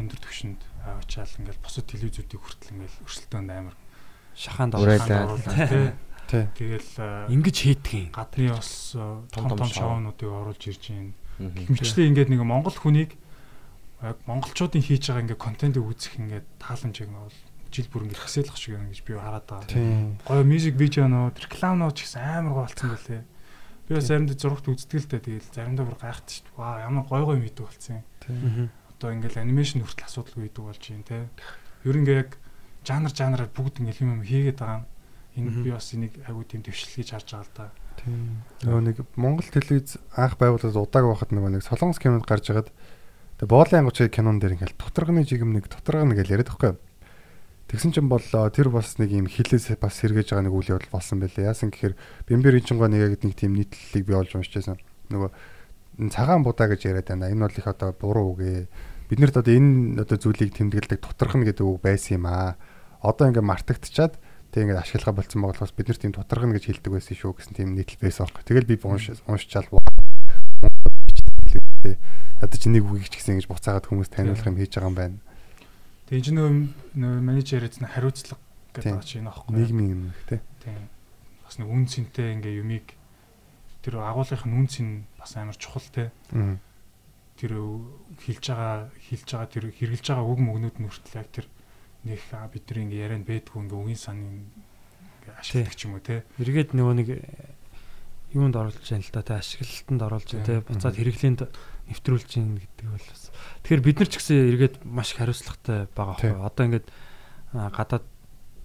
[0.00, 3.76] өндөр түвшинд аваачаал ингээл бусад телевизүүдийг хүртэл ингээл өрсөлдөөнд амар
[4.32, 5.28] шахаанд Урайлаа.
[5.28, 5.92] аваад тий.
[6.30, 6.90] Тэгэл
[7.34, 9.98] ингэж хийдгийг гадны бас том том том шоу.
[9.98, 11.12] шоунуудыг оруулж ирж байна.
[11.40, 11.74] Мгм.
[11.74, 13.18] Хэмчлээ ингээд нэг монгол хүнийг
[14.00, 17.38] яг монголчуудын хийж байгаа ингээд контентыг үзэх ингээд тааламжийг нь бол
[17.70, 20.16] жил бүр ингээд хэсэлэх шиг байна гэж би хараад байгаа.
[20.26, 23.22] Гоё мьюзик видеонууд, рекламнууд ч гэсэн амар гоё болсон байлээ.
[23.86, 25.20] Би бас заримдаа зурагт үздэг л дээ.
[25.20, 26.58] Тэгэл заримдаа бүр гайхдаг шүү дээ.
[26.58, 28.70] Ваа ямар гоё гоё видео болсон юм.
[28.98, 31.28] Одоо ингээл анимашн хүртэл асуудалгүй видео болж юм те.
[31.84, 32.30] Ер нь ингээ яг
[32.84, 34.86] жанр жанраар бүгд ингээл юм юм хийгээд байгаа юм.
[35.38, 37.66] Энэ би бас энийг айгуу тийм дэвшил гэж харж байгаа л да.
[38.64, 42.72] Нөгөө нэг Монгол телевиз анх байгуулаад удааг байхад нөгөө нэг солонгос кинонд гарч хагаад
[43.38, 46.74] тэгээ боолын ангуучгийн кинон дээр ингээл тутрагны жигм нэг тутрагна гэж яриад байхгүй.
[47.70, 50.90] Тэгсэн чинь бол э, тэр бас нэг юм хилээс бас сэргээж байгаа нэг үйл явдал
[50.90, 51.46] болсон байлээ.
[51.46, 51.94] Яасан гэхээр
[52.26, 54.82] Бэмбэр Инчингоо нэг яг нэг тийм нийтлэлийг би олж уншиж байсан.
[55.14, 55.30] Нөгөө
[56.02, 57.30] энэ цагаан будаа гэж яриад байна.
[57.30, 58.66] Энэ бол их одоо буруу үгээ.
[59.06, 62.58] Бид нарт одоо энэ одоо зүйлийг тэмдэглэдэг тутрахна гэдэг үг байсан юм аа.
[63.06, 64.18] Одоо ингээ мартагдчихад
[64.50, 67.78] Тэг ингээд ашиглахаа болцсон болохоос бид нар тийм тутаргана гэж хэлдэг байсан шүү гэсэн тийм
[67.78, 68.42] нийтлэл байсан аахгүй.
[68.42, 69.70] Тэгэл би унш уншчаал
[72.40, 75.18] ядаж нэг үгийг ч гэсэн ингэж буцаагаад хүмүүс таниулах юм хийж байгаа юм байна.
[76.08, 76.42] Тэгээ энэ
[76.96, 78.40] нөө менежер эзэн хариуцлага
[78.72, 79.52] гэдэг байгаа чинь аахгүй.
[79.54, 80.40] Нийгмийн юм тий.
[80.64, 80.88] Тийм.
[81.44, 82.86] Бас нэг үн цэнтэй ингээ юмыг
[83.84, 84.88] тэр агуулгын үн цэн
[85.20, 86.10] бас амар чухал те.
[87.36, 87.52] Тэр
[88.24, 91.46] хилж байгаа хилж байгаа тэр хэрглэж байгаа үг мөгнүүд нь хүртэл яг тэр
[92.04, 92.20] нэг
[92.52, 94.48] бид нар ингээ ярианд бэдгүү ингээ үгийн санын
[95.20, 96.24] ингээ ашигладаг ч юм уу те.
[96.40, 97.08] Эргээд нөгөө нэг
[98.30, 101.40] юунд оруулж яана л да тэ ашиглалтанд оруулж тэ буцаад хэрэглээнд
[101.90, 103.34] нэвтрүүлж гин гэдэг бол бас.
[103.66, 106.86] Тэгэхээр бид нар ч гэсэн эргээд маш их хариуцлагатай байгаа байхгүй одоо ингээд
[107.50, 108.06] гадаад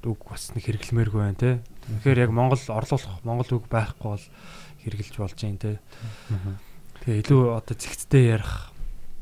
[0.05, 1.51] үг бас нэг хэрэглэмээргүй байна те
[2.05, 4.25] тэгэхээр яг Монгол орлуулах Монгол үг байхгүй бол
[4.85, 5.81] хэрэгжилж болж гин те
[7.01, 8.69] тэгээ илүү одоо зэгцтэй ярих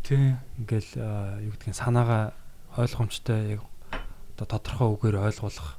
[0.03, 0.35] тий.
[0.59, 0.91] ингээл
[1.47, 2.35] юу гэдгийг санаагаа
[2.75, 3.63] ойлгомжтой яг
[4.33, 5.77] одоо тодорхой үгээр ойлгуулах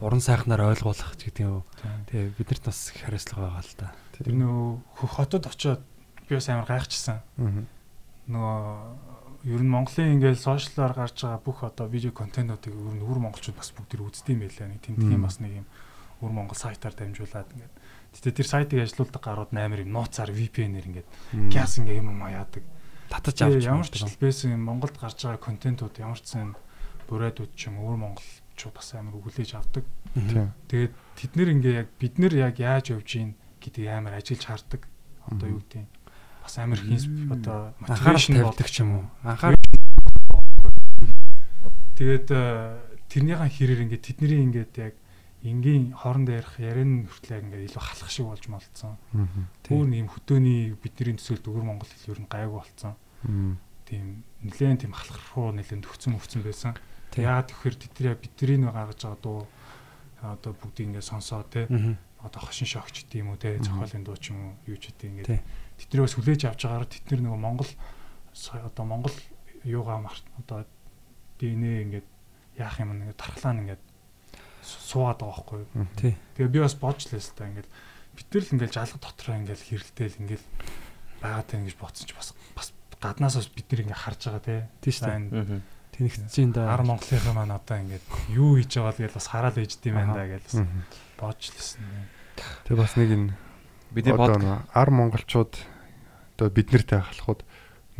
[0.00, 1.62] уран сайхнаар ойлгуулах гэдэг юм.
[2.10, 3.88] Тэгээ биднэрт бас их хариуцлага байгаа л да.
[4.12, 5.82] Тэр нөө хөх хотод очиод
[6.28, 7.22] би бас амар гайхчихсан.
[8.28, 13.20] Нөгөө ер нь Монголын ингээл сошиалаар гарч байгаа бүх одоо видео контентуудыг ер нь өвөр
[13.28, 14.68] монголчууд бас бүгд тэр үздэг юм байлаа.
[14.72, 15.66] Нэг тэмдгийн бас нэг юм
[16.24, 17.74] өвөр монгол сайтаар дамжуулаад ингээд.
[18.16, 21.08] Гэтэ тэр сайтыг ажилуулдаг гарууд амар юм нууцаар VPN-ээр ингээд
[21.52, 22.64] гяс ингээ юм юм яадаг.
[23.12, 26.56] Татаж авч ямар ч байсан Монголд гарч байгаа контентууд ямар ч сан
[27.08, 29.84] бүрээдүүд ч юм өвөр монголчууд бас амар өгүүлээж авдаг.
[30.68, 34.82] Тэгээд тэд нэр ингээ яг бид нэр яг яаж явж гин гэдэг амар ажиллаж хардаг.
[35.28, 35.86] Одоо юу гэдэг
[36.44, 39.04] бас амар их одоо мотивашн болдог ч юм уу.
[39.24, 39.54] Анхаар
[41.94, 42.26] Тэгээд
[43.06, 44.94] тэрнийхэн хэрээр ингээд тэдний ингээд яг
[45.46, 48.98] энгийн хоорондоо ярих яриан хүртэл ингээд илүү халах шиг болж молцсон.
[49.70, 52.98] Өөр нэг юм хөдөөний бидний төсөөлд өвөр монгол хэл ер нь гайгүй болцсон.
[53.86, 56.72] Тийм нэлээд тийм халах руу нэлээд төгцөн өвцөн байсан.
[57.22, 59.46] Яагаад тэгэхээр тэд яг бидний нэг гаргаж байгаа дуу
[60.24, 61.68] одоо бүгдийг ингээд сонсоо те
[62.24, 65.08] одоо хошин шогч гэдэг юм уу те зохиолын дуу ч юм уу юу ч гэдэг
[65.12, 65.44] ингээд
[65.76, 67.70] тэднийг бас хүлээж авч байгаагаар тэд нар нөгөө Монгол
[68.64, 69.16] одоо Монгол
[69.64, 70.00] юугаа
[70.40, 70.64] одоо
[71.38, 72.08] дийнэ ингээд
[72.56, 73.82] яах юм ингээд тархлаа ингээд
[74.64, 75.86] суугаад байгаа байхгүй юу.
[76.34, 77.68] Тэгээ би бас бодж лээс та ингээд
[78.16, 80.44] бид нар л ингээд жалга дотроо ингээд хэрэлдээл ингээд
[81.20, 84.56] байгаад тань гэж бодсон ч бас бас гаднаас бас бид нар ингээд харж байгаа те.
[84.80, 85.60] Тийм шүү
[85.94, 86.10] дээ.
[86.10, 86.74] Тэнэгтж ин да.
[86.74, 90.18] Ар Монголынхаа маань одоо ингээд юу хийж байгаа л гэж бас хараад ээж дим байна
[90.18, 90.58] да гэж бас
[91.14, 91.86] бодж лсэн.
[92.66, 93.30] Тэгээ бас нэг энэ
[93.94, 95.54] бидний бод ар монголчууд
[96.34, 97.46] одоо бид нартай халахууд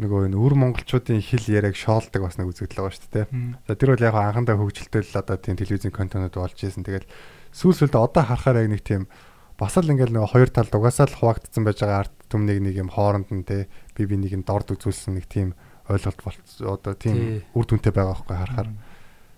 [0.03, 3.26] нөгөө энэ өвөр монголчуудын хэл яриаг шоолдог бас нэг үзэгдэл байгаа шүү дээ.
[3.70, 6.82] За тэр бол яг анхандаа хөгжилтэй л одоо тийм телевизийн контентууд болж исэн.
[6.82, 7.07] Тэгэл
[7.55, 9.07] сүүлсэлд одоо харахаар яг нэг тийм
[9.55, 12.90] бас л ингээл нөгөө хоёр талд угаасаа л хуваагдсан байж байгаа арт түмнийг нэг юм
[12.90, 15.55] хооронд нь те би би нэг нь дорд үзүүлсэн нэг тийм
[15.89, 16.39] ойлголт бол
[16.72, 18.70] одоо тийм үр дүнтэй байгаа байхгүй харахаар.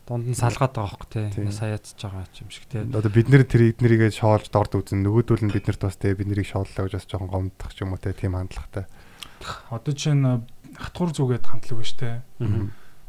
[0.06, 3.74] Дунд нь салгаад байгаа байхгүй те саяацж байгаа юм шиг те одоо бид нэр тэр
[3.74, 7.06] эднэрийгээ шоолж дорд үзэн нөгөөдөл нь бид нарт бас те бид нарыг шооллоо гэж бас
[7.10, 8.86] жоохон гомдох ч юм уу те тийм хандлагатай.
[9.74, 10.46] Одоо чинь
[10.78, 12.22] хатгуур зүгээд хандлаг ба штэ.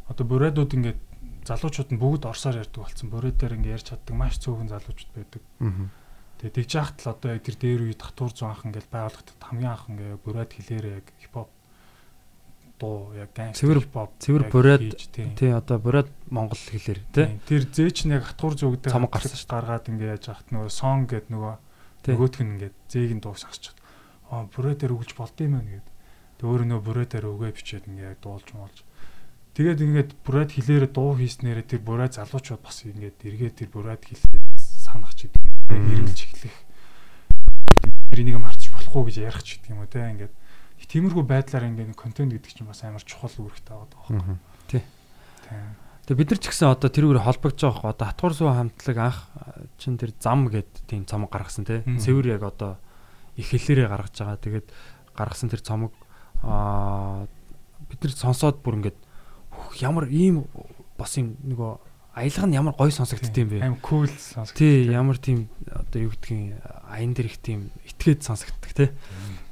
[0.09, 0.99] Одоо буриадууд ингээд
[1.45, 3.13] залуучууд нь бүгд орсоор ярьдаг болсон.
[3.13, 5.43] Буриадаар ингээд ярьж чаддаг маш цөөхөн залуучууд байдаг.
[6.37, 9.85] Тэгээ тэгж яхад л одоо тэр дээр үед хатгуур зүүн анх ингээд байгуулагдаад хамгийн анх
[9.89, 11.49] ингээд буриад хэлээр яг хипхоп
[12.79, 18.07] дуу яг гангстер цэвэр pop цэвэр буриад тий одоо буриад монгол хэлээр тий тэр зээч
[18.07, 21.55] нь яг хатгуур зүгдээ цамаг гарсан шүү гаргаад ингээд яаж хахт нөгөө сон гэд нөгөө
[22.07, 23.81] нөгөөх нь ингээд зээгийн дуу сонсчиход
[24.31, 25.97] аа буриадаар өгүүлж болд юм гэдэг
[26.37, 28.85] Тэг өөр нөө бүрээдээр өгөө бичээд ингээд дуулж муулж.
[29.57, 34.45] Тэгээд ингээд бүрээд хилээр дуу хийснээр тэр бүрээд залуучууд бас ингээд эргээд тэр бүрээд хилээд
[34.53, 35.41] санах ч гэдэг.
[35.65, 36.57] Хэрэглэж эхлэх.
[38.13, 40.33] Тэрийг марцж болохгүй гэж ярих ч гэдэг юм уу те ингээд
[40.87, 44.37] тиймэрхүү байдлаар ингээд контент гэдэг чинь бас амар чухал үүрэгтэй байгаа байхгүй.
[44.71, 44.83] Тий.
[46.07, 49.19] Тэгээ бид нар ч гэсэн одоо тэрүүгээр холбогдож байгаа хөө одоо хатгуур суу хамтлаг анх
[49.75, 51.83] чин тэр зам гэд тийм цомог гаргасан те.
[51.83, 52.79] Цэвэр яг одоо
[53.35, 54.39] их хэлээрээ гаргаж байгаа.
[54.39, 54.67] Тэгээд
[55.11, 55.91] гаргасан тэр цомог
[56.47, 57.27] аа
[57.91, 58.99] бид нар сонсоод бүр ингээд
[59.83, 60.47] ямар ийм
[60.95, 63.61] бас юм нөгөө аялга нь ямар гоё сонсогдд юм бэ?
[63.61, 64.57] Аим кул сонсогддог.
[64.57, 66.57] Тий, ямар тийм одоо юу гэдгийг
[66.89, 68.89] аян дээр их тийм итгээд сонсогддог тий.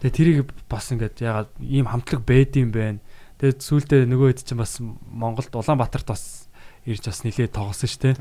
[0.01, 2.97] Тэгээ тэрийг бас ингээд ягаад ийм хамтлаг байд юм бэ?
[3.38, 6.49] Тэгээ сүүлдээ нөгөө хэд чинь бас Монголд Улаанбаатарт бас
[6.89, 8.13] ирж бас нилээ тоглосон шүү тий.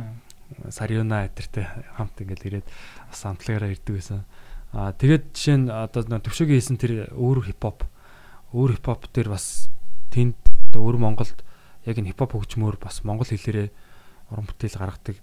[0.68, 1.64] Сарьюна эдэртэй
[1.96, 2.68] хамт ингээд ирээд
[3.08, 4.28] бас хамтлагаараа ирдэг байсан.
[4.76, 7.88] Аа тэгээд жишээ нь одоо төвшөгийн хийсэн тэр өөр хипхоп
[8.52, 9.72] өөр хипхоп дээр бас
[10.12, 10.36] тэнд
[10.76, 11.40] өөр Монголд
[11.86, 13.68] яг энэ хипхоп хөгжмөөр бас монгол хэлээрээ
[14.30, 15.16] уран бүтээл гаргадаг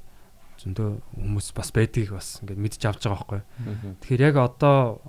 [0.61, 3.41] зөндөө хүмүүс бас байдгийг бас ингээд мэдж авч байгаа байхгүй.
[4.05, 5.01] Тэгэхээр яг одоо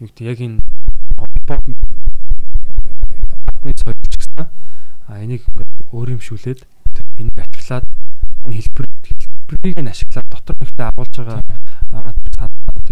[0.00, 0.60] юу гэдэг яг энэ
[1.48, 1.74] гадны
[3.80, 4.48] соёлч гэсэн
[5.08, 6.68] а энийг ингээд өөр юм шүлээд
[7.16, 7.84] энийг ашиглаад
[8.44, 11.40] энэ хэлбэр хэлбэрийг нь ашиглаад дотор нэгтэй агуулж байгаа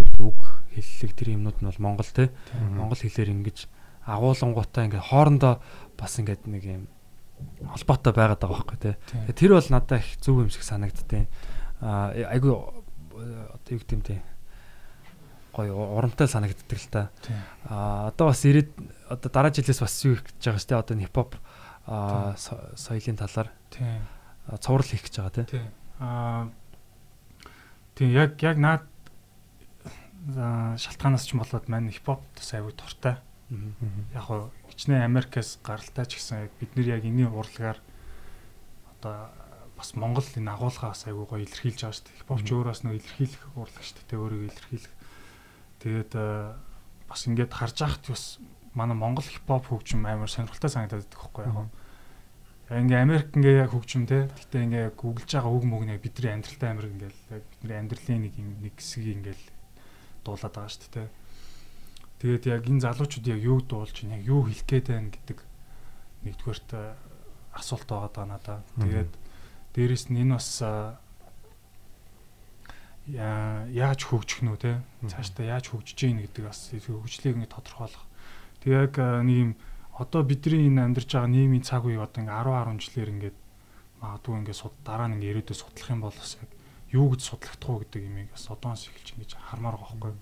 [0.08, 0.40] одоо үг
[0.74, 2.30] хэллэг тэр юмнууд нь бол Монгол те.
[2.56, 3.68] Монгол хэлээр ингэж
[4.06, 5.54] агуулангуудаа ингээд хоорондоо
[5.98, 6.82] бас ингээд нэг юм
[7.74, 8.78] холбоотой байгаад байгаа байхгүй.
[9.28, 11.26] Тэгээ тэр бол надад их зөв юм шиг санагдтыг.
[11.80, 14.22] Аа айгүй одоо юу гэдэг юм те.
[15.54, 17.10] Гой урамтай санагддаг л та.
[17.68, 18.70] Аа одоо бас ирээд
[19.10, 20.82] одоо дараа жилээс бас юу хийж байгаа шүү дээ.
[20.82, 21.30] Одоо хипхоп
[21.86, 24.02] аа со- соёлын талаар Тийм.
[24.60, 25.46] цуврал хийх гэж байгаа.
[25.50, 25.66] Тийм.
[25.98, 26.48] Аа
[27.98, 28.84] тийм яг яг наад
[30.28, 33.16] за шалтгаанаас ч болоод маань хипхоп бас аягүй дуртай.
[34.14, 34.28] Яг
[34.78, 37.82] хичнээн Америкээс гаралтай ч гэсэн бид нар яг энэний урлагаар
[38.94, 39.34] одоо
[39.74, 42.18] бас Монгол энэ агуулгаа бас аягүй гоё илэрхийлж байгаа шүү дээ.
[42.22, 44.22] Хипхоп ч өөрөөс нөө илэрхийлэх урлаг шүү дээ.
[44.22, 44.94] Өөрийгөө илэрхийлэх.
[45.82, 46.26] Тэгээд э,
[47.10, 48.24] бас ингээд харж байхад бас
[48.78, 51.46] манай Монгол хипхоп хөгжим амар сонирхолтой санагдаад байдаг байхгүй
[52.68, 54.28] яг ингээ Америк ингээ яг хөгжим те.
[54.28, 58.20] Гэтэ ингээ яг үгэлж байгаа үг мөг нэг бидний амьдралтай амир ингээл яг бидний амьдралын
[58.28, 59.44] нэг нэг хэсгийг ингээл
[60.20, 61.17] дуулаад байгаа шүү дээ те.
[62.18, 65.38] Тэгээд яг энэ залуучууд яг юу дуулж байна, яг юу хэлэх гээд байна гэдэг
[66.26, 66.94] нэгдүгээрт э,
[67.54, 68.58] асуулт байгаа даа надаа.
[68.74, 69.12] Тэгээд
[69.74, 70.98] дээрэс нь энэ бас э,
[73.14, 74.82] яа яаж хөгжих нь үү те.
[75.06, 78.04] Цаашдаа яаж хөгжиж гин гэдэг бас хөгжлийг ингэ тодорхойлох.
[78.66, 79.50] Тэг яг э, нэг юм
[79.94, 83.38] одоо бидний энэ амьдарч байгаа нийгмийн цаг үеийг одоо ингээ 10 10 жилээр ингээд
[84.02, 86.50] магадгүй ингээ суд дараа нь ингээ ирээдүйд судлах юм бол бас яг
[86.94, 90.14] юу гэж судлахдах уу гэдэг юмыг бас одоос эхэлж ингэж хармаар байгаа байхгүй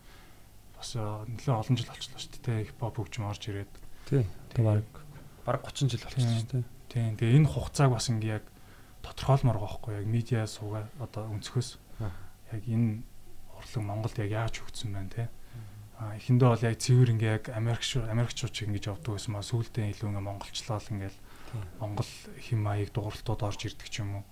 [0.77, 3.72] бас э, нэлээд олон жил болчихлоо шүү дээ хипхоп хөгжим орж ирээд.
[4.09, 4.24] Тий.
[4.61, 4.85] Баг
[5.45, 6.64] баг 30 жил болчихсон шүү дээ.
[6.93, 8.45] тийм тэгээ энэ хугацааг бас ингээ яг
[9.03, 11.68] тодорхойлмоор байгаа байхгүй яг медиа суугаа одоо өнцгөөс
[12.53, 13.03] яг энэ
[13.57, 15.24] урлаг Монголд яг яаж хөгжсөн байна те
[15.99, 19.97] а эхэндээ бол яг цэвэр ингээ яг Америкч Америкчууд ч ингэж явдаг байсан маа сүүлдээ
[19.97, 21.18] илүү ингээ монголчлол ингээл
[21.81, 24.24] Монгол хэм маяг дууралтууд орж ирдэг ч юм уу.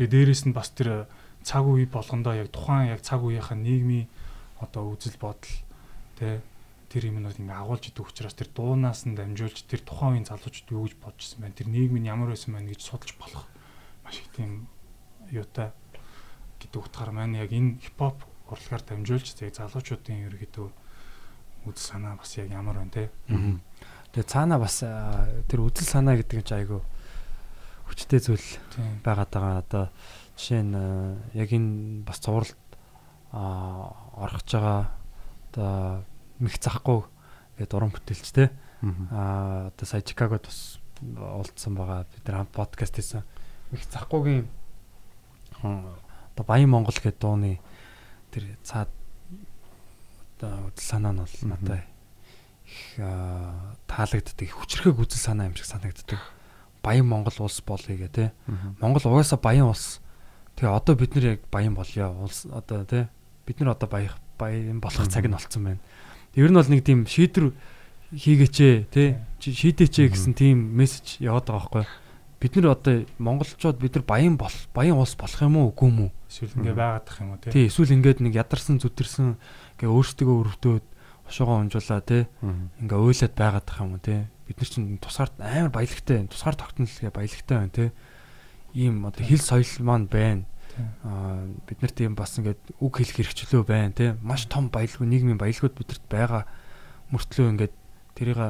[0.00, 1.04] Тэгээ дээрэс нь бас тэр
[1.44, 4.08] цаг үе болгондоо яг тухайн яг цаг үеийнхаа нийгмийн
[4.56, 5.52] одоо үзэл бодол
[6.18, 6.40] тэ
[6.88, 10.86] тэр юмнууд ингээ агуулж идэг учраас тэр дуунаас нь дамжуулж тэр тухайн үеийн залуучууд юу
[10.86, 11.58] гэж бодож ирсэн байна?
[11.58, 13.44] Тэр нийгэм нь ямар байсан байна гэж судалж болох
[14.06, 14.70] маш их тийм
[15.34, 15.74] юутай
[16.62, 20.68] гэдэг утгаар маань яг энэ хипхоп урлагаар дамжуулж тэг залуучуудын ерөөдөө
[21.66, 23.10] үзэл санаа бас яг ямар байна те?
[24.14, 24.86] Тэгээ цаана бас
[25.50, 26.80] тэр үзэл санаа гэдэг нь ч айгүй
[27.90, 28.48] хүчтэй зүйл
[29.02, 29.58] байгаад байгаа.
[29.66, 29.84] Одоо
[30.38, 30.74] жишээ нь
[31.34, 32.54] яг энэ бас цувралд
[33.34, 34.94] орхож байгаа
[35.56, 36.04] одоо
[36.38, 37.08] мэх захгүй
[37.56, 38.52] гэдэг уран бүтээлч те.
[39.08, 42.04] Аа одоо сая Чикагод бас уулзсан байгаа.
[42.12, 43.24] Бид нар хамт подкаст хийсэн.
[43.72, 44.44] Мэх захгүйгийн
[45.64, 47.60] одоо Баян Монгол гэдэг дууны
[48.30, 48.92] тэр цаад
[50.36, 54.44] одоо үзэл санаа нь бол надад их аа, таалагддаг.
[54.44, 56.20] их Хүчрхэг үзэл санаа юм шиг санагддаг.
[56.84, 58.32] Баян Монгол улс болъё гэх те.
[58.80, 60.04] Монгол угаасаа баян улс.
[60.60, 62.12] Тэгээ одоо бид нар яг баян болъё.
[62.12, 63.08] Улс одоо тий
[63.48, 65.80] бид нар одоо баях баян болох цаг нь болцсон байна.
[66.36, 67.52] Ер нь бол нэг тийм шийдвэр
[68.14, 68.56] хийгээч
[68.92, 71.84] тий чи- шийдээч гэсэн тийм мессеж яваад байгаа байхгүй.
[72.36, 75.98] Бид нар одоо монголчууд бид нар баян бол баян улс болох юм уу үгүй юм
[76.06, 76.10] уу?
[76.28, 79.40] эсвэл ингээ байгаадах юм уу те Тий эсвэл ингээд нэг ядарсан зүтэрсэн
[79.80, 80.84] ингээ өөрсдөө өрөвдөөд
[81.26, 82.28] хошоогоо унжуулаа тий
[82.84, 87.10] ингээ уйлаад байгаад тах юм уу тий бид нар чинь тусгаар амар баялагтай тусгаар тогтнолгээ
[87.10, 87.88] баялагтай байна тий
[88.76, 90.44] ийм одоо хэл соёл маань байна.
[91.04, 94.12] Аа бид нар тийм бас ингээд үг хэлэх хэрэгчлөө байна тий.
[94.20, 96.42] Маш том баялгүй нийгмийн баялагууд бидэрт байгаа
[97.12, 97.74] мөртлөө ингээд
[98.16, 98.40] тэрийг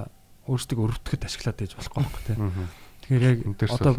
[0.47, 2.37] өөрсдөө өрөвдөд ашиглаад байж болохгүй байхгүй тий.
[3.07, 3.39] Тэгэхээр яг
[3.71, 3.93] одоо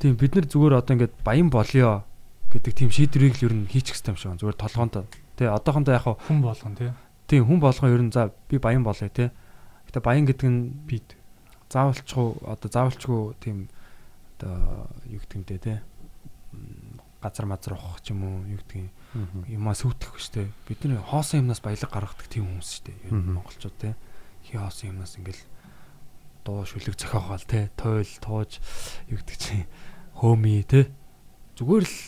[0.00, 2.04] тийм бид нар зүгээр одоо ингээд баян болёо
[2.52, 4.40] гэдэг тийм шийдвэрийг л ер нь хийчих хэрэгтэй юм шиг байна.
[4.40, 4.94] Зүгээр толгоонд
[5.36, 5.48] тий.
[5.48, 6.92] Одоохондоо яг хүн болгон те
[7.28, 9.32] тийм хүн болгон ер нь за би баян болъё тий.
[9.88, 11.16] Гэтэ баян гэдэг нь бид.
[11.72, 13.68] заавалчгүй одоо заавалчгүй тийм
[14.36, 15.76] одоо юу гэдэг юм те тий
[17.22, 18.90] газар мазар ухах ч юм уу юу гэдэг юм
[19.46, 20.48] юмаа сүтгэхгүй шүү дээ.
[20.66, 22.98] Бид нар хоосон юмнаас баялаг гаргадаг тийм хүмүүс дээ.
[23.06, 23.94] Ер нь монголчууд те.
[24.42, 25.42] Хий хоосон юмнаас ингээл
[26.42, 27.70] дуу шүлэг зохиогоол те.
[27.78, 28.58] Тойл тууж
[29.06, 29.70] юу гэдэг чинь
[30.18, 30.90] хөөми те.
[31.54, 31.98] Зүгээр л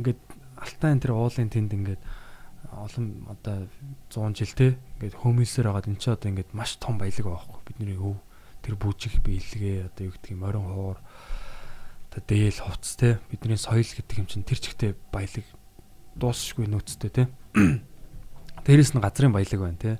[0.00, 0.20] ингээд
[0.56, 2.02] алтайн тэр уулын тэнд ингээд
[2.72, 3.68] олон одоо
[4.08, 4.68] 100 жил те.
[4.96, 8.16] Ингээд хөөмилсээр хагаад эн чинь одоо ингээд маш том баялаг байгаа хгүй бидний өв
[8.66, 10.98] тэр бүжиг биелгээ одоо юу гэдэг юм орон одоо
[12.24, 13.18] дээл хувцс те.
[13.28, 15.44] Бидний соёл гэдэг юм чинь тэр чигтээ баялаг
[16.16, 17.28] дуусшгүй нөөцтэй те.
[18.64, 19.92] Дээрэс нь газрын баялаг байна те.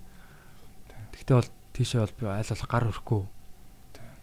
[1.12, 3.22] Тэгтээ бол тийшээ бол би айл болох гар өрөхгүй.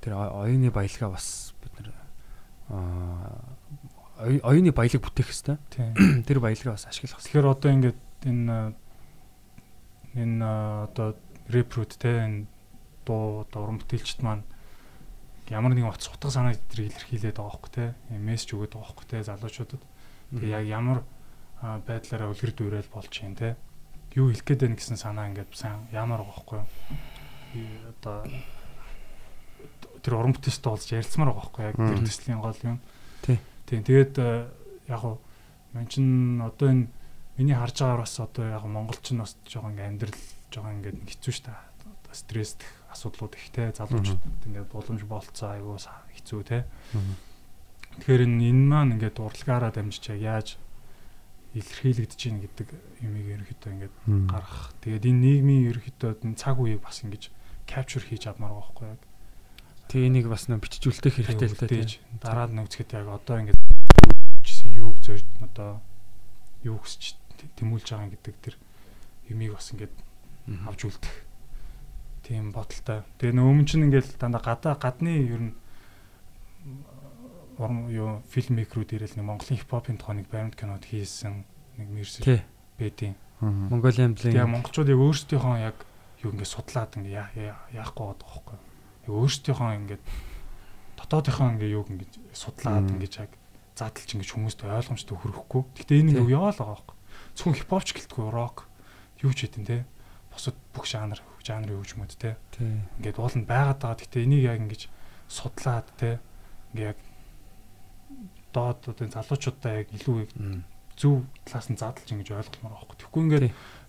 [0.02, 1.94] Тэр оюуны баялагаа бас бид
[2.70, 8.58] оюу- оюуны баялаг бүтээх хэвээр тэр баялагаа бас ашиглах хэрэгтэй Тэгэхээр одоо ингээд энэ
[10.16, 10.46] энэ
[10.88, 11.18] одоо
[11.50, 12.46] рэпрүүд те энэ
[13.06, 14.46] дуу одоо уран бүтээлчд маань
[15.54, 19.18] ямар нэгэн утас утга санаа дээр илэрхийлээд байгаа хөөхгүй те мессеж өгöd байгаа хөөхгүй те
[19.22, 19.84] залуучуудад.
[20.34, 21.00] Тэгээ яг ямар
[21.62, 23.54] байдлаараа үлгэр дүүрэл болж юм те.
[24.18, 26.66] Юу хэлэх гээд байна гэсэн санаа ингээд сайн ямар байгаа?
[27.54, 28.26] Би одоо
[30.02, 32.78] тэр уран бүтээлтэй болж ярилцмаар байгаа байхгүй яг тэр төслийн гол юм.
[33.22, 33.38] Тий.
[33.70, 34.14] Тэгээд
[34.90, 35.22] яг уу
[35.74, 36.90] мен чин одоо энэ
[37.38, 40.22] миний харж байгаагаар бас одоо яг Монгол ч бас жоохон ингээ амьдрал
[40.52, 41.62] жоохон ингээ хэцүү шүү дээ.
[41.86, 46.64] Одоо стрессдэх асуудлууд ихтэй залуучуудад ингээ боломж болцоо айгуу са- хэцүү те.
[48.00, 50.58] Тэгэхээр энэ маань ингээд урлагаараа дамжиж яаж
[51.54, 52.68] илэрхийлэгдэж чинь гэдэг
[53.06, 53.96] юмыг ерөөхдөө ингээд
[54.30, 54.74] гаргах.
[54.82, 57.30] Тэгээд энэ нийгмийн ерөөхдөө энэ цаг үеийг бас ингэж
[57.70, 59.02] capture хийж авмаар байгаа байхгүй яг.
[59.94, 61.86] Тэгээ энийг бас нөө бичжүүлэх хэрэгтэй л дээ.
[62.18, 63.62] дараа нь үзэхэд яг одоо ингээд
[64.42, 65.78] жисэн юуг зорж одоо
[66.66, 67.14] юу хүсч
[67.62, 68.56] тэмүүлж байгаа гэдэг тэр
[69.30, 69.94] юмыг бас ингээд
[70.66, 71.14] авч үлдэх
[72.24, 73.04] тийм бодолтой.
[73.20, 75.54] Тэгээ нөө өмнө чинь ингээд дандаа гадаа гадны ер нь
[77.60, 81.44] уран юу фильм микрүүд ирэл нэг Монголын хипхопын тухай нэг баримт кинод хийсэн
[81.78, 82.42] нэг мэрсэл Тий.
[82.80, 83.16] бэдийн.
[83.44, 84.54] Mongolian Тэгээ Bling.
[84.58, 85.78] монголчууд яг өөрсдийнхөө яг
[86.24, 88.58] юу ингээд судлаад ингээд яа- яа- яахгүй байгаа байхгүй.
[89.04, 90.04] Яг өөрсдийнхөө ингээд
[90.98, 93.32] дотоодынхоо ингээд юуг ингээд судлаад ингээд яг
[93.76, 95.62] задлж ингээд хүмүүст ойлгомжтой хүргэхгүй.
[95.78, 96.18] Гэхдээ энэ Тий.
[96.24, 96.96] нэг яваал байгаа байхгүй.
[97.38, 98.58] Зөвхөн хипхопч гэлтгүй рок
[99.22, 99.86] юу ч хэдин те.
[100.34, 102.36] Бусад бүх жанр жанрын хөгжмөд те.
[103.00, 104.00] Ингээд ууланд байгаад байгаа.
[104.00, 104.84] Гэхдээ энийг яг ингээд
[105.28, 106.20] судлаад те.
[106.72, 107.00] Ингээд яг
[108.54, 110.32] доод одоо залуучуудаа яг илүү яг
[110.96, 112.98] зөв талаас нь задлж ингэж ойлгомоор байхгүй.
[113.02, 113.46] Тэгэхгүй ингээд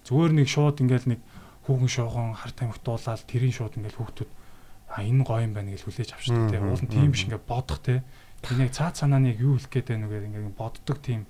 [0.09, 1.21] зүгээр нэг шууд ингээд нэг
[1.69, 4.31] хүүхэн шуухан хар тамхи дуулаад тэрийн шууд ингээд хүүхдүүд
[4.95, 6.59] а энэ гоё юм байна гэж хүлээж авчдаг те.
[6.61, 8.05] Мм, Уул нь мм, тийм биш ингээд бодох те.
[8.41, 11.29] Тэр яг цаад санааны яг юу хэлэх гээд байна үгээр ингээд боддог тийм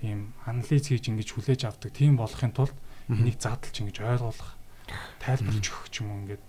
[0.00, 2.76] ийм анализ хийж ингэж хүлээж авдаг тийм болохын тулд
[3.08, 4.50] энийг задлж ингэж ойлгуулах
[5.20, 6.44] тайлбарлаж өгөх ч юм уу ингээд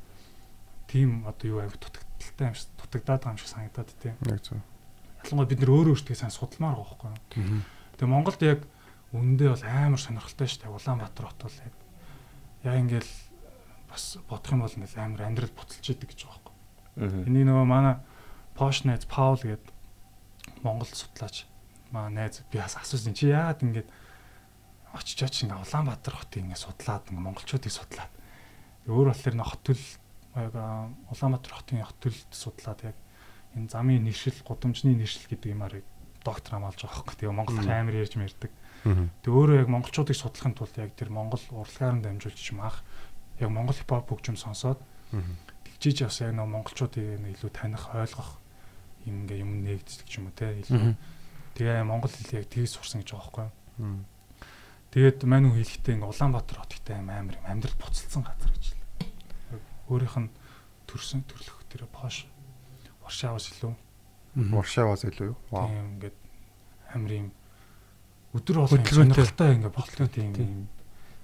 [0.88, 4.16] тийм одоо юу аяг дутагдaltaй юм шиг дутагдаад байгаа юм шиг санагдаад те.
[4.30, 4.62] Яг зөв.
[5.24, 7.64] Ялангуяа бид нэр өөрөө өөртөө сайн судалмаар байгаа байхгүй юу?
[7.98, 8.60] Тэгээ Монголд яг
[9.14, 10.76] үнэндээ бол амар сонирхолтой шүү дээ.
[10.76, 11.74] Улаанбаатар хот бол яг
[12.64, 13.14] яг ингээл
[13.90, 16.42] бас бодох юм бол ингээл амар амьдрал буцалж идэг гэж байгаа
[16.98, 17.28] байхгүй.
[17.30, 17.96] Энийг нөгөө манай
[18.54, 19.66] Posh найз Paul гээд
[20.62, 21.46] Монгол судлаач
[21.94, 23.90] маа найз би бас асуусан чи яагаад ингээд
[24.94, 28.12] очиж очиж ингээ Улаанбаатар хотыг ингээ судлаад ингээ монголчуудыг судлаад
[28.88, 29.84] өөр болохоор нөх хот төл
[30.34, 32.98] Улаанбаатар хотын хот төлд судлаад яг
[33.54, 35.74] энэ замын нэршил гудамжны нэршил гэдэг юмар
[36.26, 37.16] доктор хамгаалж байгаа хөөхгүй.
[37.22, 38.52] Тэгээ Монгол амар ярьж мэрдэг.
[39.22, 42.82] Тэгээ өөрөө яг монголчуудыг судлахын тулд яг тэр Монгол урлагаар нь дамжуулж юм ах
[43.38, 44.82] яг Монгол хипхоп хөгжим сонсоод
[45.64, 48.42] тэгжиж бас яг нэг монголчуудыг илүү таних ойлгох
[49.06, 50.98] юм ингээ юм нээгддэг ч юм уу те илүү.
[51.60, 54.04] Тэгээ Монгол хэл яг тгийж сурсан гэж байгаа байхгүй юу.
[54.94, 58.82] Тэгээд мань хүн хэлэхдээ ингээ Улаанбаатар хоттой амар юм амьдрал буцалсан газар гэж л.
[59.90, 60.30] Өөрийнх нь
[60.86, 62.30] төрсөн төрлөх тэр пош
[63.02, 63.74] Варшаваас илүү.
[64.54, 65.38] Варшаваас илүү юу?
[65.50, 65.66] Вау.
[65.66, 66.18] тийм ингээд
[66.94, 67.28] амар юм
[68.38, 69.50] өдөр болгон Хөдөлгөөнтэй.
[69.58, 70.70] ингээ болтой тийм юм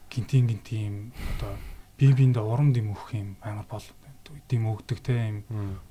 [0.09, 0.95] гинтийн гинтийн
[1.37, 1.53] одоо
[1.93, 3.85] бие биендээ урам дэм өгөх юм амар бол
[4.49, 5.37] дэм өгдөг те юм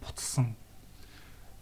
[0.03, 0.59] буцалсан.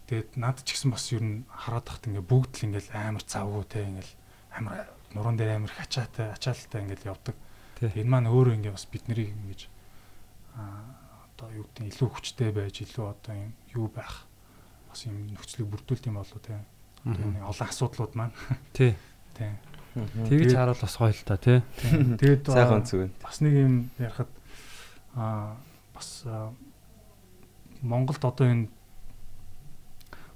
[0.09, 3.65] Тэгээд над ч гэсэн бас ер нь хараад тахт ингээ бүгд л ингээл амар завгүй
[3.69, 4.13] те ингээл
[4.57, 7.35] амар нуруунд дээр амар их ачаатай ачаалттай ингээл явдаг.
[7.79, 7.91] Тий.
[8.01, 9.61] Энэ маань өөрөө ингээ бас бид нарыг ингэж
[10.57, 10.83] аа
[11.37, 14.25] одоо юу гэдэг нь илүү хүчтэй байж илүү одоо юм юу байх
[14.89, 16.57] бас юм нөхцөлийг бүрдүүлт юм болов те.
[17.05, 17.37] Мгм.
[17.37, 18.33] Тэгээ олон асуудлууд маань
[18.73, 18.97] Тий.
[19.37, 19.53] тий.
[19.97, 21.61] Тэгж харуул бас гоё л та тий.
[21.77, 21.93] тий.
[22.17, 23.13] Тэгээд Сайхан зүгэн.
[23.21, 24.29] бас нэг юм ярихад
[25.13, 25.55] аа
[25.93, 26.25] бас
[27.81, 28.67] Монголд одоо энэ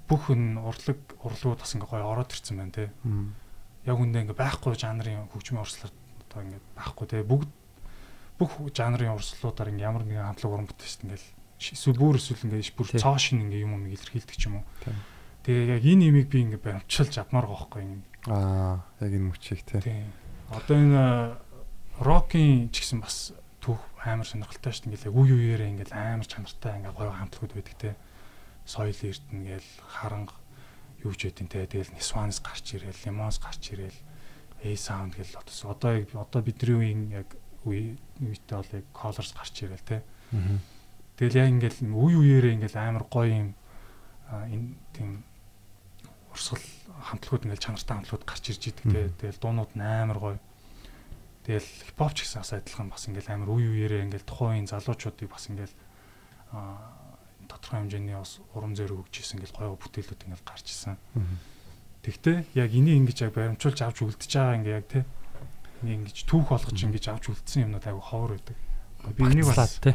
[0.06, 2.92] бүх энэ урлаг урлагууд бас ингээ гоё ороод ирсэн байна те.
[3.86, 5.94] Яг үндэ ингээ байхгүй жанрын хөгжмийн урслаар
[6.30, 7.26] одоо ингээ байхгүй те.
[7.26, 7.50] Бүгд
[8.38, 11.28] бүх жанрын урслуудаар ингээ ямар нэгэн хамтлаг уран бүтээлч ингээл
[11.62, 14.66] эсвэл бүр эсвэл ингээ бүр цоо шин ингээ юм юм илэрхийлдэг ч юм уу.
[15.46, 18.02] Тэгээ яг энэ имийг би ингээ баримтчилж авмаар байхгүй юм.
[18.30, 19.62] Аа, яг энэ мөчийг.
[19.66, 20.10] Тийм.
[20.50, 21.02] Одоо энэ
[22.02, 25.10] рокийн ч гэсэн бас түүх амар сонирхолтой шүү дээ.
[25.10, 27.94] Ингээл үе үеэрээ ингээл амар чанартай ингээ гоё хамтлагууд байдаг те.
[28.66, 30.34] Соёл эрдэнэ гээл харанга
[31.04, 31.66] юу ч байдин те.
[31.66, 34.00] Тэгэл Нисванс гарч ирээл, Лимонс гарч ирээл,
[34.62, 37.30] A sound гэл одоо одоо яг одоо бидний үеийн яг
[37.66, 40.06] үе үетэй бол яг Colors гарч ирээл те.
[41.18, 43.50] Тэгэл яг ингээл үе үеэрээ ингээл амар гоё юм
[44.30, 45.26] энэ тийм
[46.30, 46.62] урсгал
[47.10, 49.10] хамтлагууд ингээл чанартай хамтлагууд гарч ирж идэг те.
[49.18, 50.38] Тэгэл дуунууд нь амар гоё.
[51.42, 55.50] Тэгэл хипхоп ч гэсэн бас адилхан бас ингээл амар үе үеэрээ ингээл тухайн залуучуудыг бас
[55.50, 55.74] ингээл
[56.54, 57.01] а
[57.52, 60.96] тодорхой хэмжээний бас урам зориг өгч исэн ингээл гоё бүтээлүүд ингээл гарч исэн.
[62.02, 65.06] Тэгтээ яг энийг ингэж яг баримтжуулж авч үлдчихэж байгаа ингээ яг те.
[65.84, 68.58] Ингээ ингэж түүх болгож ингэж авч үлдсэн юмнууд айгу ховор байдаг.
[69.18, 69.94] Би энийг бас тий.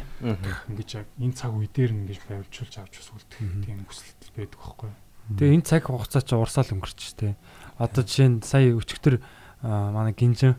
[0.71, 4.59] ингэж яг энэ цаг үе дээр нь ингэж баримтжуулж авч бас үлдэх тийм хүсэлт байдаг
[4.61, 4.91] байхгүй?
[5.35, 7.35] Тэгээ энэ цаг хугацаа чи урсаал өнгөрч тий.
[7.75, 9.19] Одоо жишээ нь сая өчигдөр
[9.63, 10.55] манай гинжин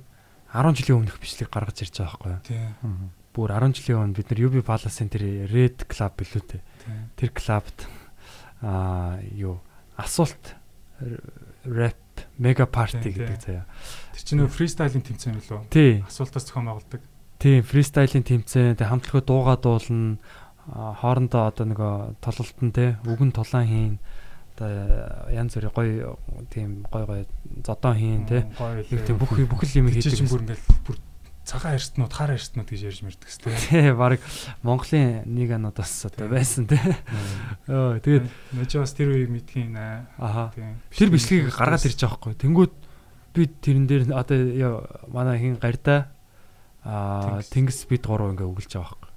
[0.53, 2.61] 10 жилийн өмнөх бичлэг гаргаж ирж байгаа байхгүй тий.
[3.37, 6.61] Бүр 10 жилийн өмнө бид нар UB Palace-ын тэр Red Club билүү те.
[7.17, 7.87] Тэр клубт
[8.63, 9.61] аа юу
[9.97, 10.55] асуулт
[11.65, 11.97] рэп
[12.39, 13.65] мега парти гэдэг заяа.
[14.15, 15.61] Тэр чинь нөө фристайлын тэмцээн билүү?
[15.71, 16.03] Тий.
[16.07, 17.01] Асуултаас зохион байгуулдаг.
[17.39, 20.19] Тийм фристайлын тэмцээн тэг хамтлагаа дуугаа дуулна
[20.69, 23.95] хоорондоо одоо нөгөө тололтон те үгэн тулаан хийн
[24.59, 26.19] одоо янз бүрийн гоё
[26.51, 27.25] тийм гоё гоё
[27.65, 28.45] зодон хийн те
[28.91, 30.29] яг тийм бүх бүх л юм Чи чинь хийдэг.
[30.29, 30.97] бүр ингээл бүр
[31.49, 33.49] цагаан эртнүүд, хар эртнүүд гэж ярьж мэрдэг сте.
[33.73, 34.21] Тий баг
[34.61, 36.77] Монголын нэг ануудаас одоо байсан те.
[37.65, 39.73] Өө тэгээд Нэж бас тэр үеийг мэдхийн
[40.53, 40.77] Тийм.
[40.93, 42.37] тэр бичлэгийг гаргаад ирж байгаа хгүй.
[42.37, 42.75] Тэнгүүд
[43.33, 46.13] би тэрэн дээр одоо манай хин гарда
[46.85, 49.11] аа тэнгис бид гурав ингээ өглөж байгаа хгүй.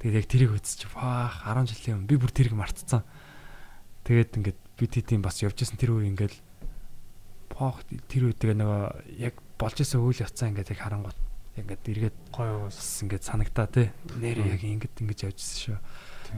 [0.00, 3.04] Тэгээд яг тэрийг үзчих баах 10 жилийн өмнө би бүр тэрийг мартцсан.
[4.08, 6.32] Тэгээд ингээд бид хэдийн бас явж исэн тэр үе ингээд
[7.52, 11.27] баах тэр үедээ нөгөө яг болж исэн үйл явцаа ингээд яг харангуут
[11.62, 13.92] ингээд эргээд гоё бас ингээд санагдаа те.
[14.18, 15.78] Нэрээ яг ингээд ингэж явж исэн шүү.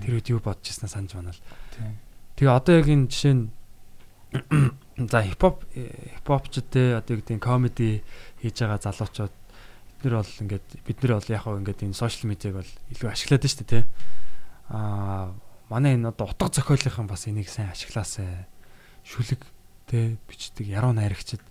[0.04, 1.42] Тэр үед юу бодож ирснаа санаж байна л.
[2.38, 3.44] Тэгээ одоо яг энэ жишээ нь
[5.10, 8.02] за хипхоп хипхопчд те одоо юу гэдэг нь комеди
[8.38, 9.34] хийж байгаа залуучууд
[10.00, 13.08] бид нар бол ингээд бид нар бол яг хаа ингээд энэ сошиал медиаг бол илүү
[13.10, 13.80] ашиглаад дээ те.
[14.70, 15.34] Аа
[15.68, 18.46] манай энэ одоо утга зохиолынхан бас энийг сайн ашиглаасай.
[19.02, 19.42] Шүлэг
[19.90, 21.42] те бичдэг яруу найрагчд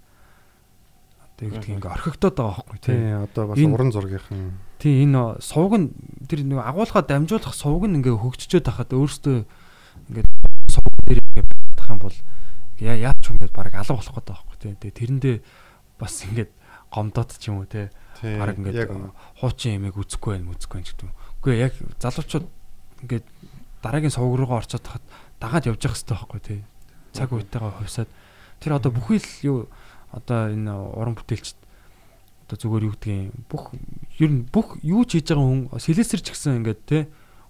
[1.48, 2.80] нь ингээд орхигдоод байгаа байхгүй.
[2.84, 5.92] Тий, одоо бас уран зургийнхан Тий энэ сувг нь
[6.28, 9.38] тэр нэг агуулгаа дамжуулах сувг нь ингээ хөгжчөөд тахад өөрөөсөө
[10.08, 10.26] ингээ
[10.72, 11.46] сувг дээр ингээ
[11.76, 12.18] байх юм бол
[12.80, 14.74] яа яач ч ингээд баг алга болох гэдэг байхгүй тий.
[14.80, 15.36] Тэгээ тэрэндээ
[16.00, 16.52] бас ингээд
[16.96, 17.92] гомдоод ч юм уу тий.
[18.80, 19.12] яг үнэ.
[19.44, 21.12] хуучин ямиг үзэхгүй байх үзэхгүй байх гэдэг.
[21.44, 22.48] Үгүй яг залуучууд
[23.04, 23.26] ингээд
[23.84, 25.04] дараагийн сувг руугаа орчод тахад
[25.44, 26.60] дагаад явж явах хэрэгтэй байхгүй тий.
[27.12, 28.10] Цаг үетэйгээ хувьсаад
[28.64, 29.60] тэр одоо бүхий л юу
[30.16, 31.58] одоо энэ уран бүтээлчд
[32.50, 33.64] одоо зүгээр юу гэдгийг бүх
[34.18, 37.00] ер нь бүх юу ч хийж байгаа хүн сэлэсэр ч гэсэн ингээд те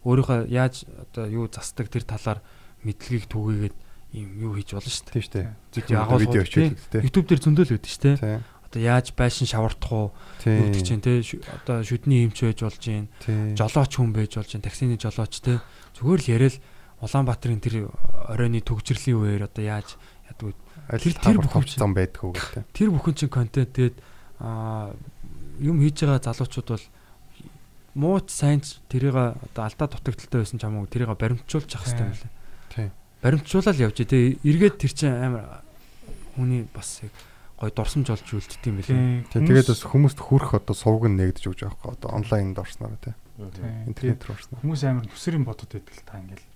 [0.03, 2.39] өөрийнхөө яаж одоо юу застдаг тэр талаар
[2.83, 3.75] мэдлэгийг түгээгээд
[4.19, 5.15] юм юу хийж болно шүү дээ.
[5.15, 5.47] Тийм шүү дээ.
[5.75, 6.49] Бид агуулгууд, видео тий.
[6.49, 7.01] хичээлүүд тий.
[7.05, 8.41] YouTube дээр зөндөл байдаг шүү дээ.
[8.69, 10.07] Одоо яаж байшин шавардах уу
[10.45, 13.07] гэдэг чинь шу- одоо шүдний эмч байж болж гин
[13.57, 15.57] жолооч хүн байж болж гин таксины жолооч те
[15.97, 16.55] зүгээр л яриад
[16.99, 17.87] Улаанбаатарын тэр
[18.27, 19.95] оройны төгжрлийн үеэр одоо яаж
[20.29, 20.51] ядгүй
[20.89, 22.63] тэр- тэр бүх зам байдаг уу гэдэг.
[22.73, 23.97] тэр бүхэн чинь контент тэгээд
[24.39, 24.93] аа
[25.59, 26.85] юм хийж байгаа залуучууд бол
[27.99, 32.13] мууч сайн ч тэрийг одоо алдаа дутагдaltaй байсан ч хамаагүй тэрийг баримтжуулж явах хэрэгтэй юм
[32.15, 32.31] лээ.
[32.71, 32.87] Тий.
[33.25, 35.65] Баримтжуулаад явж тэгээ эргээд тэр чинь амар
[36.37, 37.11] хүний бас яг
[37.59, 38.95] гой дурсамж олж үлддэг юм билээ.
[38.95, 39.25] Тийм.
[39.27, 42.95] Тий, Тэгээд бас хүмүүст хүрэх одоо сувг нь нэгдэж өгч байгаа байхгүй одоо онлайнд орсноор
[43.03, 43.13] тий.
[43.35, 43.91] Тийм.
[43.91, 44.61] Интернет рүү орсноор.
[44.63, 46.47] Хүмүүс амар төсөрийн бодод байдаг л та ингээл.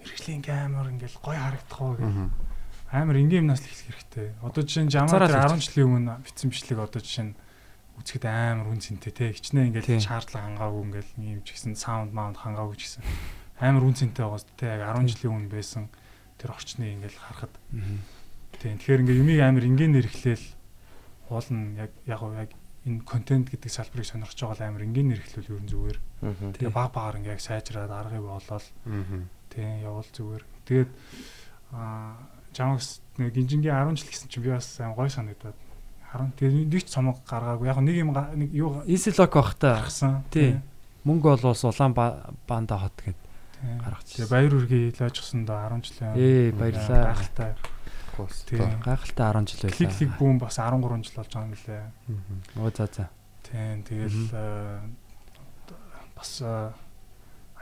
[0.00, 2.08] Мэргэжлийн амар ингээл гоё харагдах уу гэх.
[2.90, 4.28] Амар ингээм нас л хэлэх хэрэгтэй.
[4.42, 7.34] Одоо жишээ нь жамаа л 10 жилийн өмнө бичсэн бичлэг одоо жишээ нь
[8.02, 9.30] үзэхэд амар үн цэнтэй те.
[9.30, 10.02] Хичнээн ингээл Тийм.
[10.02, 13.02] шаардлага хангаагүй ингээл юм ч гэсэн саунд маунд хангаагүй ч гэсэн
[13.62, 15.86] амар үн цэнтэй байгаас те яг 10 жилийн өмнө байсан
[16.40, 17.54] тэр орчныг ингээл харахад
[18.58, 18.74] тийм.
[18.80, 20.46] Тэгэхээр ингээ юмыг амар ингээнээр эхлээл
[21.30, 22.50] уул нь яг яг яг
[22.88, 25.98] энэ контент гэдэг салбарыг сонирхож байгаа амар ингээнээр эхлүүл ер нь зүгээр.
[26.56, 29.28] Тэгээ баг багаар ингээ яг сайжраад аргыг олоод Мгм.
[29.52, 30.42] Тийм явал зүгээр.
[30.64, 30.90] Тэгээд
[31.76, 32.16] аа
[32.54, 35.54] Жамакс нэг гинжингийн 10 жил гэсэн чинь би бас айн гой санагдаад
[36.12, 37.66] 10 тэгээд нэг ч цомог гаргаагүй.
[37.70, 39.86] Яг нэг юм нэг юу Easy-lock бах та.
[40.30, 40.58] Тий.
[41.04, 43.16] мөнгө олвол улаан ба- банда хот гэд
[43.80, 44.26] гаргачихсан.
[44.26, 46.12] Тэгээ баяр үргээ илээжсэн доо 10 жилийн.
[46.18, 47.04] Ээ, баярлалаа.
[47.14, 47.52] Гахалтай.
[48.16, 48.44] Хос.
[48.44, 48.80] Тийм.
[48.84, 49.76] Гайхалтай 10 жил байлаа.
[49.78, 51.84] Клик клик бүүн бас 13 жил болж байгаа юм лээ.
[52.10, 52.36] Мгм.
[52.60, 53.04] Оо за за.
[53.48, 53.76] Тийм.
[53.86, 54.80] Тэгэл аа,
[56.16, 56.32] бас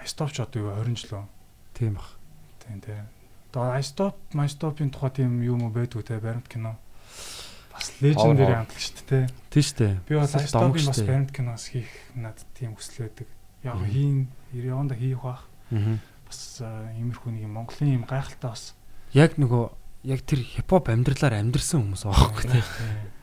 [0.00, 1.26] айстоп ч одоо юу 20 жил?
[1.74, 2.16] Тийм бах.
[2.64, 3.06] Тийм тийм.
[3.48, 6.76] Одоо айстоп, майстопын тухай тийм юм уу байдгүй те баримт кино.
[7.72, 8.58] Бас лежендари Ховор.
[8.66, 9.24] амтлагч шүү дээ.
[9.50, 9.88] Тийм штэ.
[10.08, 13.28] Би бас Бас айстопын домог бас баримт киноос хийх надад тийм хүсэл байдаг.
[13.64, 15.48] Яг хийн, яванда хийх бах.
[15.72, 15.96] Аа.
[16.28, 18.74] Бас аа, иймэрхүү нэг Монголын юм гайхалтай бас.
[19.16, 19.64] Яг нөгөө
[20.12, 22.60] яг тэр хипхоп амьдралаар амьдрсан хүмүүс тий.
[22.60, 22.66] Тийм,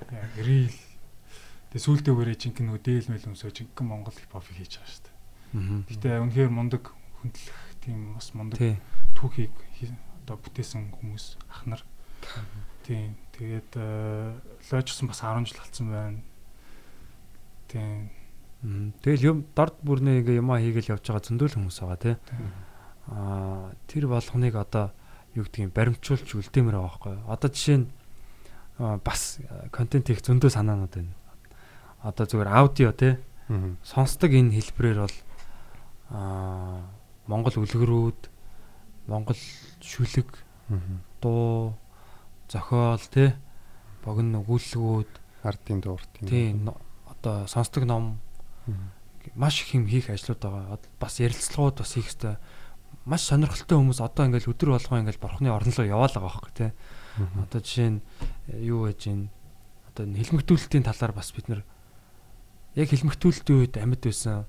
[0.10, 0.74] Яг real.
[1.70, 5.16] Тэгээ сүултээ өрөө жинхэнэ нөгөө дээл мэл өмсөө жинхэнэ Монгол хипхопыг хийж байгаа шүү дээ.
[5.54, 5.80] Аа.
[5.86, 6.84] Гэтэ үнэхээр мундаг
[7.22, 8.60] хүндлэх тийм бас мундаг
[9.14, 9.94] түүхийг хий-
[10.26, 11.82] одоо бүтээсэн хүмүүс ах нар.
[12.82, 13.14] Тийм.
[13.38, 16.20] Тэгээд лоожсон бас 10 жил болсон байна.
[17.70, 18.10] Тийм.
[19.06, 22.16] Тэгэл юм дорд бүрнээ ингээ юмаа хийгээл явж байгаа зөндөл хүмүүс байгаа тий.
[23.14, 24.90] Аа тэр болгоныг одоо
[25.38, 27.14] юу гэдгийг баримтжуулж үлдээмээр байгаа байхгүй.
[27.22, 27.30] юу.
[27.30, 27.88] Одоо жишээ нь
[29.06, 29.22] бас
[29.70, 31.14] контент хийх зөндөө санаанууд байна.
[32.02, 33.22] Одоо зүгээр аудио тий.
[33.86, 35.18] Сонсдог энэ хэлбэрээр бол
[36.10, 36.82] аа
[37.30, 38.22] Монгол үлгэрүүд,
[39.10, 39.38] Монгол
[39.82, 40.30] шүлэг,
[41.22, 41.76] дуу,
[42.48, 43.34] зохиол тий.
[44.06, 45.12] Богино өгүүлэлгүүд
[45.46, 46.30] Ардын дуур тийм.
[46.30, 46.48] тий
[47.26, 48.20] одоо сонсдог ном
[49.34, 50.80] маш их юм хийх ажлууд байгаа.
[51.00, 52.38] Бас ярилцлагууд бас хийх хэрэгтэй.
[53.06, 56.72] Маш сонирхолтой хүмүүс одоо ингээл өдөр болгоо ингээл бурхны орн руу яваал байгаа байхгүй тий.
[57.42, 58.02] Одоо жишээ нь
[58.54, 59.30] э, юу гэж юм
[59.90, 61.62] одоо энэ хилмигдүүлэлтийн талаар бас бид нар
[62.78, 64.46] яг хилмигдүүлэлтийн үед амьд байсан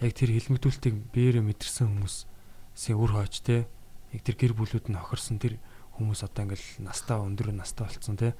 [0.00, 3.68] яг тэр хилмигдүүлэлтийг биеэрээ мэдэрсэн хүмүүсийн үр хойч те
[4.12, 5.58] яг тэр гэр бүлүүд нь хохирсон тэр
[5.98, 8.34] хүмүүс одоо ингээл настаа өндөр настаа болцсон те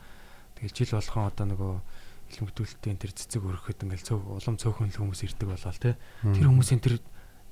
[0.57, 1.73] тэгэл жил болгон одоо нөгөө
[2.29, 6.81] хилмигдүүлэлтийн тэр цэцэг өргөхөд ингээл цөөх улам цөөхөн л хүмүүс ирдэг болоо те тэр хүмүүсийн
[6.81, 7.01] тэр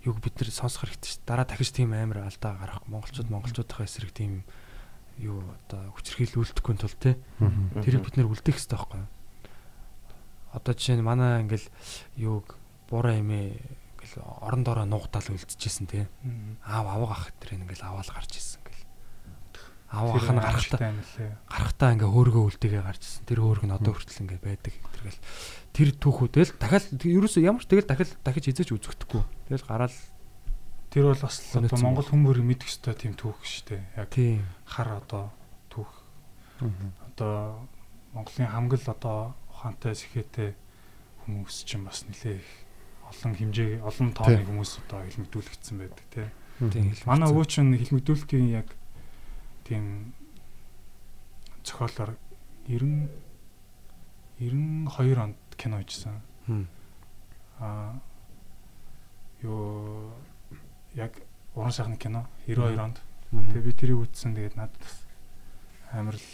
[0.07, 1.19] юг бид нар сонсох хэрэгтэй ш.
[1.27, 4.47] Дараа дахиж тийм амар алдаа гарах монголчууд монголчуудынхаа эсрэг тийм
[5.19, 7.19] юу одоо хүчрхийл үлдэхгүй тул те
[7.83, 9.11] тэрийг бид нэр үлдэх хэрэгтэй байхгүй юу?
[10.55, 11.67] Одоо жишээ нь манай ингээл
[12.21, 12.55] юуг
[12.87, 13.57] буруу эмээ
[14.07, 16.07] ингээл орон дороо нуугдаал үлдчихсэн те.
[16.63, 18.87] Аав аваа ах тэр ингээл аваал гарч ирсэн ингээл.
[19.91, 20.81] Аав ах нь гарахтаа
[21.51, 23.27] гарахтаа ингээ хөөргөө үлдээгээ гарч ирсэн.
[23.27, 25.21] Тэр хөөрг нь одоо хүртэл ингээ байдаг тэргээл
[25.75, 29.23] тэр түүхүүдэл дахиад ерөөсөө ямар ч тэгэл дахиад дахиж эзэж үзэгдэхгүй.
[29.51, 29.97] Тэгэл гараал
[30.87, 33.83] Тэр бол бас одоо Монгол хүмүүр мэдэх ёстой тийм түүх шүү дээ.
[34.01, 34.17] Яг
[34.65, 35.35] хар одоо
[35.69, 35.93] түүх.
[37.11, 37.67] Одоо
[38.17, 40.57] Монголын хамгийн одоо ухаантай сэхээтэй
[41.27, 42.66] хүмүүс чинь бас нэлээ их
[43.11, 46.29] олон хэмжээ олон тооны хүмүүс одоо хэлмэгдүүлэгдсэн байдаг тий.
[46.73, 48.69] тийм Манай өвөө чинь хэлмэгдүүлэлтийн яг
[49.65, 50.15] тийм
[51.63, 52.17] зохиолоор
[52.67, 53.09] 90
[54.39, 56.21] 92 онд кино хийжсэн.
[56.47, 56.67] Хм.
[57.59, 58.01] Аа
[59.43, 60.13] юу
[60.95, 61.13] яг
[61.55, 63.01] уран сайхны кино 92 онд.
[63.31, 64.35] Тэгээ би тэрийг үзсэн.
[64.35, 64.97] Тэгээд надад бас
[65.93, 66.29] амар л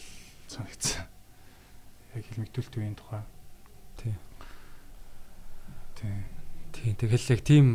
[0.49, 1.07] санагдсан.
[2.15, 3.23] Яг хэлмэгдүүлэлт үеийн тухай.
[3.97, 4.15] Тий.
[5.97, 6.13] Тий.
[6.73, 7.67] Тийм тэгэл яг тийм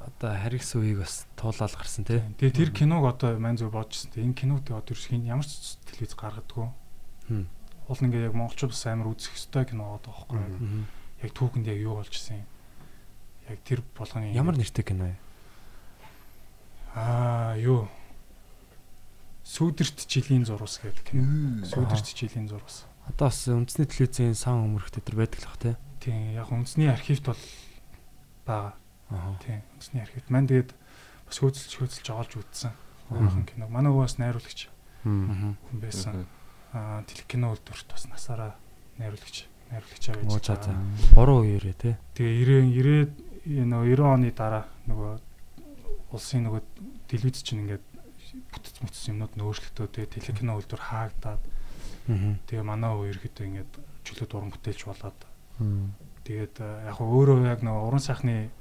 [0.00, 4.14] одоо харигс үеийг бас туулаад гарсан те Тэгээ тэр киног одоо мань зөв бодчихсон.
[4.14, 6.70] Энэ киног тэгээ одоо ерөөсхийн ямар ч телевиз гаргадаггүй.
[7.28, 7.44] Хм.
[7.90, 10.38] Уул ингээ яг монголчууд бас амар үзэх ёстой кино юу?
[10.38, 10.86] Мгм.
[11.22, 12.48] Яг түүхэнд яг юу болж исэн юм.
[13.50, 15.16] Яг тэр болгоны ямар нэртэй кино вэ
[16.94, 17.88] Аа юу
[19.48, 21.64] Сүүдэрт жилийн зурвас гэдэг кино.
[21.64, 22.84] Сүүдэрт жилийн зурвас.
[23.08, 25.70] одоо бас үндэсний телевизийн сан өмөрхтэй тэр байдаг л бах те
[26.04, 27.40] Тийм яг үндэсний архивт бол
[28.48, 28.74] байгаа.
[29.12, 30.70] аа Тийм үндэсний архивт маань тэгээд
[31.28, 32.72] бас хөөцөлж хөөцөлж оолж үзсэн.
[33.12, 33.68] Өөрхөн кино.
[33.68, 34.68] Манай өвөөс найруулагч
[35.04, 36.26] хүн байсан.
[36.72, 38.52] Аа телекино үйлдвэрт бас насаараа
[38.98, 40.72] найруулагч найруулагчаа байж Оо за за.
[40.72, 41.14] байгаа.
[41.16, 41.96] Буруу үеэрээ те.
[42.16, 45.12] Тэгээ 90 90 нөгөө 90 оны дараа нөгөө
[46.12, 46.62] улсын нөгөө
[47.08, 47.84] телевиз чинь ингээд
[48.52, 51.40] бүтэц мүтс юмнууд нь өөрчлөгдөө тэгээ телекино үйлдвэр хаагдаад
[52.08, 52.36] Аа.
[52.48, 53.72] тэгээ манай өвөө ерөөхдөө ингээд
[54.04, 55.18] чөлөөт уран бүтээлч болоод
[56.28, 58.52] тэгээд яг хөө өөрөө яг нөгөө уран сайхны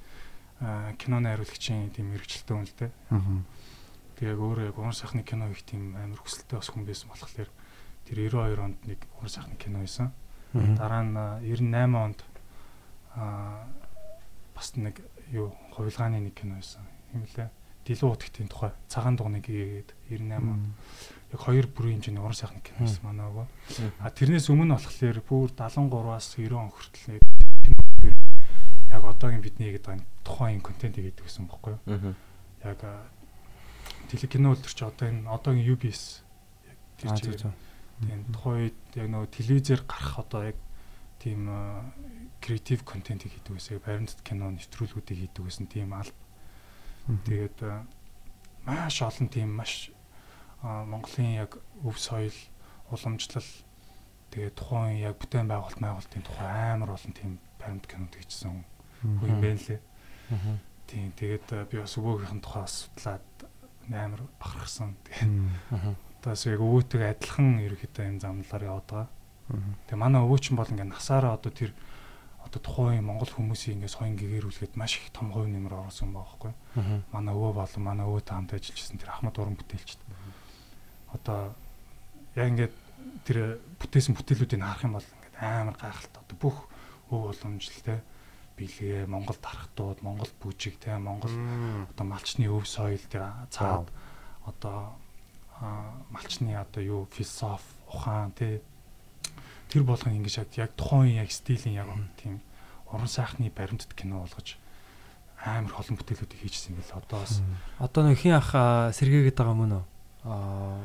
[0.63, 2.91] а, кино найруулагчийн тийм мэрэгчлээ хүн л дээ.
[4.15, 7.51] Тэгээ яг өөрөө яг уран сайхны кино их тийм амар хүсэлтэй бас хүн байсан болохоор
[8.07, 10.15] тэр 92 онд нэг уран сайхны кино хийсэн.
[10.79, 12.19] Дараа нь а, 98 онд
[13.19, 13.67] аа
[14.55, 15.03] бас нэг
[15.35, 16.87] юу хувилгааны нэг кино байсан.
[17.11, 17.51] Юм лээ.
[17.83, 20.71] Дэлүү утгтын тухай цагаан дугныг гээд 98 онд
[21.35, 23.47] яг хоёр бүрийн хэмжээний уран сайхны кино байсан манай өвөө.
[23.99, 27.46] А тэрнээс өмнө болохоор бүр 73-аас 90 он хүртэл нэг
[28.97, 32.15] яг одоогийн бидний гэдэг энэ тухайн контент хийдэг гэсэн бохоггүй юу?
[32.65, 32.81] Яг
[34.09, 36.25] телекино үйлдвэр чи одоо энэ одоогийн UBS
[36.65, 37.53] яг тэр чигээр.
[38.01, 40.57] Тийм тухайн үед яг нөгөө телевизээр гарах одоо яг
[41.21, 41.49] тийм
[42.41, 46.13] креатив контентийг хийдэг гэсэн баримтат кино нэвтрүүлгүүдийг хийдэг гэсэн тийм аль
[47.25, 47.57] тэгээд
[48.65, 49.89] маш олон тийм маш
[50.61, 52.33] Монголын яг өв соёл
[52.93, 53.49] уламжлал
[54.31, 58.65] тэгээд тухайн яг бүтээн байгуулалт байгуулалтын тухай амар олон тийм баримт кинод хийчихсэн хүн
[59.03, 59.81] юм байна лээ.
[60.87, 63.27] Тийм тэгээд а, би бас өвөөгийнхэн тухай бас судлаад
[63.91, 64.95] амар бахархсан.
[65.03, 69.07] Тэгээд Таас яг өвөөтэйгээ адилхан ерөөхдөө энэ замналаар яваад байгаа.
[69.87, 71.71] Тэгээ манай өвөө чинь бол ингээ насаараа одоо тэр
[72.43, 76.53] одоо тухайн Монгол хүмүүсийн ингээ соён гэгэрүүлгээд маш их том хувь нэмэр оруулсан байгаа байхгүй.
[77.13, 79.99] Манай өвөө болон манай өвөөтэй хамт ажиллаж ирсэн тэр Ахмад уран бүтээлчд.
[81.15, 81.55] Одоо
[82.35, 82.69] яг ингээ
[83.23, 83.37] тэр
[83.79, 86.21] бүтээсэн бүтээлүүдийг харах юм бол ингээ амар гайхалтай.
[86.27, 86.57] Одоо бүх
[87.07, 87.99] өв уламжлалтай
[88.57, 91.31] бэлгээ, Монгол дарахтууд, Монгол бүжиг те Монгол
[91.93, 93.87] одоо малчны өв соёл тэр цаад
[94.43, 94.97] одоо
[96.09, 98.61] малчны одоо юу философи ухаан тий
[99.69, 101.89] тэр болгон ингэж яг тухайн яг стилийн яг
[102.21, 102.41] тийм
[102.91, 104.57] уран сайхны баримтат кино болгож
[105.43, 107.41] амар олон бүтээлүүдийг хийжсэн юм бэл одоо бас
[107.79, 108.51] Одоо нэг хин ах
[108.95, 109.83] сэргээгээд байгаа мөн үү?
[110.27, 110.83] Аа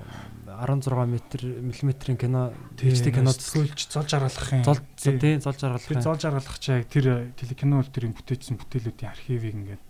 [0.62, 1.19] 16 м
[1.66, 5.19] миллиметрийн кино HD кинод зөөлж зол жаргалахын зол тий.
[5.19, 6.02] тий зол тэр жаргалах.
[6.06, 9.82] зол жаргалах чи яг тэр телекино үйлдвэрийн бүтээжсэн бүтээлүүдийн архивыг ингээд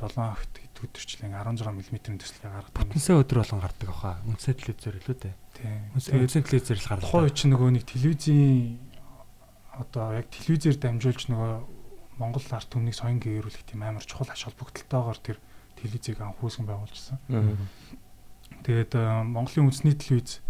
[0.00, 2.88] 7 хот өдөрчлэн 16 мм-ийн төслийг гаргадаг.
[2.88, 4.16] Бүтэнсээ өдөр болгон гардаг ахаа.
[4.24, 5.34] Үнсээ телевизээр л үү дээ.
[5.60, 5.76] Тий.
[5.92, 7.04] Үнсээ телевизээр л гардаг.
[7.04, 8.80] Тухайн үе чинь нөгөө нэг телевизийн
[9.76, 11.52] одоо яг телевизээр дамжуулж нөгөө
[12.16, 15.38] Монгол арт түмнийг соён гээрүүлэх тийм амар чухал ач холбогдолтойгоор тэр
[15.76, 17.16] телевизийг анх үүсгэн байгуулжсэн.
[18.60, 20.44] Тэгээд э, Монголын үндэсний телевиз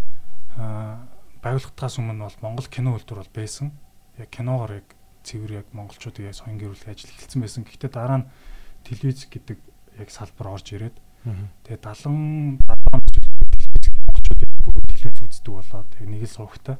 [0.58, 0.96] э,
[1.42, 3.70] байгуулагдахаас өмнө бол Монгол кино үйлдвэр бол байсан.
[4.18, 4.88] Яг киногоор яг
[5.22, 7.62] цэвэр яг монголчуудыг яг соён гэрүүлэх ажил эхэлсэн байсан.
[7.64, 8.30] Гэхдээ дараа нь
[8.84, 9.58] телевиз гэдэг
[10.02, 10.96] яг салбар орж ирээд
[11.68, 13.26] тэгээд 70 монголчууд
[14.64, 16.76] бүгд телевиз үздэг болоод нэг л сувагтай.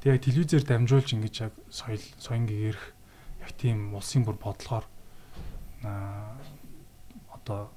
[0.00, 2.94] Тэгээд яг телевизээр дамжуулж ингэж яг соёл соён гэрэх
[3.42, 4.86] яг тийм улсын бүр бодлогоор
[5.84, 6.38] аа
[7.34, 7.70] одоо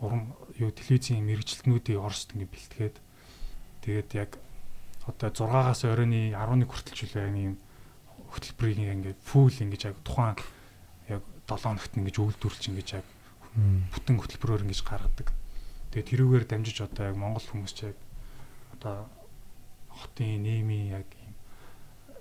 [0.00, 2.96] уран юу телевизийн мэрэгчлэтнүүдийг Оросд ингэ бэлтгээд
[3.82, 4.30] тэгээд яг
[5.08, 7.56] одоо 6-аас оройны 11 хүртэл ч үлээ юм
[8.30, 10.36] хөтөлбөрийг ингээд фул ингэж яг тухайн
[11.08, 13.06] яг 7 хоногт ингэж үйлдвэрлэж ингэж яг
[13.56, 15.32] бүтэн хөтөлбөрөөр ингэж гаргадаг.
[15.90, 17.96] Тэгээд тэрүүгээр дамжиж одоо яг Монгол хүмүүс ч яг
[18.76, 19.08] одоо
[19.88, 21.34] хотын нийгмийн яг юм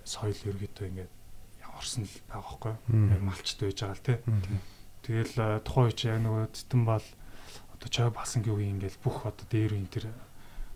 [0.08, 1.14] соёл ерөөдөө ингээд
[1.78, 2.74] орсон л байгаа байхгүй
[3.14, 4.18] яг малчд байж байгаа л тий.
[5.04, 7.06] Тэгэл э, тухайн үе чи яг нөгөө цэтэн бол
[7.78, 10.06] одоо чой басангийн үе ингээл бүх одоо дээр энэ тэр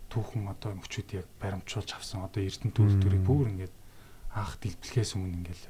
[0.08, 3.74] түүхэн одоо мөчүүд яг баримтжуулж авсан одоо эрдэнэ төлөвлөрийг бүр ингээд
[4.38, 5.64] анх дэлбэлхээс өмнө ингээл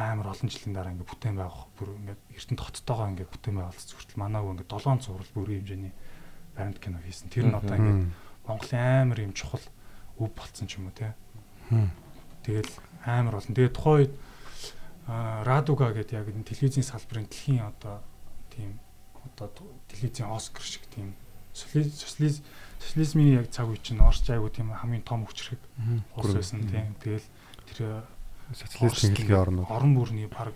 [0.00, 4.20] амар олон жилийн дараа ингээд бүтээн байх бүр ингээд эрдэнэ хоттойгоо ингээд бүтээн байгуулсан зүгтэл
[4.20, 5.92] манайг ингээд 7 зурвал бүрийн хэмжээний
[6.56, 7.28] баримт кино хийсэн.
[7.28, 8.02] Тэр нь одоо ингээд
[8.48, 9.64] Монголын амар юм чухал
[10.16, 11.12] өв болцсон ч юм уу те.
[12.44, 12.72] Тэгэл
[13.04, 13.54] амар болон.
[13.56, 14.12] Тэгээ тухайн үед
[15.10, 18.00] Радуга гэдэг яг энэ телевизийн салбарын дэлхийн одоо
[18.52, 18.78] тийм
[19.24, 19.50] одоо
[19.88, 21.14] телевизийн Оскар шиг тийм
[21.52, 22.44] социализм
[22.80, 25.60] социализмын яг цаг үе чинь Орос айгу тийм хамгийн том хүчрэг
[26.16, 26.96] улс байсан тийм.
[27.02, 27.26] Тэгэл
[27.68, 28.04] тэр
[28.54, 29.66] социализм хэлгийн орнууд.
[29.68, 30.54] орон бүрний баг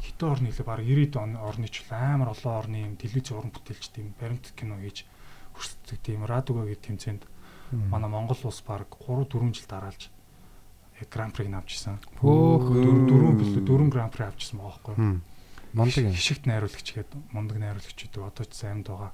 [0.00, 3.84] хитэн орны хэлээ баг 90-ад он орны ч амар олон орны юм телевизийн уран бүтээлч
[3.94, 5.06] тийм баримт кино хийж
[5.54, 7.22] хүрсдэг тийм Радуга гэдэг тэмцээнд
[7.92, 10.10] манай Монгол улс баг 3 4 жил дараалж
[11.08, 11.96] гран приг авчихсан.
[12.20, 12.66] Хөөх
[13.08, 15.20] дөрөв билүү дөрөв гран при авчихсан байгаа байхгүй.
[15.72, 16.14] Мондөг юм.
[16.14, 19.12] Хишигт найруулагч гэдэг мундаг найруулагч гэдэг одоо ч саймд байгаа.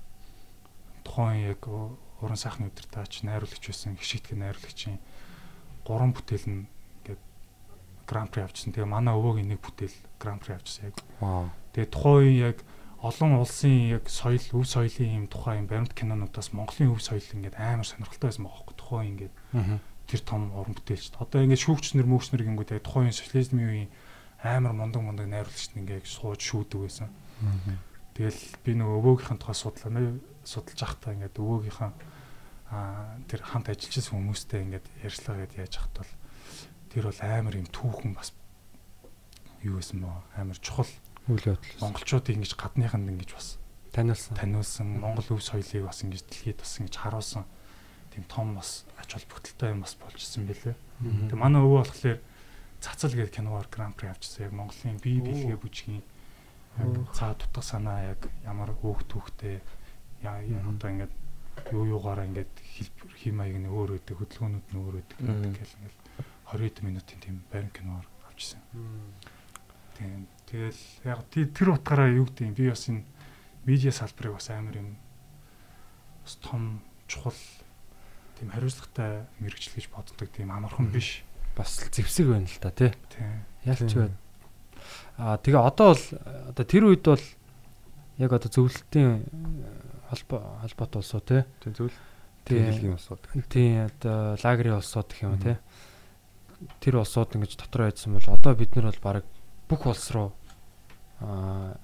[1.05, 4.97] Тухайн яг уран сайхны өдөр таач найруулагч байсан хишигт найруулагчийн
[5.85, 6.65] гурван бүтээл нь
[7.05, 7.21] ингээд
[8.09, 8.73] гран при авчихсан.
[8.73, 10.97] Тэгээ манай өвөөгийн нэг бүтээл гран при авчихсан яг.
[11.77, 12.65] Тэгээ тухайн яг
[13.05, 17.85] олон улсын яг соёл, өв соёлын юм тухайн баримт кинонуудаас Монголын өв соёл ингээд амар
[17.85, 18.77] сонирхолтой байсан байгаа байхгүй.
[18.81, 19.35] Тухайн ингээд
[20.09, 21.21] тэр том уран бүтээлч.
[21.21, 23.91] Одоо ингээд шүүгчнэр мөөчнөр гингүүд яг тухайн социализмын үеийн
[24.43, 27.09] амар мундаг мундаг найруулагч ингээд сууж шүүдэг байсан.
[28.17, 30.17] Тэгэл би нөгөө өвөөгийнхэн тухай судлаа.
[30.45, 31.93] Судалж байхдаа ингээд өвөөгийнхэн
[32.73, 36.13] аа тэр хамт ажиллаж байсан хүмүүстэй ингээд ярьцлага гэдээ яаж хат бол
[36.91, 38.35] тэр бол амар юм түүхэн бас
[39.63, 40.91] юу байсан боо амар чухал
[41.31, 41.79] үйл явдал.
[41.83, 43.59] монголчуудыг ингэж гадныханд ингэж бас
[43.95, 44.35] Таниулсан.
[44.37, 47.45] таниулсан Монгол өв соёлыг бас ингэж дэлхийд бас ингэж харуулсан
[48.11, 50.77] тийм том бас ач холбогдолтой юм бас болжсэн байлээ.
[51.01, 52.19] Тэгээ манай өвөө болохоор
[52.81, 54.47] цацал гэдэг киногаар гран при авчихсан.
[54.47, 56.03] Яг Монголын бие биелгээ бүжгийн
[57.17, 59.61] цаа дутга санаа яг ямар өөх түүхтэй
[60.23, 61.15] яа одоо ингээд
[61.73, 65.97] юу юугаараа ингээд хэлбэр хим маяг нь өөр өдөг хөдөлгөөнүүд нь өөр өдөг гэл ингээд
[66.53, 68.61] 20 хэдэн минутын тийм барин киноор авчихсан.
[69.97, 70.29] Тийм.
[70.47, 73.03] Тэгэл яг тэр утгаараа юу гэдэг юм би бас энэ
[73.65, 74.91] медиа салбарыг бас амар юм
[76.23, 77.41] бас том чухал
[78.39, 81.25] тийм хариуцлагатай мэрэгжил гэж боддог тийм амархан биш.
[81.57, 82.93] Бас зэвсэг байна л та тий.
[83.65, 84.17] Ялч байна.
[85.17, 86.05] Аа тэгээ одоо бол
[86.53, 87.25] одоо тэр үед бол
[88.21, 89.25] яг одоо зөвлөлтийн
[90.13, 91.43] холбоо холбоотой улсуу тий.
[91.65, 91.97] тийм зөвл
[92.47, 92.71] Тийм.
[92.71, 93.23] хэлгийн улсууд.
[93.51, 95.57] Тийм одоо лагерийн улсууд гэх юм тий.
[96.79, 99.25] Тэр улсууд ингэж дотор байдсан бол одоо бид нар бол баг
[99.67, 100.31] бүх улс руу
[101.19, 101.75] аа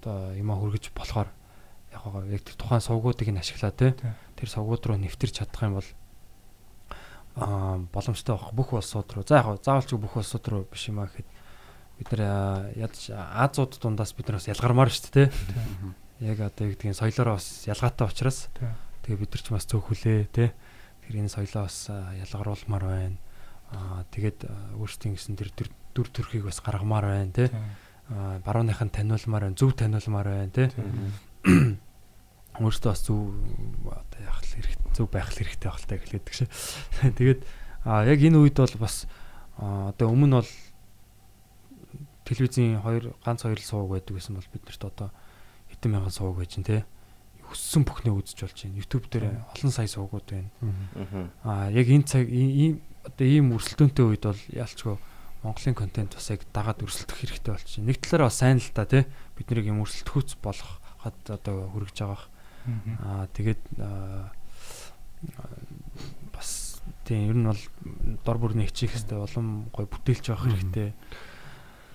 [0.00, 1.28] одоо юм хөргөж болохоор
[1.92, 3.92] яг гоо яг тэр тухайн сувгуудыг нь ашиглаа тий.
[4.38, 5.88] Тэр сувгууд руу нэвтэрч чадах юм бол
[7.92, 9.24] боломжтой байх бүх улсууд руу.
[9.26, 11.28] За яг заавалч бүх улсууд руу биш юм аа гэхэд
[11.98, 15.28] бид нар ядаж Азууд дундаас бид нар бас ялгармаар шүү дээ.
[16.22, 18.50] Яг одоо юу гэдгийг соёлоороо бас ялгаатай учраас
[19.02, 20.50] тэгээ бид нар ч бас цөөхүлээ тий.
[21.06, 23.18] Тэр энэ соёлоо бас аа, ялгаруулмаар байна.
[23.74, 24.46] Аа тэгээд
[24.78, 25.50] өөрсдийн гэсэн тэр
[25.94, 27.32] дүр төрхийг бас гаргамаар байна.
[27.34, 27.50] Тийм.
[28.14, 30.68] Аа барууных нь таниулмаар байна, зөв таниулмаар байна тий.
[32.58, 33.18] Өөртөө бас зөв
[33.86, 36.48] одоо яах л хэрэгтэй, зөв байх л хэрэгтэй байх л таа гэлээдэг шээ.
[37.18, 37.40] Тэгээд
[37.86, 39.06] аа яг энэ үед бол бас
[39.58, 40.50] одоо өмнө бол
[42.28, 45.08] телевизийн хоёр ганц хоёр л сувг байдаг гэсэн бол биднэрт одоо
[45.72, 46.82] хэдэн мянган сувг байж чинь тий.
[47.48, 48.76] Өссөн бүхнээ үзэж болж байна.
[48.76, 49.24] YouTube дээр
[49.56, 50.50] олон сая сувгууд байна.
[51.46, 54.98] Аа яг энэ цаг ийм одоо ийм өрсөлдөөнтэй үед бол ялчгүй
[55.40, 57.80] Монголын контент бас яг дагаад өрсөлдөх хэрэгтэй болчих.
[57.80, 59.06] Нэг талаараа сайн л та тий.
[59.38, 62.26] Бид нарыг юм өрсөлдөхүүц болох хад одоо хүрэж байгаа.
[63.02, 63.62] Аа тэгээд
[66.34, 66.68] бас
[67.08, 67.62] Тийм ер нь бол
[68.24, 70.92] дор бүр нэгчих хэвээр улам гоё бүтээлч байх хэрэгтэй.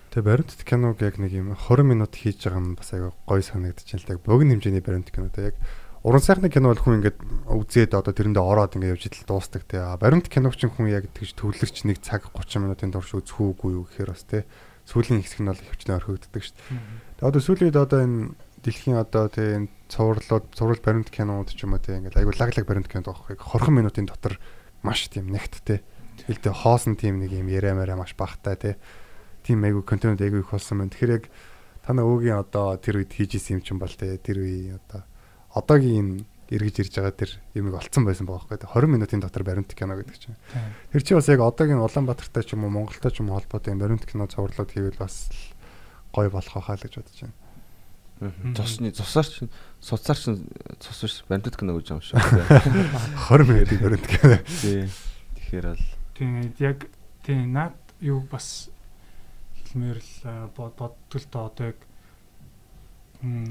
[0.10, 4.02] Тэгээ баримтат киног яг нэг юм 20 минут хийж байгаа юм бас аяга гоё санагдчихээн
[4.02, 4.18] л та.
[4.18, 5.58] Богино хэмжээний баримт кино та яг
[6.02, 9.70] уран сайхны кино бол хүн ингээд үзээд одоо тэрэндээ ороод ингээд явж идэл дуустдаг.
[9.78, 13.78] А баримт киног ч хүн яг тэгж төвлөрч нэг цаг 30 минутын турш үзэх үгүй
[13.78, 14.50] юу гэхээр бас те.
[14.90, 16.82] Сүүлийн хэсэг нь бол хөвчнөө орхигддаг шүү дээ.
[17.22, 18.34] Тэгээ одоо сүүлийн үед одоо энэ
[18.64, 22.66] дэлхийн одоо те энэ цувралууд цуврал баримт кинонууд ч юм уу те ингээд аягүй лаглаг
[22.66, 24.40] баримт кинод хэрэг 20 минутын дотор
[24.82, 25.84] маш тийм нэгт те.
[26.26, 28.72] Хэлдэ хоосон тийм нэг юм яриамаараа маш багтай те
[29.44, 30.96] тийм айгу контент айгу их болсон байна.
[30.96, 31.26] Тэгэхээр яг
[31.84, 35.04] танаа өөгийн одоо тэр үед хийж исэн юм чинь бол те тэр үе одоо
[35.52, 40.00] одоогийн эргэж ирж байгаа тэр юмыг олцсон байсан байгаа байхгүй 20 минутын дотор баримт кино
[40.00, 40.38] гэдэг чинь.
[40.96, 44.06] Тэр чинь бас яг одоогийн Улаанбаатартай ч юм уу Монголтой ч юм уу холбоотой баримт
[44.08, 45.28] кино цоврлоод хийвэл бас
[46.16, 47.43] гоё болох л гэж бодож байна.
[48.20, 50.46] Цусны цусаар чинь суцаар чинь
[50.80, 52.20] цус биш баримт кино гэж юм шүү.
[52.20, 54.38] 20 минутын баримт кино.
[54.62, 54.88] Тий.
[55.36, 55.84] Тэгэхээр бол
[56.14, 56.88] Тийм яг
[57.26, 58.70] тийм наад юу бас
[59.58, 61.80] хэлмээр л бодтол та одоо яг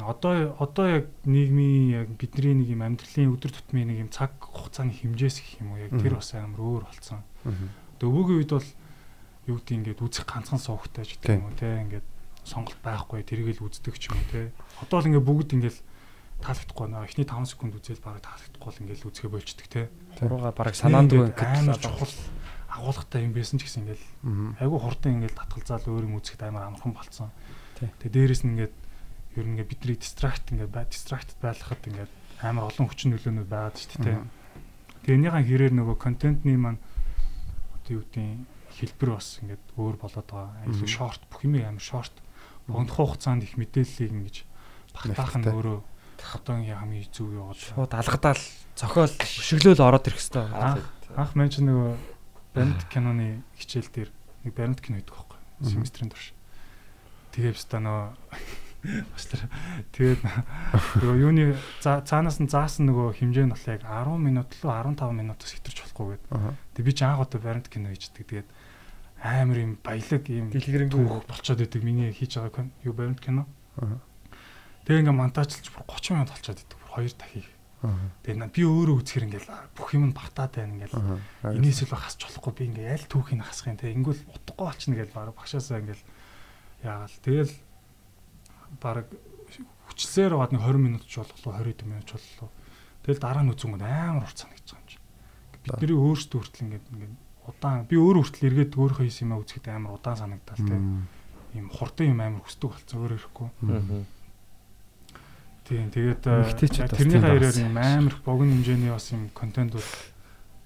[0.07, 4.95] одоо одоо яг нийгмийн яг бидний нэг юм амьдралын өдөр тутмын нэг юм цаг хугацааны
[4.95, 7.27] хэмжээс гэх юм уу яг тэр бас амар өөр болсон.
[7.99, 8.69] Тэгээ өвөгийн үед бол
[9.51, 12.07] юу гэдэг ингээд үзэх ганцхан суухтай ч гэдэг юм уу те ингээд
[12.45, 14.53] сонголт байхгүй тэргээл үздэг ч юм уу те.
[14.83, 15.79] Одоо л ингээд бүгд ингээд
[16.43, 19.83] таалагдахгүй наа эхний 5 секунд үзэл бараг таалагдахгүй л ингээд үзэхэ болчдөг те.
[20.21, 22.15] Урууга бараг санаандгүй амар чухал
[22.73, 24.07] агуулгатай юм байсан ч гэсэн ингээл
[24.59, 27.31] айгүй хурдан ингээл татгалзаал өөр юм үзэхэд амар амархан болцсон.
[27.79, 28.75] Тэгээ дээрэс нь ингээд
[29.39, 32.13] ер нь ингээд бидний дистракт ингээд бай дистрактд байлгахад ингээд
[32.43, 34.19] амар олон хүчин нөлөөнүүд байгаад шүү дээ.
[35.07, 36.81] Тэгээ энийхэн хэрээр нөгөө контентны маань
[37.77, 40.65] одоо юу гэдгийг хэлбэр бас ингээд өөр болоод байгаа.
[40.65, 42.15] Аюул шорт бүх юм амар шорт.
[42.67, 44.37] Богдох хугацаанд их мэдээллийг ингэж
[44.95, 45.79] багтаах нь өөрөө
[46.23, 48.43] одоогийн хамгийн зөв яваад шууд алгадаал
[48.79, 50.87] цохиол өшөглөөл ороод ирэх хэвээр.
[51.19, 51.93] Анх мэн ч нөгөө
[52.55, 54.11] баримт киноны хичээл дээр
[54.47, 56.33] нэг баримт кино хийдэг байхгүй семестрийн турш.
[57.35, 58.01] Тэгээ бистаа нөө
[59.15, 59.47] Баштар.
[59.95, 60.27] Тэгээд
[60.99, 65.55] нөгөө юуны цаанаас нь заасан нөгөө хэмжээ нь бол яг 10 минут лөө 15 минутаас
[65.55, 66.31] хэтэрч болохгүй гэдэг.
[66.75, 68.27] Тэгээд би ч анх удаа баримт кино хийждэг.
[68.27, 68.49] Тэгээд
[69.23, 73.47] амар юм баялаг юм түүх болцоод идэг миний хийж байгаа юу баримт кино.
[74.83, 76.79] Тэгээ ингээ монтажлж бүр 30 минут болцоод идэг.
[76.91, 77.47] Хоёр дахийг.
[78.27, 80.99] Тэгээ би өөрөө үзэхэр ингээл бүх юм нь багтаад байна ингээл.
[81.55, 83.95] Энээс илүү хасч болохгүй би ингээ аль түүхийг хасах юм те.
[83.95, 86.05] Ингүүл утгагүй болчихно гэж баг багшаасаа ингээл
[86.83, 87.19] яагаал.
[87.23, 87.55] Тэгэл
[88.83, 89.07] баг
[89.87, 92.51] хүчлээр баад нэг 20 минут ч боллоо 20 минут ч боллоо.
[93.07, 95.07] Тэгэл дараа нь үзэнгүүд амар урт санагдаж байгаа юм чинь.
[95.63, 97.15] Бидний өөрсдөө хүртэл ингээд ингээд
[97.49, 100.79] удаан би өөр хүртэл эргээд өөрийнхөө хийсэн юм үзэхэд амар удаан санагдал те.
[101.59, 103.49] Ийм хурдан юм амар хүсдэг болсон өөр ирэхгүй.
[105.67, 109.91] Тийм тэгээд тэрний хаяраар юм амар богино хэмжээний бас юм контентууд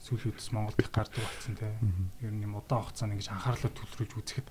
[0.05, 1.73] сүүлийн үдс Монголд их гардаг болсон те.
[2.21, 4.49] Ер нь юм удаан хугацаанд ингэж анхаарлаа төвлөрүүлж үзэхэд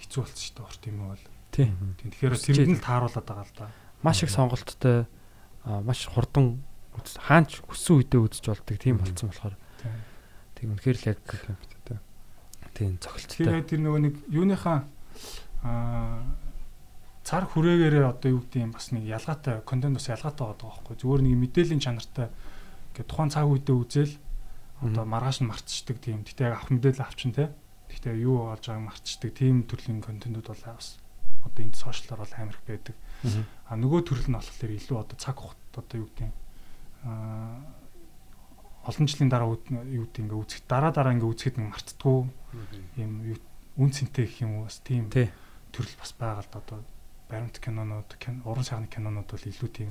[0.00, 1.24] хэцүү болсон шүү дээ урт юм бол.
[1.52, 1.72] Тийм.
[2.00, 3.68] Тэгэхээр тэрэнд л тааруулаад байгаа л да.
[4.00, 5.04] Маш их сонголттой
[5.64, 6.64] маш хурдан
[6.96, 9.56] хаач хүссэн үедээ үзэж болдог тийм болцсон болохоор.
[9.80, 10.15] Тийм
[10.64, 11.20] үнэхээр л яг
[12.76, 13.44] тийм цогцолттой.
[13.44, 14.78] Тэгэхээр тэр нөгөө нэг юуныхаа
[15.64, 16.24] аа
[17.26, 20.94] цар хүрээлээрээ одоо юу гэдэг юм бас нэг ялгаатай контент бас ялгаатай байгаа байхгүй.
[21.00, 22.28] Зүгээр нэг мэдээллийн чанартай
[22.94, 24.14] ингээд тухайн цаг үедээ үзэл
[24.86, 26.22] одоо маргааш нь мартчихдаг тийм.
[26.22, 27.50] Гэтээ авах мэдээлэл авчин те.
[27.90, 31.02] Гэтээ юу болж байгааг мартчихдаг тийм төрлийн контентууд бол бас
[31.42, 32.94] одоо энд сошиалар бол амар их байдаг.
[33.66, 36.30] А нөгөө төрөл нь болохоор илүү одоо цаг хугацаа одоо юу гэдэг
[37.02, 37.58] а
[38.86, 42.18] олон жилийн дараа юу гэдэг ингээ үзэх дараа дараа ингээ үзэхэд нэг мартдаггүй
[43.02, 43.12] юм
[43.76, 46.78] үн цэнтэй гэх юм уу бас тийм төрөл бас байгаа л да одоо
[47.28, 48.10] баримт кинонууд
[48.46, 49.90] уран сайхны кинонууд бол илүү тийм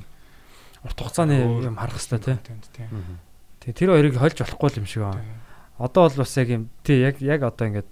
[0.86, 2.40] урт хугацааны юм харах хэрэгтэй
[2.72, 2.88] тий.
[3.60, 5.44] Тий тэр хоёрыг хольж болохгүй юм шиг байна.
[5.78, 7.90] Одоо бол бас яг юм тий яг яг одоо ингээд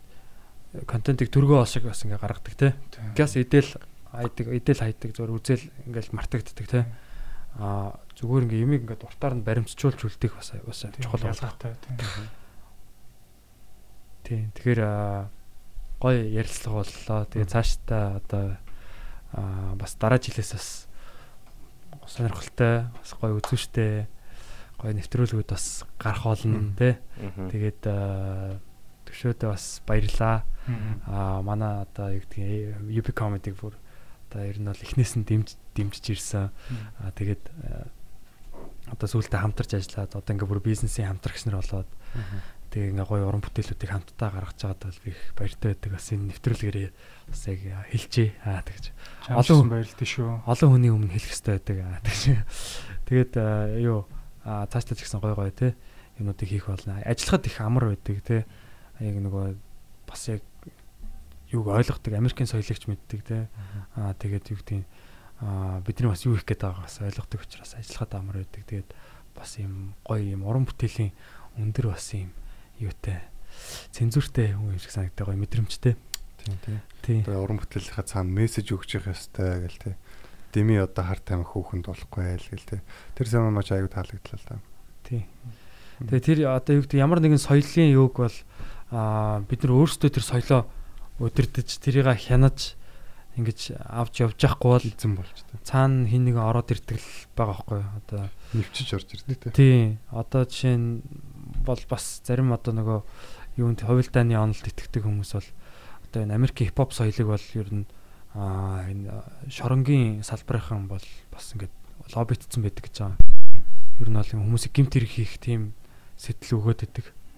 [0.88, 2.74] контентыг төргөө олшиг бас ингээ гаргадаг те.
[3.18, 3.68] Газ идэл
[4.14, 6.86] хайдаг, идэл хайдаг зөвөр үзэл ингээл мартагддаг те.
[7.58, 11.98] Аа зүгээр ингээ юмыг ингээ дуртаар нь баримтжуулж үлдэх бас бас чухал ялгаатай тийм.
[14.24, 14.46] Тийм.
[14.56, 14.82] Тэгэхээр
[16.00, 17.20] гоё ярилцлага боллоо.
[17.28, 18.46] Тэгээ цаашдаа одоо
[19.80, 20.70] бас дараа жилээс бас
[22.08, 24.08] сонирхолтой, бас гоё үзүүштэй,
[24.80, 27.00] гоё нэвтрүүлгүүд бас гарах болно те.
[27.52, 27.82] Тэгээд
[29.08, 30.44] төвшөөдөө бас баярлаа.
[31.08, 33.76] Аа манай одоо юу гэдгийг UP comedy-г бүр
[34.32, 36.52] одоо ер нь бол эхнээс нь дэмж дэмжиж ирсэн.
[37.04, 37.44] Аа тэгээд
[38.92, 41.90] одоо сүүлдээ хамтарч ажиллаад одоо ингээ бүр бизнесийн хамтрагч нар болоод
[42.74, 45.92] тэгээ ингээ гоё уран бүтээлүүдийг хамтдаа гаргаж байгаад бол их баяртай байдаг.
[45.94, 46.90] Бас энэ нэвтрүүлгээрээ
[47.30, 47.60] бас яг
[47.94, 48.30] хэлжээ.
[48.50, 48.86] Аа тэгэж.
[49.30, 50.30] Олон баярлалтай шүү.
[50.50, 51.78] Олон хүний өмнө хэлэх хэрэгтэй байдаг.
[51.86, 52.24] Аа тэгэж.
[53.08, 53.34] Тэгээд
[53.86, 54.10] юу
[54.42, 55.78] аа цаашдаа ч гэсэн гоё гоё те
[56.18, 56.98] юмнуудыг хийх болно.
[57.06, 58.38] Ажиллахад их амар байдаг те.
[58.98, 59.54] Яг нөгөө
[60.10, 60.42] бас яг
[61.54, 63.54] юуг ойлгодог Америкийн соёлогч мэддэг те.
[63.94, 65.03] Аа тэгээд юу гэдэг аа
[65.40, 68.64] бидний бас юу их гээд байгааг бас ойлгодог учраас ажиллахад амар байдаг.
[68.68, 68.90] Тэгээд
[69.36, 71.12] бас юм гоё юм уран бүтээлийн
[71.58, 72.32] өндөр бас юм
[72.80, 73.22] юутай
[73.92, 75.96] цензуртэй хүн шиг санагддаг гоё мэдрэмжтэй.
[76.44, 76.80] Тийм тийм.
[77.02, 77.20] Тий.
[77.24, 79.92] Одоо уран бүтээлийнхаа цаана мессеж өгч явах ёстой гэл те.
[80.54, 82.84] Дими одоо харт амин хүүхэнд болохгүй айл гэл те.
[83.16, 84.58] Тэр сайн маш аюу таалагдлаа л да.
[85.08, 85.26] Тий.
[86.04, 88.38] Тэгээ тэр одоо юу гэдэг ямар нэгэн соёлын юг бол
[88.92, 90.62] аа бид нар өөрсдөө тэр соёлоо
[91.22, 92.76] удирдах тэрийг хянаж
[93.38, 95.58] ингэж авч явж явахгүй бол эзэн болж те.
[95.66, 97.90] цаана хин нэг ороод ирдэг л байгаа байхгүй юу?
[97.98, 98.22] одоо
[98.54, 99.50] Нэвчиж орж ирдэ те.
[99.50, 99.78] тий
[100.14, 101.02] одоо жишээ нь
[101.66, 103.00] бол бас зарим одоо нөгөө
[103.58, 105.50] юунд хувилдааны онолд итгэдэг хүмүүс бол
[106.06, 107.86] одоо энэ Америкийн хипхоп соёлыг бол ер нь
[108.38, 109.10] аа энэ
[109.50, 111.74] шоронгийн салбарынхан бол бас ингээд
[112.14, 113.18] лоббитцсан байдаг гэж байгаа.
[114.02, 115.74] Ер нь бол хүмүүсийг гимт хэрэг хийх тийм
[116.18, 116.86] сэтэл өгөөд.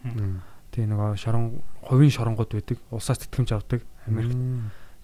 [0.03, 0.43] Мм.
[0.71, 2.77] Тий нөгөө шорон хувийн шоронгууд байдаг.
[2.91, 3.83] Улсаас тэтгэмж авдаг.
[4.07, 4.35] Америкт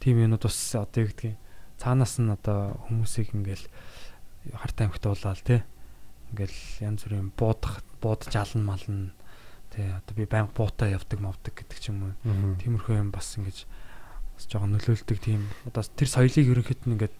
[0.01, 1.37] тийм юмнууд бас одоо юу гэдгийг
[1.77, 3.65] цаанаас нь одоо хүмүүсийг ингээл
[4.57, 5.61] харт амхт уулаал тий
[6.33, 9.13] ингээл янз бүрийн буудах буудаж алан мална
[9.69, 12.57] тий одоо би байнга буутаа явдаг мавдаг гэдэг ч юм уу.
[12.59, 13.65] Тиймэрхүү юм бас ингэж
[14.35, 15.47] бас жоохон нөлөөлдөг тийм.
[15.69, 17.15] Одоо тэр соёлыг ерөнхийд нь ингээд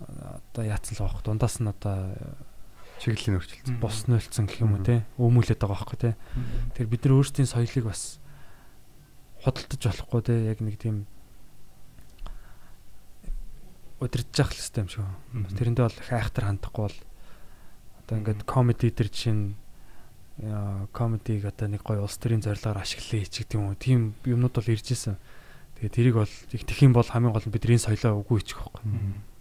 [0.00, 2.16] одоо яатсан л хөх дундаас нь одоо
[2.98, 3.78] чиглэлийн өөрчлөлт.
[3.78, 6.14] Бос нөлцсөн гэх юм уу тий өөмүүлээд байгаа байхгүй тий
[6.74, 8.18] тэр бид нар өөрсдийн соёлыг бас
[9.44, 11.06] худалдаж болохгүй те яг нэг тийм
[14.00, 15.04] удирдах зах хэвстэй юм шиг.
[15.58, 16.98] Тэрэндээ бол их айхтар хандахгүй бол
[18.02, 19.58] одоо ингээд комеди төр чинь
[20.94, 23.74] комедиг одоо нэг гоё улс төрийн зорилгоор ашиглая ч гэдэг юм уу.
[23.74, 25.18] Тийм юмнууд бол ирж исэн.
[25.82, 28.86] Тэгээ тэрийг бол их тэх юм бол хамын гол нь бидний соёлоо үгүй хийчих واخгүй.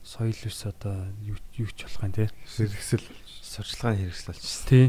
[0.02, 1.38] Соёл биш одоо юу
[1.70, 2.34] ч болох юм те.
[2.50, 3.06] Сэргэсэл
[3.46, 4.66] сурчлагын хэрэгсэл болчихсон.
[4.66, 4.86] Тий.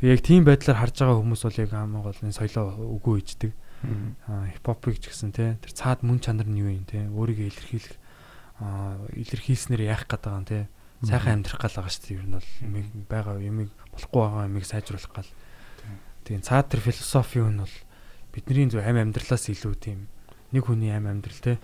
[0.00, 2.64] Тэгээ яг тийм байдлаар харж байгаа хүмүүс бол яг хамын гол нь соёлоо
[2.96, 3.52] үгүй хийдэг.
[4.24, 5.60] Аа хипхопыг ч гэсэн те.
[5.60, 7.04] Тэр цаад мөн чанар нь юу юм те.
[7.12, 7.96] Өөрийгөө илэрхийлэх
[8.60, 10.68] илэрхийлснээр яах гээд байгаа юм те.
[11.04, 12.16] Сайхан амьдрах гал байгаа шүү дээ.
[12.16, 15.32] Ер нь бол юмыг байгаа юмыг болохгүй байгаа юмыг сайжруулах гал.
[16.24, 17.76] Тийм цаад тэр философи нь бол
[18.32, 20.08] бидний зөв амь амьдралаас илүү тийм
[20.56, 21.60] нэг хүний амь амьдрал те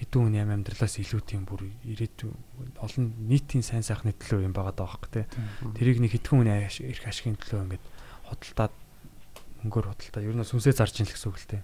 [0.00, 2.30] хэдэн хүний амь амьдралаас илүү тийм бүр ирээдүй
[2.78, 5.22] олон нийтийн сайн сайхны төлөө юм байгаа даа байхгүй те
[5.76, 7.84] тэрийг нэг хэдхэн хүний эрх ашигын төлөө ингээд
[8.30, 8.74] хөдөлтаад
[9.64, 11.58] мөнгөөр хөдөлтаа ер нь сүнсээ зарж ин л гэсэн үг л те.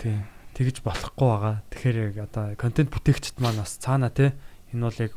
[0.00, 0.16] Тий
[0.54, 1.56] тэгж болохгүй байгаа.
[1.74, 4.30] Тэгэхээр яг одоо контент бүтээгчд маань бас цаана тий
[4.70, 5.12] энэ бол яг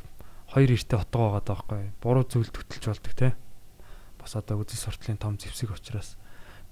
[0.49, 1.81] хоёр эртээ утга байгаа даахгүй.
[2.01, 3.31] Буруу зүйлд хөтлж болдог тий.
[4.18, 6.18] Бас одоо үзэл суртлын том зэвсэг учраас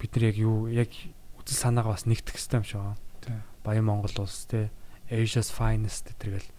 [0.02, 0.90] бид нар яг юу яг
[1.38, 2.98] үзэл санаагаа бас нэгтгэх хэрэгтэй юм шиг байна.
[3.22, 3.38] Тий.
[3.62, 4.74] Баян Монгол улс тий
[5.14, 6.50] Asia's finest тэргээл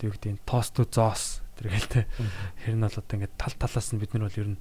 [0.00, 2.04] тэг үгдийн toast to zos тэргээл тий.
[2.64, 4.60] Тэр нь бол одоо ингээд тал талаас нь бид нар бол ер нь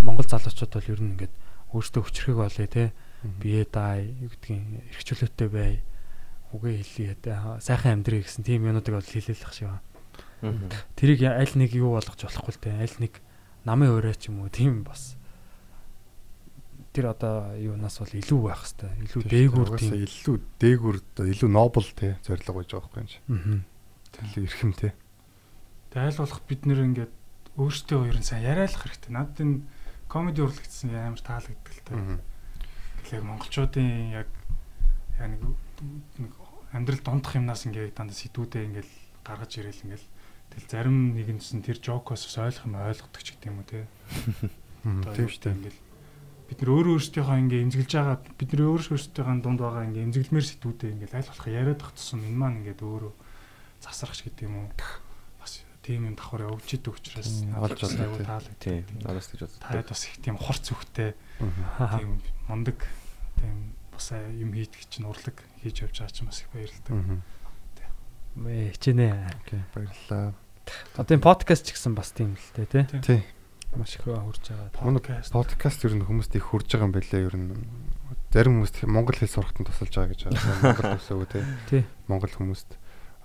[0.00, 1.34] Монгол залуучууд бол ер нь ингээд
[1.76, 2.88] өөртөө хүчрхэг болъё тий
[3.40, 5.72] бие дай гэдгийг эрхчлөөтэй бай
[6.52, 10.70] үгээ тэ сайхан амьдрий гэсэн тийм юмнуудыг бол хэлэлэх шиг байна.
[10.94, 13.18] Тэрийг аль нэг юу болгож болохгүй л тэ аль нэг
[13.64, 15.16] намын өрөө ч юм уу тийм бас
[16.94, 21.88] тэр одоо юунаас бол илүү байх хэвээр илүү дээгүүр тийм илүү дээгүүр одоо илүү нобл
[21.98, 23.18] те зориг байж байгаа юм чи.
[23.26, 23.58] Аа.
[24.30, 24.94] Илүү эрхэм те.
[25.90, 27.12] Тэгээ айл болох бид нэр ингээд
[27.58, 29.10] өөртөө хоёр нь сайн яриалах хэрэгтэй.
[29.10, 29.66] Надад энэ
[30.06, 31.94] комеди урлагчсан амар таалагддаг л та.
[33.04, 34.28] Тэгэхээр монголчуудын яг
[35.20, 35.42] яг нэг
[36.16, 36.32] нэг
[36.72, 38.90] амьдрал дундах юмнаас ингээд дандаа сэтгүүдээ ингээд
[39.20, 40.04] гаргаж ирээл ингээд
[40.56, 43.84] тэгэл зарим нэгэнс нь тэр жокоос ойлгох юм ойлгодог ч гэдэг юм уу те.
[45.12, 45.52] Тийм шүү дээ.
[45.52, 45.78] Ингээд
[46.48, 50.48] бид нар өөрөө өөрсдийнхөө ингээд эмзэглэж байгаа бид нар өөрөө өөрсдийнхөө дунд байгаа ингээд эмзэглэмээр
[50.48, 53.12] сэтгүүдээ ингээд аль болох яриад байх тусам энэ маань ингээд өөрөө
[53.84, 54.68] засрах ч гэдэг юм уу.
[55.44, 55.52] Бас
[55.84, 58.24] тийм юм давхар явж идэг учраас Мм, олж надад олоо, тий.
[58.24, 58.64] таалагддаг.
[58.64, 58.82] Тийм.
[59.04, 59.60] Надаас гэж боддог.
[59.60, 61.23] Таад бас их тийм хорц үхтэй Хаа.
[61.38, 62.78] Тийм мундаг
[63.40, 67.22] тийм бас юм хийдэг чинь урлаг хийж явж байгаа чинь бас их баярлалтай.
[68.34, 69.06] Мэ хичээнэ.
[69.46, 70.34] Окей, баярлалаа.
[70.98, 72.84] Одоо энэ подкаст ч гэсэн бас тийм л дээ тий.
[73.00, 73.20] Тий.
[73.74, 74.70] Маш их хурж байгаа.
[74.74, 75.30] Подкаст.
[75.34, 77.54] Подкаст ер нь хүмүүст их хурж байгаа юм байлээ ер нь.
[78.34, 80.58] Зарим хүмүүст монгол хэл сурахтан тусалж байгаа гэж байгаа.
[80.62, 81.42] Монгол төсөв те.
[81.70, 81.82] Тий.
[82.10, 82.70] Монгол хүмүүст.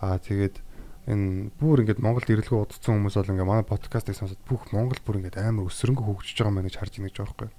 [0.02, 0.62] Аа тэгээд
[1.10, 5.22] энэ бүр ингээд Монголд ирэлгүй удацсан хүмүүс бол ингээд манай подкастыг сонсоод бүх Монгол бүр
[5.26, 7.59] ингээд амар өсрөнгө хөгжиж байгаа мэн гэж харж ийн гэж байгаа байхгүй.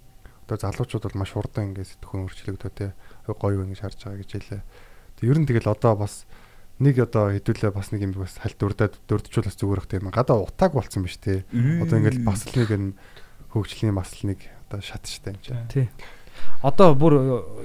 [0.51, 2.91] Одоо залуучууд бол маш хурдан ингээд сэтгхүүн өөрчлөгдөө те.
[3.31, 4.63] Гоё юу ингэж харж байгаа гэж хэлээ.
[5.23, 6.27] Тэг ер нь тэгэл одоо бас
[6.83, 10.75] нэг одоо хэдүүлээ бас нэг юм бас хальт дурдаад дурдчулаас зүгээр их тийм гадаа утааг
[10.75, 11.47] болцсон биш те.
[11.55, 12.99] Одоо ингээд бас л нэг энэ
[13.55, 15.55] хөгжлийн бас л нэг одоо шат штэ юм чи.
[15.71, 15.87] Тий.
[16.67, 17.15] Одоо бүр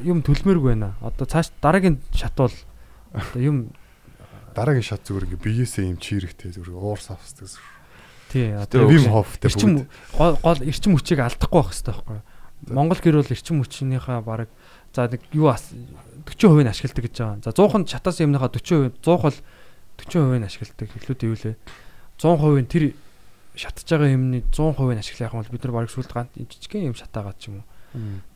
[0.06, 0.94] юм төлмөргүй байна.
[1.02, 2.54] Одоо цааш дараагийн шат бол
[3.18, 3.74] одоо юм
[4.54, 7.50] Дараагийн шат зүгээр ингээд биеэсээ юм чирэгтэй зүгээр уурс авсдаг.
[8.32, 8.56] Тий.
[8.72, 9.90] Тэр Вим Хофтэй бүгд.
[10.16, 12.16] гол эрчим хүчийг алдахгүй байх хэрэгтэй байхгүй.
[12.16, 12.35] юу?
[12.68, 14.50] Монгол гэр бол эрчим хүчнийхээ баг
[14.96, 15.76] за нэг юу ас-
[16.26, 17.44] 40% нь ашигладаг гэж байгаа.
[17.44, 19.38] За 100 нь чатаас юмныхаа 40% 100 бол
[20.00, 20.88] 40% нь ашигладаг.
[20.96, 21.56] Илүү дэвлээ.
[22.18, 22.84] 100% нь тэр
[23.56, 26.96] шатж байгаа юмны 100% нь ашиглах юм бол бид нар баг сүлд ганц жижигхэн юм
[26.96, 27.68] шатаагаад ч юм уу.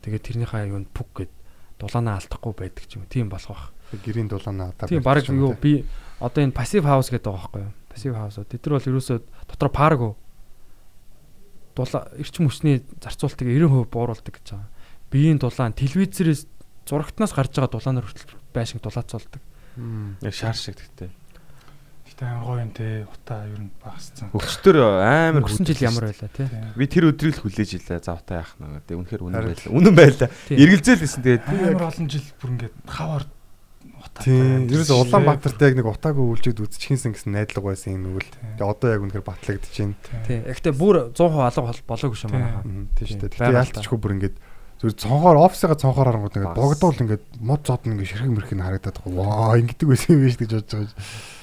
[0.04, 1.32] Тэгээд тэрнийхээ юунд пүг гэд
[1.80, 3.12] дулаанаа алдахгүй байдаг ч юм уу.
[3.12, 3.72] Тийм болох бах.
[4.04, 5.84] Гэрийн дулаанаа одоо Тийм баг юу би
[6.20, 7.72] одоо энэ passive house гэдэг байгаа байхгүй юу?
[7.90, 8.36] Passive house.
[8.46, 9.18] Тэд нар бол ерөөсөө
[9.48, 10.00] дотор параг
[11.76, 14.68] дулаа эрчим хүчний зарцуултыг 90% бууруулдаг гэж байгаа.
[15.10, 16.46] Биеийн дулаан телевизээрээс
[16.86, 19.42] зурагтнаас гарч байгаа дулаанаар хүртэл байшинг дулаацуулдаг.
[20.22, 21.10] Яг шаар шиг гэхдээ.
[22.10, 23.06] Гэтэ амар гоё юм те.
[23.06, 24.28] Утаа ер нь багасцсан.
[24.34, 26.30] Хөвчтөр амар Өнгөрсөн жил ямар байлаа.
[26.34, 26.50] Тийм.
[26.76, 28.02] Би тэр өдрийг л хүлээж илээ.
[28.02, 28.84] За утаа яах нэг.
[28.84, 29.70] Тэг үнэхээр үнэн байлаа.
[29.70, 30.28] Үнэн байлаа.
[30.50, 31.22] Эргэлзээл гэсэн.
[31.22, 33.24] Тэгээд Амар олон жил бүр ингээд хавар.
[34.24, 34.68] Тийм.
[34.70, 38.28] Ерөөс Улаанбаатарт яг нэг утаагүй үйлчүүд үзчихсэн гэсэн найдлага байсан юм нүгэл.
[38.30, 38.54] Тийм.
[38.60, 39.96] Тэгээ одоо яг үнэхээр батлагдаж байна.
[40.28, 40.38] Тий.
[40.44, 42.62] Гэхдээ бүр 100% алга бол- болоогүй шүү манайхаа.
[42.64, 43.30] Тийм шүү дээ.
[43.30, 44.36] Тийм, Тэгтээ яалтчгүй бүр ингээд
[44.80, 48.96] зүр цонхоор офисыгаа цонхоор харангууд ингээд богдуул ингээд мод зодно ингээд ширхэг мэрхэг нь харагдаад
[49.04, 49.24] байгаа.
[49.28, 50.94] Ваа ингэдэг байсан юм биш гэж бодож байгаа.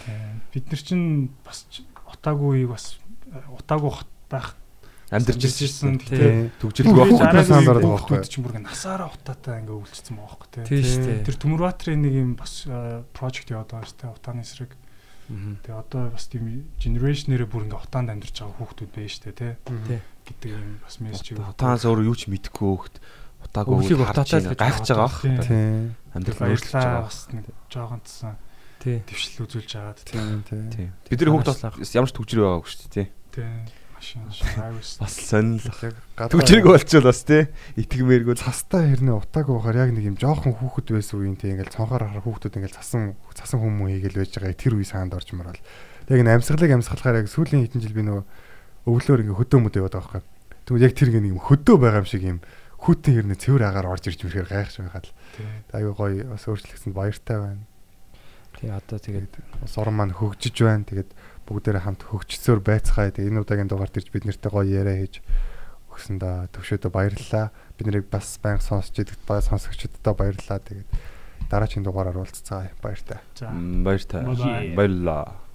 [0.06, 0.42] Тийм.
[0.54, 1.06] Бид нар чинь
[1.46, 2.86] бас ч утаагүйг бас
[3.54, 4.48] утаагүй хот байх
[5.08, 5.98] амьдарч ирсэн.
[6.60, 7.44] Төгжрөлгүй Хүүхэд байхгүй.
[7.48, 8.18] санаа дараад байгаа байхгүй.
[8.28, 10.64] Чинь бүр насаараа утаатай ингээ үйлчлсэн байгаа байхгүй тий.
[10.68, 11.24] Тий шүү дээ.
[11.28, 12.54] Тэр Төмөрбаатарын нэг юм бас
[13.16, 14.16] project яваад байгаа шүү дээ.
[14.20, 14.72] Утааны эсрэг.
[15.28, 16.46] Тэгээ одоо бас тийм
[16.80, 19.54] generation-ээрээ бүр ингээ утаанд амьдарч байгаа хүүхдүүд байна шүү дээ тий.
[19.88, 20.00] Тий.
[20.28, 21.52] гэдэг юм бас мессеж өгдөг.
[21.56, 22.68] Утаанаас өөр юу ч мэдэхгүй
[24.12, 24.52] утаатай л байна.
[24.52, 25.36] гэж гайхаж байгаа Тийм.
[25.36, 25.48] бах.
[25.48, 25.84] Тийм.
[26.16, 27.04] Амьдрал өөрчлөж байгаа.
[27.08, 28.36] бас нэг жоохон тсан
[28.84, 28.98] Тий.
[29.08, 30.16] дэвшил үзүүлж байгаад тий.
[30.20, 30.64] Тийм тийм.
[30.72, 30.90] Тийм.
[31.12, 31.96] Бидний хүүхд бас Хараслах.
[31.96, 33.08] ямар ч төгжрөө байгаагүй шүү дээ.
[33.32, 33.48] Тий.
[34.16, 34.98] Машин айвс.
[35.04, 35.92] Бас сонирхол.
[36.16, 37.44] Гадаа- Төгжрэг болчихвол бас тий.
[37.76, 41.76] Итгэмээргүй л цастай хэрнээ утаагүй байхаар яг нэг юм жоохон хүүхэд байсан үеийн тийм ингээл
[41.76, 43.04] цонхоор харах хүүхдүүд ингээл цасан
[43.36, 45.60] цасан хүмүүс хийгээл байж байгаа тэр үе саанд орж мөрөл.
[46.08, 48.24] Яг энэ амьсгалыг амьсгалахаар яг сүүлийн хэдэн жил би нөгөө
[48.88, 50.24] өвлөөр ингээ хөдөө мөдөө яваад байгаа байхгүй.
[50.64, 52.40] Тэгвэл яг тэр ингээ нэг юм хөдөө байгаа юм шиг юм
[52.78, 55.48] хүүтэн хэрнээ цэвэр агаар орж ирж ирэхээр гайхаж байгаад л Тий.
[55.76, 57.64] аюу гоё бас өөрчлөгсөнд баяртай байна.
[58.58, 59.34] Тий одоо тэгээд
[59.76, 60.86] орон маань хөгжиж байна.
[60.88, 61.10] Тэгээд
[61.48, 63.16] бүгдээрээ хамт хөгжсөөр байцгаая.
[63.16, 65.24] Тэгээд энэ удаагийн дугаарт ирж бид нартай гоё яриа хийж
[65.90, 67.50] өгсөн да төвшөөдөө баярлалаа.
[67.80, 70.60] Бид нарыг бас байнга сонсч идэгт бай сонсогчдод баярлалаа.
[70.60, 70.90] Тэгээд
[71.50, 72.76] дараагийн дугаараар уулзцаая.
[72.84, 73.24] Баяр та.
[74.22, 74.76] Bye bye.
[74.76, 75.47] Баярлаа.